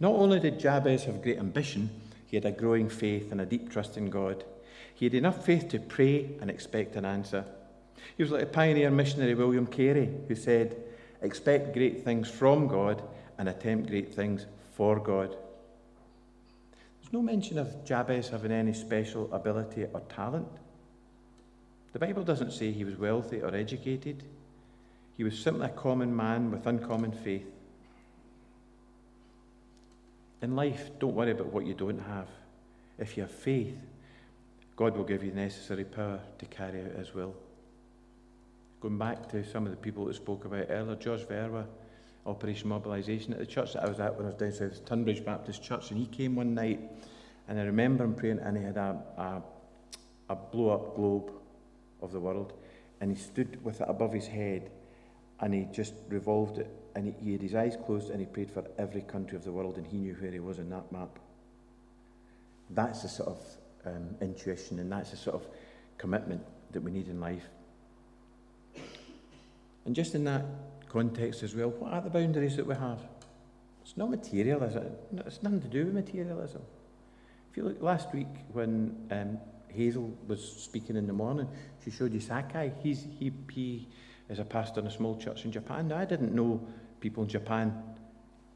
Not 0.00 0.12
only 0.12 0.40
did 0.40 0.60
Jabez 0.60 1.04
have 1.04 1.22
great 1.22 1.38
ambition, 1.38 1.88
he 2.26 2.36
had 2.36 2.44
a 2.44 2.52
growing 2.52 2.90
faith 2.90 3.32
and 3.32 3.40
a 3.40 3.46
deep 3.46 3.70
trust 3.70 3.96
in 3.96 4.10
God. 4.10 4.44
He 4.94 5.06
had 5.06 5.14
enough 5.14 5.46
faith 5.46 5.70
to 5.70 5.78
pray 5.78 6.32
and 6.42 6.50
expect 6.50 6.94
an 6.96 7.06
answer. 7.06 7.46
He 8.14 8.22
was 8.22 8.30
like 8.30 8.42
a 8.42 8.46
pioneer 8.46 8.90
missionary 8.90 9.34
William 9.34 9.66
Carey, 9.66 10.14
who 10.28 10.34
said, 10.34 10.76
Expect 11.22 11.72
great 11.72 12.04
things 12.04 12.28
from 12.28 12.68
God 12.68 13.02
and 13.38 13.48
attempt 13.48 13.88
great 13.88 14.14
things 14.14 14.44
for 14.72 15.00
God. 15.00 15.38
There's 17.04 17.12
no 17.12 17.22
mention 17.22 17.58
of 17.58 17.84
Jabez 17.84 18.30
having 18.30 18.50
any 18.50 18.72
special 18.72 19.32
ability 19.32 19.84
or 19.92 20.00
talent. 20.08 20.48
The 21.92 21.98
Bible 21.98 22.24
doesn't 22.24 22.52
say 22.52 22.72
he 22.72 22.82
was 22.82 22.96
wealthy 22.96 23.42
or 23.42 23.54
educated. 23.54 24.24
He 25.18 25.22
was 25.22 25.38
simply 25.38 25.66
a 25.66 25.68
common 25.68 26.16
man 26.16 26.50
with 26.50 26.66
uncommon 26.66 27.12
faith. 27.12 27.46
In 30.40 30.56
life, 30.56 30.90
don't 30.98 31.14
worry 31.14 31.32
about 31.32 31.52
what 31.52 31.66
you 31.66 31.74
don't 31.74 32.00
have. 32.00 32.28
If 32.98 33.18
you 33.18 33.24
have 33.24 33.32
faith, 33.32 33.76
God 34.74 34.96
will 34.96 35.04
give 35.04 35.22
you 35.22 35.30
the 35.30 35.36
necessary 35.36 35.84
power 35.84 36.20
to 36.38 36.46
carry 36.46 36.80
out 36.80 36.96
His 36.96 37.14
will. 37.14 37.34
Going 38.80 38.96
back 38.96 39.28
to 39.30 39.44
some 39.44 39.66
of 39.66 39.72
the 39.72 39.76
people 39.76 40.06
that 40.06 40.16
spoke 40.16 40.46
about 40.46 40.66
earlier, 40.70 40.96
George 40.96 41.22
Verwer, 41.22 41.66
Operation 42.26 42.68
Mobilisation, 42.68 43.32
at 43.32 43.38
the 43.38 43.46
church 43.46 43.74
that 43.74 43.84
I 43.84 43.88
was 43.88 44.00
at 44.00 44.16
when 44.16 44.26
I 44.26 44.30
was 44.30 44.36
down 44.36 44.52
south, 44.52 44.84
Tunbridge 44.84 45.24
Baptist 45.24 45.62
Church, 45.62 45.90
and 45.90 45.98
he 45.98 46.06
came 46.06 46.36
one 46.36 46.54
night, 46.54 46.80
and 47.48 47.58
I 47.58 47.62
remember 47.64 48.04
him 48.04 48.14
praying, 48.14 48.38
and 48.38 48.56
he 48.56 48.64
had 48.64 48.76
a, 48.76 49.02
a, 49.16 49.42
a 50.30 50.36
blow 50.36 50.70
up 50.70 50.96
globe 50.96 51.32
of 52.00 52.12
the 52.12 52.20
world, 52.20 52.54
and 53.00 53.10
he 53.10 53.22
stood 53.22 53.62
with 53.62 53.80
it 53.80 53.86
above 53.88 54.12
his 54.12 54.26
head, 54.26 54.70
and 55.40 55.52
he 55.52 55.66
just 55.72 55.94
revolved 56.08 56.58
it 56.58 56.70
and 56.94 57.06
he, 57.06 57.14
he 57.24 57.32
had 57.32 57.42
his 57.42 57.54
eyes 57.54 57.76
closed 57.84 58.10
and 58.10 58.20
he 58.20 58.26
prayed 58.26 58.50
for 58.50 58.64
every 58.78 59.02
country 59.02 59.36
of 59.36 59.44
the 59.44 59.52
world 59.52 59.76
and 59.76 59.86
he 59.86 59.98
knew 59.98 60.14
where 60.14 60.30
he 60.30 60.40
was 60.40 60.58
in 60.58 60.70
that 60.70 60.90
map. 60.92 61.18
That's 62.70 63.02
the 63.02 63.08
sort 63.08 63.30
of 63.30 63.40
um, 63.86 64.16
intuition 64.20 64.78
and 64.78 64.90
that's 64.90 65.10
the 65.10 65.16
sort 65.16 65.36
of 65.36 65.46
commitment 65.98 66.42
that 66.72 66.82
we 66.82 66.90
need 66.90 67.08
in 67.08 67.20
life. 67.20 67.44
And 69.84 69.94
just 69.94 70.14
in 70.14 70.24
that 70.24 70.44
context 70.94 71.42
as 71.42 71.56
well, 71.56 71.70
what 71.70 71.92
are 71.92 72.00
the 72.00 72.08
boundaries 72.08 72.56
that 72.56 72.64
we 72.64 72.74
have? 72.76 73.00
It's 73.82 73.96
not 73.96 74.10
material, 74.10 74.62
is 74.62 74.76
it? 74.76 74.92
It's 75.26 75.42
nothing 75.42 75.60
to 75.60 75.68
do 75.68 75.86
with 75.86 75.94
materialism. 75.94 76.62
If 77.50 77.56
you 77.56 77.64
look 77.64 77.82
last 77.82 78.14
week 78.14 78.28
when 78.52 79.08
um, 79.10 79.38
Hazel 79.68 80.16
was 80.28 80.40
speaking 80.40 80.94
in 80.94 81.08
the 81.08 81.12
morning, 81.12 81.48
she 81.84 81.90
showed 81.90 82.14
you 82.14 82.20
Sakai. 82.20 82.72
He's, 82.80 83.08
he, 83.18 83.32
he 83.50 83.88
is 84.28 84.38
a 84.38 84.44
pastor 84.44 84.80
in 84.80 84.86
a 84.86 84.90
small 84.90 85.16
church 85.16 85.44
in 85.44 85.50
Japan. 85.50 85.88
Now, 85.88 85.98
I 85.98 86.04
didn't 86.04 86.32
know 86.32 86.64
people 87.00 87.24
in 87.24 87.28
Japan. 87.28 87.76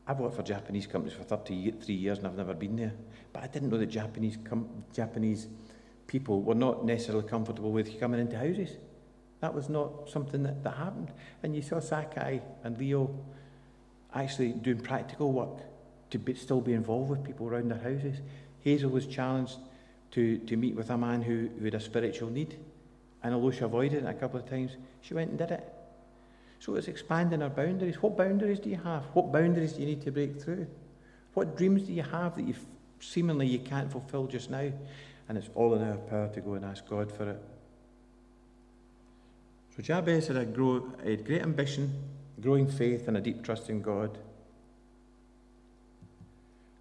I've 0.07 0.20
worked 0.20 0.36
for 0.36 0.45
Japanese 0.45 0.86
companies 0.86 1.16
for 1.16 1.24
33 1.24 1.93
years 1.93 2.18
and 2.18 2.28
I've 2.28 2.36
never 2.36 2.55
been 2.55 2.76
there. 2.76 2.93
But 3.32 3.43
I 3.43 3.49
didn't 3.49 3.70
know 3.70 3.78
that 3.78 3.86
Japanese, 3.86 4.39
com- 4.45 4.84
Japanese 4.95 5.49
people 6.07 6.41
were 6.43 6.55
not 6.55 6.84
necessarily 6.84 7.28
comfortable 7.28 7.72
with 7.72 7.99
coming 7.99 8.20
into 8.20 8.39
houses. 8.39 8.76
That 9.41 9.55
was 9.55 9.68
not 9.68 10.09
something 10.09 10.43
that, 10.43 10.64
that 10.64 10.76
happened. 10.76 11.12
And 11.43 11.55
you 11.55 11.62
saw 11.62 11.80
Sakai 11.80 12.43
and 12.64 12.76
Leo 12.78 13.14
actually 14.14 14.53
doing 14.53 14.80
practical 14.80 15.32
work 15.32 15.62
to 16.11 16.18
be, 16.18 16.34
still 16.34 16.61
be 16.61 16.72
involved 16.72 17.11
with 17.11 17.24
people 17.24 17.47
around 17.47 17.70
their 17.70 17.78
houses. 17.78 18.18
Hazel 18.61 18.91
was 18.91 19.07
challenged 19.07 19.57
to, 20.12 20.39
to 20.39 20.57
meet 20.57 20.74
with 20.74 20.91
a 20.91 20.99
man 20.99 21.22
who, 21.22 21.49
who 21.59 21.64
had 21.64 21.74
a 21.74 21.80
spiritual 21.80 22.30
need. 22.30 22.59
And 23.22 23.34
although 23.34 23.51
she 23.51 23.61
avoided 23.61 24.05
it 24.05 24.07
a 24.07 24.14
couple 24.14 24.41
of 24.41 24.49
times, 24.49 24.76
she 25.01 25.14
went 25.14 25.30
and 25.30 25.39
did 25.39 25.51
it. 25.51 25.72
So 26.61 26.74
it's 26.74 26.89
expanding 26.89 27.43
our 27.43 27.51
boundaries. 27.51 28.03
What 28.03 28.16
boundaries 28.16 28.59
do 28.59 28.70
you 28.70 28.80
have? 28.82 29.05
What 29.12 29.32
boundaries 29.32 29.74
do 29.74 29.80
you 29.80 29.86
need 29.86 30.03
to 30.03 30.11
break 30.11 30.41
through? 30.41 30.66
What 31.34 31.57
dreams 31.57 31.82
do 31.82 31.93
you 31.93 32.03
have 32.03 32.34
that 32.36 32.49
you 32.49 32.55
seemingly 33.01 33.47
you 33.47 33.61
can't 33.61 33.91
fulfill 33.91 34.26
just 34.26 34.51
now? 34.51 34.72
And 35.28 35.39
it's 35.39 35.51
all 35.55 35.74
in 35.74 35.82
our 35.82 35.97
power 35.97 36.28
to 36.28 36.41
go 36.41 36.55
and 36.55 36.64
ask 36.64 36.89
God 36.89 37.12
for 37.12 37.30
it. 37.30 37.43
So 39.78 39.84
Jabez 39.84 40.26
had 40.26 40.36
a, 40.36 40.44
grow, 40.44 40.80
great 40.80 41.40
ambition, 41.40 42.02
growing 42.40 42.66
faith, 42.66 43.06
and 43.06 43.16
a 43.16 43.20
deep 43.20 43.44
trust 43.44 43.70
in 43.70 43.80
God. 43.80 44.18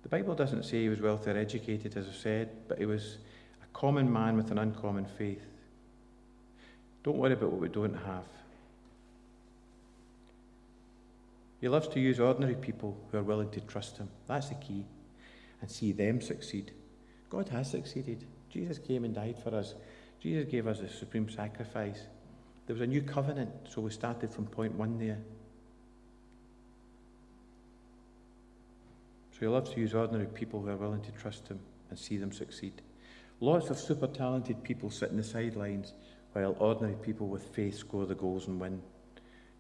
The 0.01 0.09
Bible 0.09 0.33
doesn't 0.33 0.63
say 0.63 0.81
he 0.81 0.89
was 0.89 0.99
wealthy 0.99 1.29
or 1.29 1.37
educated, 1.37 1.95
as 1.95 2.07
I 2.07 2.11
said, 2.11 2.49
but 2.67 2.79
he 2.79 2.87
was 2.87 3.19
a 3.61 3.67
common 3.77 4.11
man 4.11 4.35
with 4.35 4.49
an 4.49 4.57
uncommon 4.57 5.05
faith. 5.05 5.45
Don't 7.03 7.17
worry 7.17 7.33
about 7.33 7.51
what 7.51 7.61
we 7.61 7.69
don't 7.69 7.93
have. 7.93 8.25
He 11.61 11.69
loves 11.69 11.89
to 11.89 11.99
use 11.99 12.19
ordinary 12.19 12.55
people 12.55 12.97
who 13.11 13.19
are 13.19 13.23
willing 13.23 13.51
to 13.51 13.61
trust 13.61 13.97
him. 13.97 14.09
That's 14.25 14.49
the 14.49 14.55
key. 14.55 14.85
And 15.61 15.69
see 15.69 15.91
them 15.91 16.19
succeed. 16.19 16.71
God 17.29 17.49
has 17.49 17.69
succeeded. 17.69 18.25
Jesus 18.49 18.79
came 18.79 19.05
and 19.05 19.13
died 19.13 19.37
for 19.43 19.53
us. 19.53 19.75
Jesus 20.19 20.49
gave 20.49 20.65
us 20.65 20.79
a 20.79 20.89
supreme 20.89 21.29
sacrifice. 21.29 21.99
There 22.67 22.73
was 22.73 22.81
a 22.81 22.87
new 22.87 23.01
covenant, 23.01 23.49
so 23.69 23.81
we 23.81 23.91
started 23.91 24.29
from 24.29 24.45
point 24.45 24.75
one 24.75 24.99
there. 24.99 25.17
So 29.31 29.39
he 29.39 29.47
loves 29.47 29.71
to 29.71 29.79
use 29.79 29.93
ordinary 29.93 30.25
people 30.25 30.61
who 30.61 30.69
are 30.69 30.75
willing 30.75 31.01
to 31.01 31.11
trust 31.11 31.47
him 31.47 31.59
and 31.89 31.97
see 31.97 32.17
them 32.17 32.31
succeed. 32.31 32.73
Lots 33.39 33.69
of 33.69 33.77
super 33.77 34.07
talented 34.07 34.63
people 34.63 34.89
sit 34.89 35.11
in 35.11 35.17
the 35.17 35.23
sidelines 35.23 35.93
while 36.33 36.55
ordinary 36.59 36.95
people 36.95 37.27
with 37.27 37.43
faith 37.55 37.77
score 37.77 38.05
the 38.05 38.15
goals 38.15 38.47
and 38.47 38.59
win. 38.59 38.81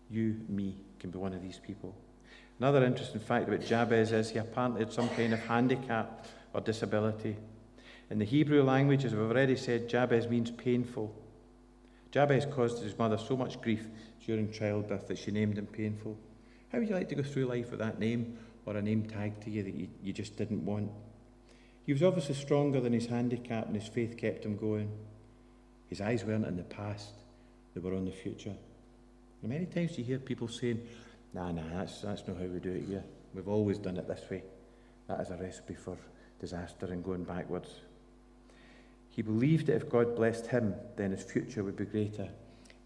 You, 0.09 0.41
me, 0.49 0.75
can 0.99 1.09
be 1.09 1.17
one 1.17 1.33
of 1.33 1.41
these 1.41 1.59
people. 1.59 1.95
Another 2.59 2.83
interesting 2.83 3.21
fact 3.21 3.47
about 3.47 3.61
Jabez 3.61 4.11
is 4.11 4.31
he 4.31 4.39
apparently 4.39 4.81
had 4.81 4.91
some 4.91 5.09
kind 5.09 5.33
of 5.33 5.39
handicap 5.41 6.25
or 6.53 6.61
disability. 6.61 7.37
In 8.09 8.19
the 8.19 8.25
Hebrew 8.25 8.63
language, 8.63 9.05
as 9.05 9.13
we've 9.13 9.29
already 9.29 9.55
said, 9.55 9.87
Jabez 9.87 10.27
means 10.27 10.49
painful. 10.49 11.13
Jabez 12.11 12.45
caused 12.45 12.81
his 12.81 12.97
mother 12.97 13.17
so 13.17 13.35
much 13.35 13.61
grief 13.61 13.87
during 14.25 14.51
childbirth 14.51 15.07
that 15.07 15.17
she 15.17 15.31
named 15.31 15.57
him 15.57 15.67
painful. 15.67 16.17
How 16.71 16.79
would 16.79 16.89
you 16.89 16.95
like 16.95 17.09
to 17.09 17.15
go 17.15 17.23
through 17.23 17.45
life 17.45 17.71
with 17.71 17.79
that 17.79 17.99
name 17.99 18.37
or 18.65 18.75
a 18.75 18.81
name 18.81 19.05
tagged 19.05 19.43
to 19.43 19.49
you 19.49 19.63
that 19.63 19.73
you, 19.73 19.87
you 20.03 20.13
just 20.13 20.37
didn't 20.37 20.65
want? 20.65 20.91
He 21.85 21.93
was 21.93 22.03
obviously 22.03 22.35
stronger 22.35 22.81
than 22.81 22.91
his 22.91 23.05
handicap, 23.05 23.67
and 23.67 23.75
his 23.75 23.87
faith 23.87 24.17
kept 24.17 24.43
him 24.43 24.57
going. 24.57 24.91
His 25.89 26.01
eyes 26.01 26.25
weren't 26.25 26.45
in 26.45 26.57
the 26.57 26.63
past, 26.63 27.13
they 27.73 27.79
were 27.79 27.95
on 27.95 28.03
the 28.03 28.11
future. 28.11 28.55
And 29.41 29.51
many 29.51 29.65
times 29.65 29.97
you 29.97 30.03
hear 30.03 30.19
people 30.19 30.49
saying, 30.49 30.85
nah, 31.33 31.51
nah, 31.51 31.61
that's, 31.73 32.01
that's 32.01 32.27
not 32.27 32.37
how 32.37 32.45
we 32.45 32.59
do 32.59 32.71
it 32.71 32.83
here. 32.87 33.03
We've 33.33 33.47
always 33.47 33.77
done 33.77 33.97
it 33.97 34.07
this 34.07 34.29
way. 34.29 34.43
That 35.07 35.21
is 35.21 35.29
a 35.29 35.37
recipe 35.37 35.75
for 35.75 35.97
disaster 36.41 36.87
and 36.87 37.03
going 37.03 37.23
backwards. 37.23 37.69
He 39.17 39.23
believed 39.23 39.65
that 39.65 39.77
if 39.77 39.89
God 39.89 40.15
blessed 40.15 40.45
him, 40.45 40.75
then 40.95 41.09
his 41.09 41.23
future 41.23 41.63
would 41.63 41.75
be 41.75 41.85
greater 41.85 42.29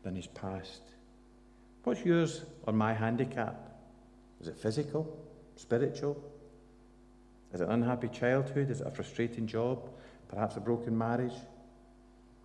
than 0.01 0.15
his 0.15 0.27
past. 0.27 0.81
What's 1.83 2.05
yours 2.05 2.43
or 2.63 2.71
my 2.71 2.93
handicap? 2.93 3.69
Is 4.39 4.47
it 4.47 4.57
physical, 4.57 5.19
spiritual? 5.57 6.23
Is 7.53 7.59
it 7.59 7.65
an 7.65 7.73
unhappy 7.73 8.07
childhood? 8.07 8.71
Is 8.71 8.79
it 8.79 8.87
a 8.87 8.91
frustrating 8.91 9.45
job? 9.45 9.89
Perhaps 10.29 10.55
a 10.55 10.61
broken 10.61 10.97
marriage? 10.97 11.35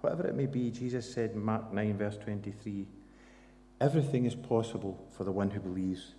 Whatever 0.01 0.27
it 0.27 0.35
may 0.35 0.47
be, 0.47 0.73
Jesus 0.73 1.15
said 1.15 1.31
in 1.31 1.45
Mark 1.45 1.73
9, 1.73 1.97
verse 1.97 2.17
23, 2.19 2.89
Everything 3.81 4.25
is 4.25 4.35
possible 4.35 5.07
for 5.17 5.23
the 5.23 5.31
one 5.31 5.51
who 5.51 5.61
believes. 5.61 6.11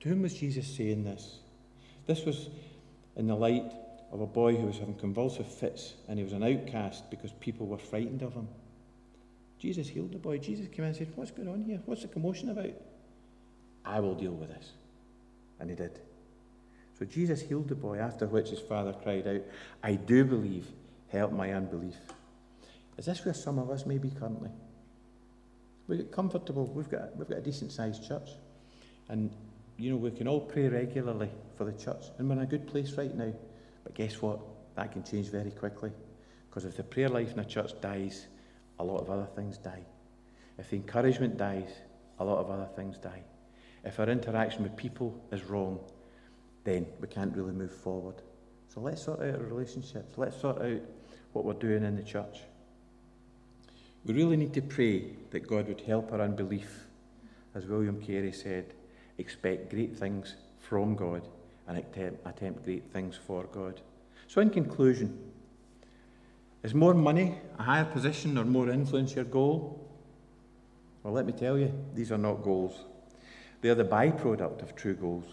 To 0.00 0.10
whom 0.10 0.20
was 0.20 0.34
Jesus 0.34 0.66
saying 0.66 1.04
this? 1.04 1.38
This 2.06 2.26
was 2.26 2.50
in 3.16 3.26
the 3.26 3.34
light 3.34 3.72
of 4.12 4.20
a 4.20 4.26
boy 4.26 4.56
who 4.56 4.66
was 4.66 4.78
having 4.78 4.94
convulsive 4.94 5.46
fits 5.46 5.94
and 6.08 6.18
he 6.18 6.24
was 6.24 6.32
an 6.32 6.42
outcast 6.42 7.10
because 7.10 7.32
people 7.40 7.66
were 7.66 7.78
frightened 7.78 8.22
of 8.22 8.34
him. 8.34 8.48
Jesus 9.58 9.88
healed 9.88 10.12
the 10.12 10.18
boy. 10.18 10.38
Jesus 10.38 10.66
came 10.68 10.86
and 10.86 10.96
said, 10.96 11.12
What's 11.14 11.30
going 11.30 11.48
on 11.48 11.62
here? 11.62 11.80
What's 11.84 12.02
the 12.02 12.08
commotion 12.08 12.48
about? 12.48 12.72
I 13.84 14.00
will 14.00 14.14
deal 14.14 14.32
with 14.32 14.48
this. 14.48 14.72
And 15.60 15.68
he 15.68 15.76
did. 15.76 16.00
So 16.98 17.04
Jesus 17.04 17.40
healed 17.40 17.68
the 17.68 17.74
boy, 17.74 17.98
after 17.98 18.26
which 18.26 18.50
his 18.50 18.58
father 18.58 18.92
cried 18.92 19.26
out, 19.26 19.42
I 19.82 19.94
do 19.94 20.24
believe, 20.24 20.66
help 21.08 21.32
my 21.32 21.52
unbelief. 21.52 21.96
Is 22.98 23.06
this 23.06 23.24
where 23.24 23.34
some 23.34 23.58
of 23.58 23.70
us 23.70 23.86
may 23.86 23.98
be 23.98 24.10
currently? 24.10 24.50
We 25.88 25.96
get 25.98 26.12
comfortable. 26.12 26.66
We've 26.66 26.90
got, 26.90 27.16
we've 27.16 27.28
got 27.28 27.38
a 27.38 27.42
decent 27.42 27.72
sized 27.72 28.06
church. 28.06 28.28
And, 29.08 29.30
you 29.78 29.90
know, 29.90 29.96
we 29.96 30.10
can 30.10 30.28
all 30.28 30.40
pray 30.40 30.68
regularly 30.68 31.30
for 31.56 31.64
the 31.64 31.72
church. 31.72 32.04
And 32.18 32.28
we're 32.28 32.36
in 32.36 32.42
a 32.42 32.46
good 32.46 32.66
place 32.66 32.92
right 32.92 33.14
now. 33.14 33.32
But 33.84 33.94
guess 33.94 34.20
what? 34.20 34.40
That 34.76 34.92
can 34.92 35.02
change 35.02 35.28
very 35.28 35.50
quickly. 35.50 35.92
Because 36.48 36.64
if 36.64 36.76
the 36.76 36.82
prayer 36.82 37.08
life 37.08 37.32
in 37.32 37.38
a 37.38 37.44
church 37.44 37.72
dies, 37.80 38.26
a 38.78 38.84
lot 38.84 39.00
of 39.00 39.10
other 39.10 39.28
things 39.36 39.58
die. 39.58 39.84
If 40.58 40.70
the 40.70 40.76
encouragement 40.76 41.36
dies, 41.36 41.70
a 42.18 42.24
lot 42.24 42.38
of 42.38 42.50
other 42.50 42.68
things 42.76 42.98
die. 42.98 43.22
If 43.84 43.98
our 43.98 44.08
interaction 44.08 44.62
with 44.62 44.76
people 44.76 45.22
is 45.32 45.44
wrong, 45.44 45.80
then 46.64 46.86
we 47.00 47.08
can't 47.08 47.34
really 47.36 47.52
move 47.52 47.72
forward. 47.72 48.16
So 48.68 48.80
let's 48.80 49.02
sort 49.02 49.20
out 49.20 49.34
our 49.34 49.46
relationships. 49.46 50.18
Let's 50.18 50.40
sort 50.40 50.60
out 50.60 50.80
what 51.32 51.44
we're 51.44 51.54
doing 51.54 51.84
in 51.84 51.96
the 51.96 52.02
church. 52.02 52.40
We 54.04 54.14
really 54.14 54.36
need 54.36 54.54
to 54.54 54.62
pray 54.62 55.12
that 55.30 55.46
God 55.46 55.68
would 55.68 55.80
help 55.82 56.12
our 56.12 56.20
unbelief. 56.20 56.86
As 57.54 57.66
William 57.66 58.00
Carey 58.00 58.32
said, 58.32 58.74
expect 59.18 59.70
great 59.70 59.96
things 59.96 60.36
from 60.58 60.94
God 60.94 61.22
and 61.70 61.78
attempt, 61.78 62.26
attempt 62.26 62.64
great 62.64 62.92
things 62.92 63.16
for 63.16 63.44
God. 63.44 63.80
So, 64.26 64.40
in 64.40 64.50
conclusion, 64.50 65.16
is 66.64 66.74
more 66.74 66.94
money, 66.94 67.36
a 67.60 67.62
higher 67.62 67.84
position, 67.84 68.36
or 68.36 68.44
more 68.44 68.68
influence 68.68 69.14
your 69.14 69.24
goal? 69.24 69.88
Well, 71.04 71.14
let 71.14 71.26
me 71.26 71.32
tell 71.32 71.56
you, 71.56 71.72
these 71.94 72.10
are 72.10 72.18
not 72.18 72.42
goals. 72.42 72.84
They 73.60 73.68
are 73.68 73.76
the 73.76 73.84
byproduct 73.84 74.62
of 74.62 74.74
true 74.74 74.94
goals. 74.94 75.26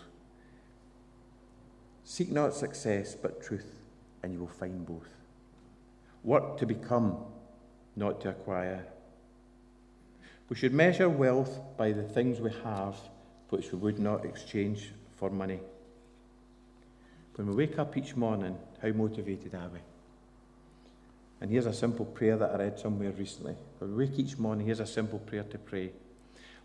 Seek 2.04 2.32
not 2.32 2.54
success, 2.54 3.16
but 3.16 3.42
truth, 3.42 3.80
and 4.22 4.32
you 4.32 4.40
will 4.40 4.48
find 4.48 4.86
both. 4.86 5.10
Work 6.24 6.58
to 6.60 6.68
become, 6.68 7.18
not 7.96 8.22
to 8.22 8.30
acquire. 8.30 8.86
We 10.50 10.56
should 10.56 10.74
measure 10.74 11.10
wealth 11.10 11.60
by 11.78 11.94
the 11.94 12.04
things 12.04 12.40
we 12.40 12.52
have, 12.64 12.96
which 13.50 13.72
we 13.72 13.80
would 13.80 13.98
not 13.98 14.24
exchange 14.24 14.92
for 15.16 15.32
money. 15.32 15.60
When 17.38 17.48
we 17.48 17.54
wake 17.54 17.78
up 17.78 17.96
each 17.96 18.16
morning, 18.16 18.58
how 18.82 18.90
motivated 18.90 19.54
are 19.54 19.70
we? 19.70 19.80
And 21.40 21.52
here's 21.52 21.68
a 21.68 21.74
simple 21.74 22.06
prayer 22.06 22.36
that 22.36 22.50
I 22.50 22.58
read 22.58 22.80
somewhere 22.80 23.12
recently. 23.12 23.56
When 23.78 23.96
we 23.96 24.08
wake 24.08 24.18
each 24.18 24.40
morning, 24.40 24.66
here's 24.66 24.80
a 24.80 24.88
simple 24.88 25.20
prayer 25.20 25.44
to 25.44 25.58
pray 25.60 25.92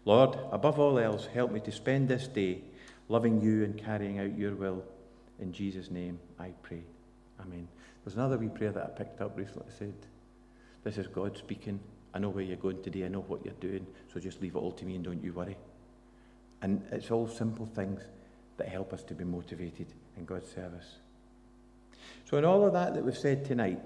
Lord, 0.04 0.36
above 0.50 0.80
all 0.80 0.98
else, 0.98 1.26
help 1.26 1.52
me 1.52 1.60
to 1.60 1.70
spend 1.70 2.08
this 2.08 2.26
day 2.26 2.62
loving 3.08 3.40
you 3.40 3.62
and 3.62 3.78
carrying 3.78 4.18
out 4.18 4.36
your 4.36 4.54
will. 4.54 4.82
In 5.38 5.52
Jesus' 5.52 5.90
name, 5.90 6.18
I 6.40 6.54
pray. 6.62 6.82
Amen. 7.38 7.68
There's 8.02 8.16
another 8.16 8.38
wee 8.38 8.48
prayer 8.48 8.72
that 8.72 8.82
I 8.82 8.98
picked 8.98 9.20
up 9.20 9.36
recently. 9.36 9.68
It 9.68 9.74
said, 9.78 9.94
This 10.82 10.98
is 10.98 11.06
God 11.06 11.36
speaking. 11.36 11.78
I 12.14 12.18
know 12.18 12.30
where 12.30 12.42
you're 12.42 12.56
going 12.56 12.82
today. 12.82 13.04
I 13.04 13.08
know 13.08 13.20
what 13.20 13.44
you're 13.44 13.54
doing. 13.60 13.86
So 14.12 14.18
just 14.18 14.40
leave 14.40 14.56
it 14.56 14.58
all 14.58 14.72
to 14.72 14.84
me 14.84 14.96
and 14.96 15.04
don't 15.04 15.22
you 15.22 15.34
worry. 15.34 15.56
And 16.62 16.82
it's 16.90 17.10
all 17.10 17.28
simple 17.28 17.66
things 17.66 18.00
that 18.56 18.68
help 18.68 18.92
us 18.92 19.02
to 19.04 19.14
be 19.14 19.24
motivated 19.24 19.86
in 20.16 20.24
God's 20.24 20.50
service. 20.50 20.96
So, 22.24 22.38
in 22.38 22.44
all 22.44 22.64
of 22.66 22.72
that 22.72 22.94
that 22.94 23.04
we've 23.04 23.16
said 23.16 23.44
tonight, 23.44 23.80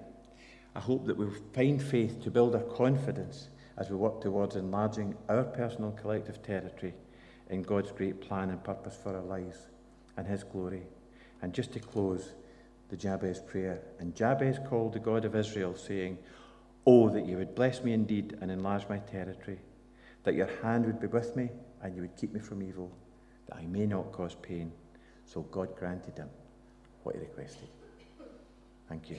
I 0.75 0.81
hope 0.81 1.07
that 1.07 1.17
we'll 1.17 1.33
find 1.53 1.83
faith 1.83 2.23
to 2.23 2.31
build 2.31 2.55
our 2.55 2.63
confidence 2.63 3.49
as 3.77 3.91
we 3.91 3.97
work 3.97 4.21
towards 4.21 4.57
enlarging 4.57 5.15
our 5.29 5.45
personal 5.45 5.93
collective 5.93 6.43
territory 6.43 6.95
in 7.51 7.63
God's 7.63 7.93
great 7.93 8.21
plan 8.21 8.51
and 8.51 8.63
purpose 8.63 8.97
for 9.03 9.15
our 9.15 9.23
lives 9.23 9.69
and 10.17 10.27
His 10.27 10.45
glory. 10.45 10.83
And 11.43 11.53
just 11.53 11.73
to 11.73 11.81
close, 11.81 12.33
the 12.89 12.97
Jabez 12.97 13.41
prayer. 13.41 13.81
And 13.99 14.15
Jabez 14.15 14.59
called 14.69 14.93
the 14.93 15.01
God 15.01 15.25
of 15.25 15.35
Israel, 15.35 15.75
saying, 15.75 16.19
Oh, 16.87 17.09
that 17.11 17.27
you 17.27 17.37
would 17.37 17.55
bless 17.55 17.83
me 17.83 17.93
indeed 17.93 18.37
and 18.41 18.51
enlarge 18.51 18.89
my 18.89 18.99
territory, 18.99 19.59
that 20.23 20.35
your 20.35 20.49
hand 20.63 20.87
would 20.87 21.01
be 21.01 21.09
with 21.09 21.35
me 21.35 21.51
and 21.83 21.95
you 21.97 22.03
would 22.03 22.17
keep 22.17 22.33
me 22.33 22.41
from 22.41 22.63
evil, 22.63 22.93
that 23.47 23.57
I 23.57 23.67
may 23.67 23.87
not 23.87 24.13
cause 24.13 24.37
pain. 24.41 24.73
So 25.27 25.43
God 25.43 25.77
granted 25.77 26.17
him 26.17 26.31
what 27.03 27.17
he 27.17 27.21
requested. 27.21 27.69
Thank 28.89 29.11
you. 29.11 29.19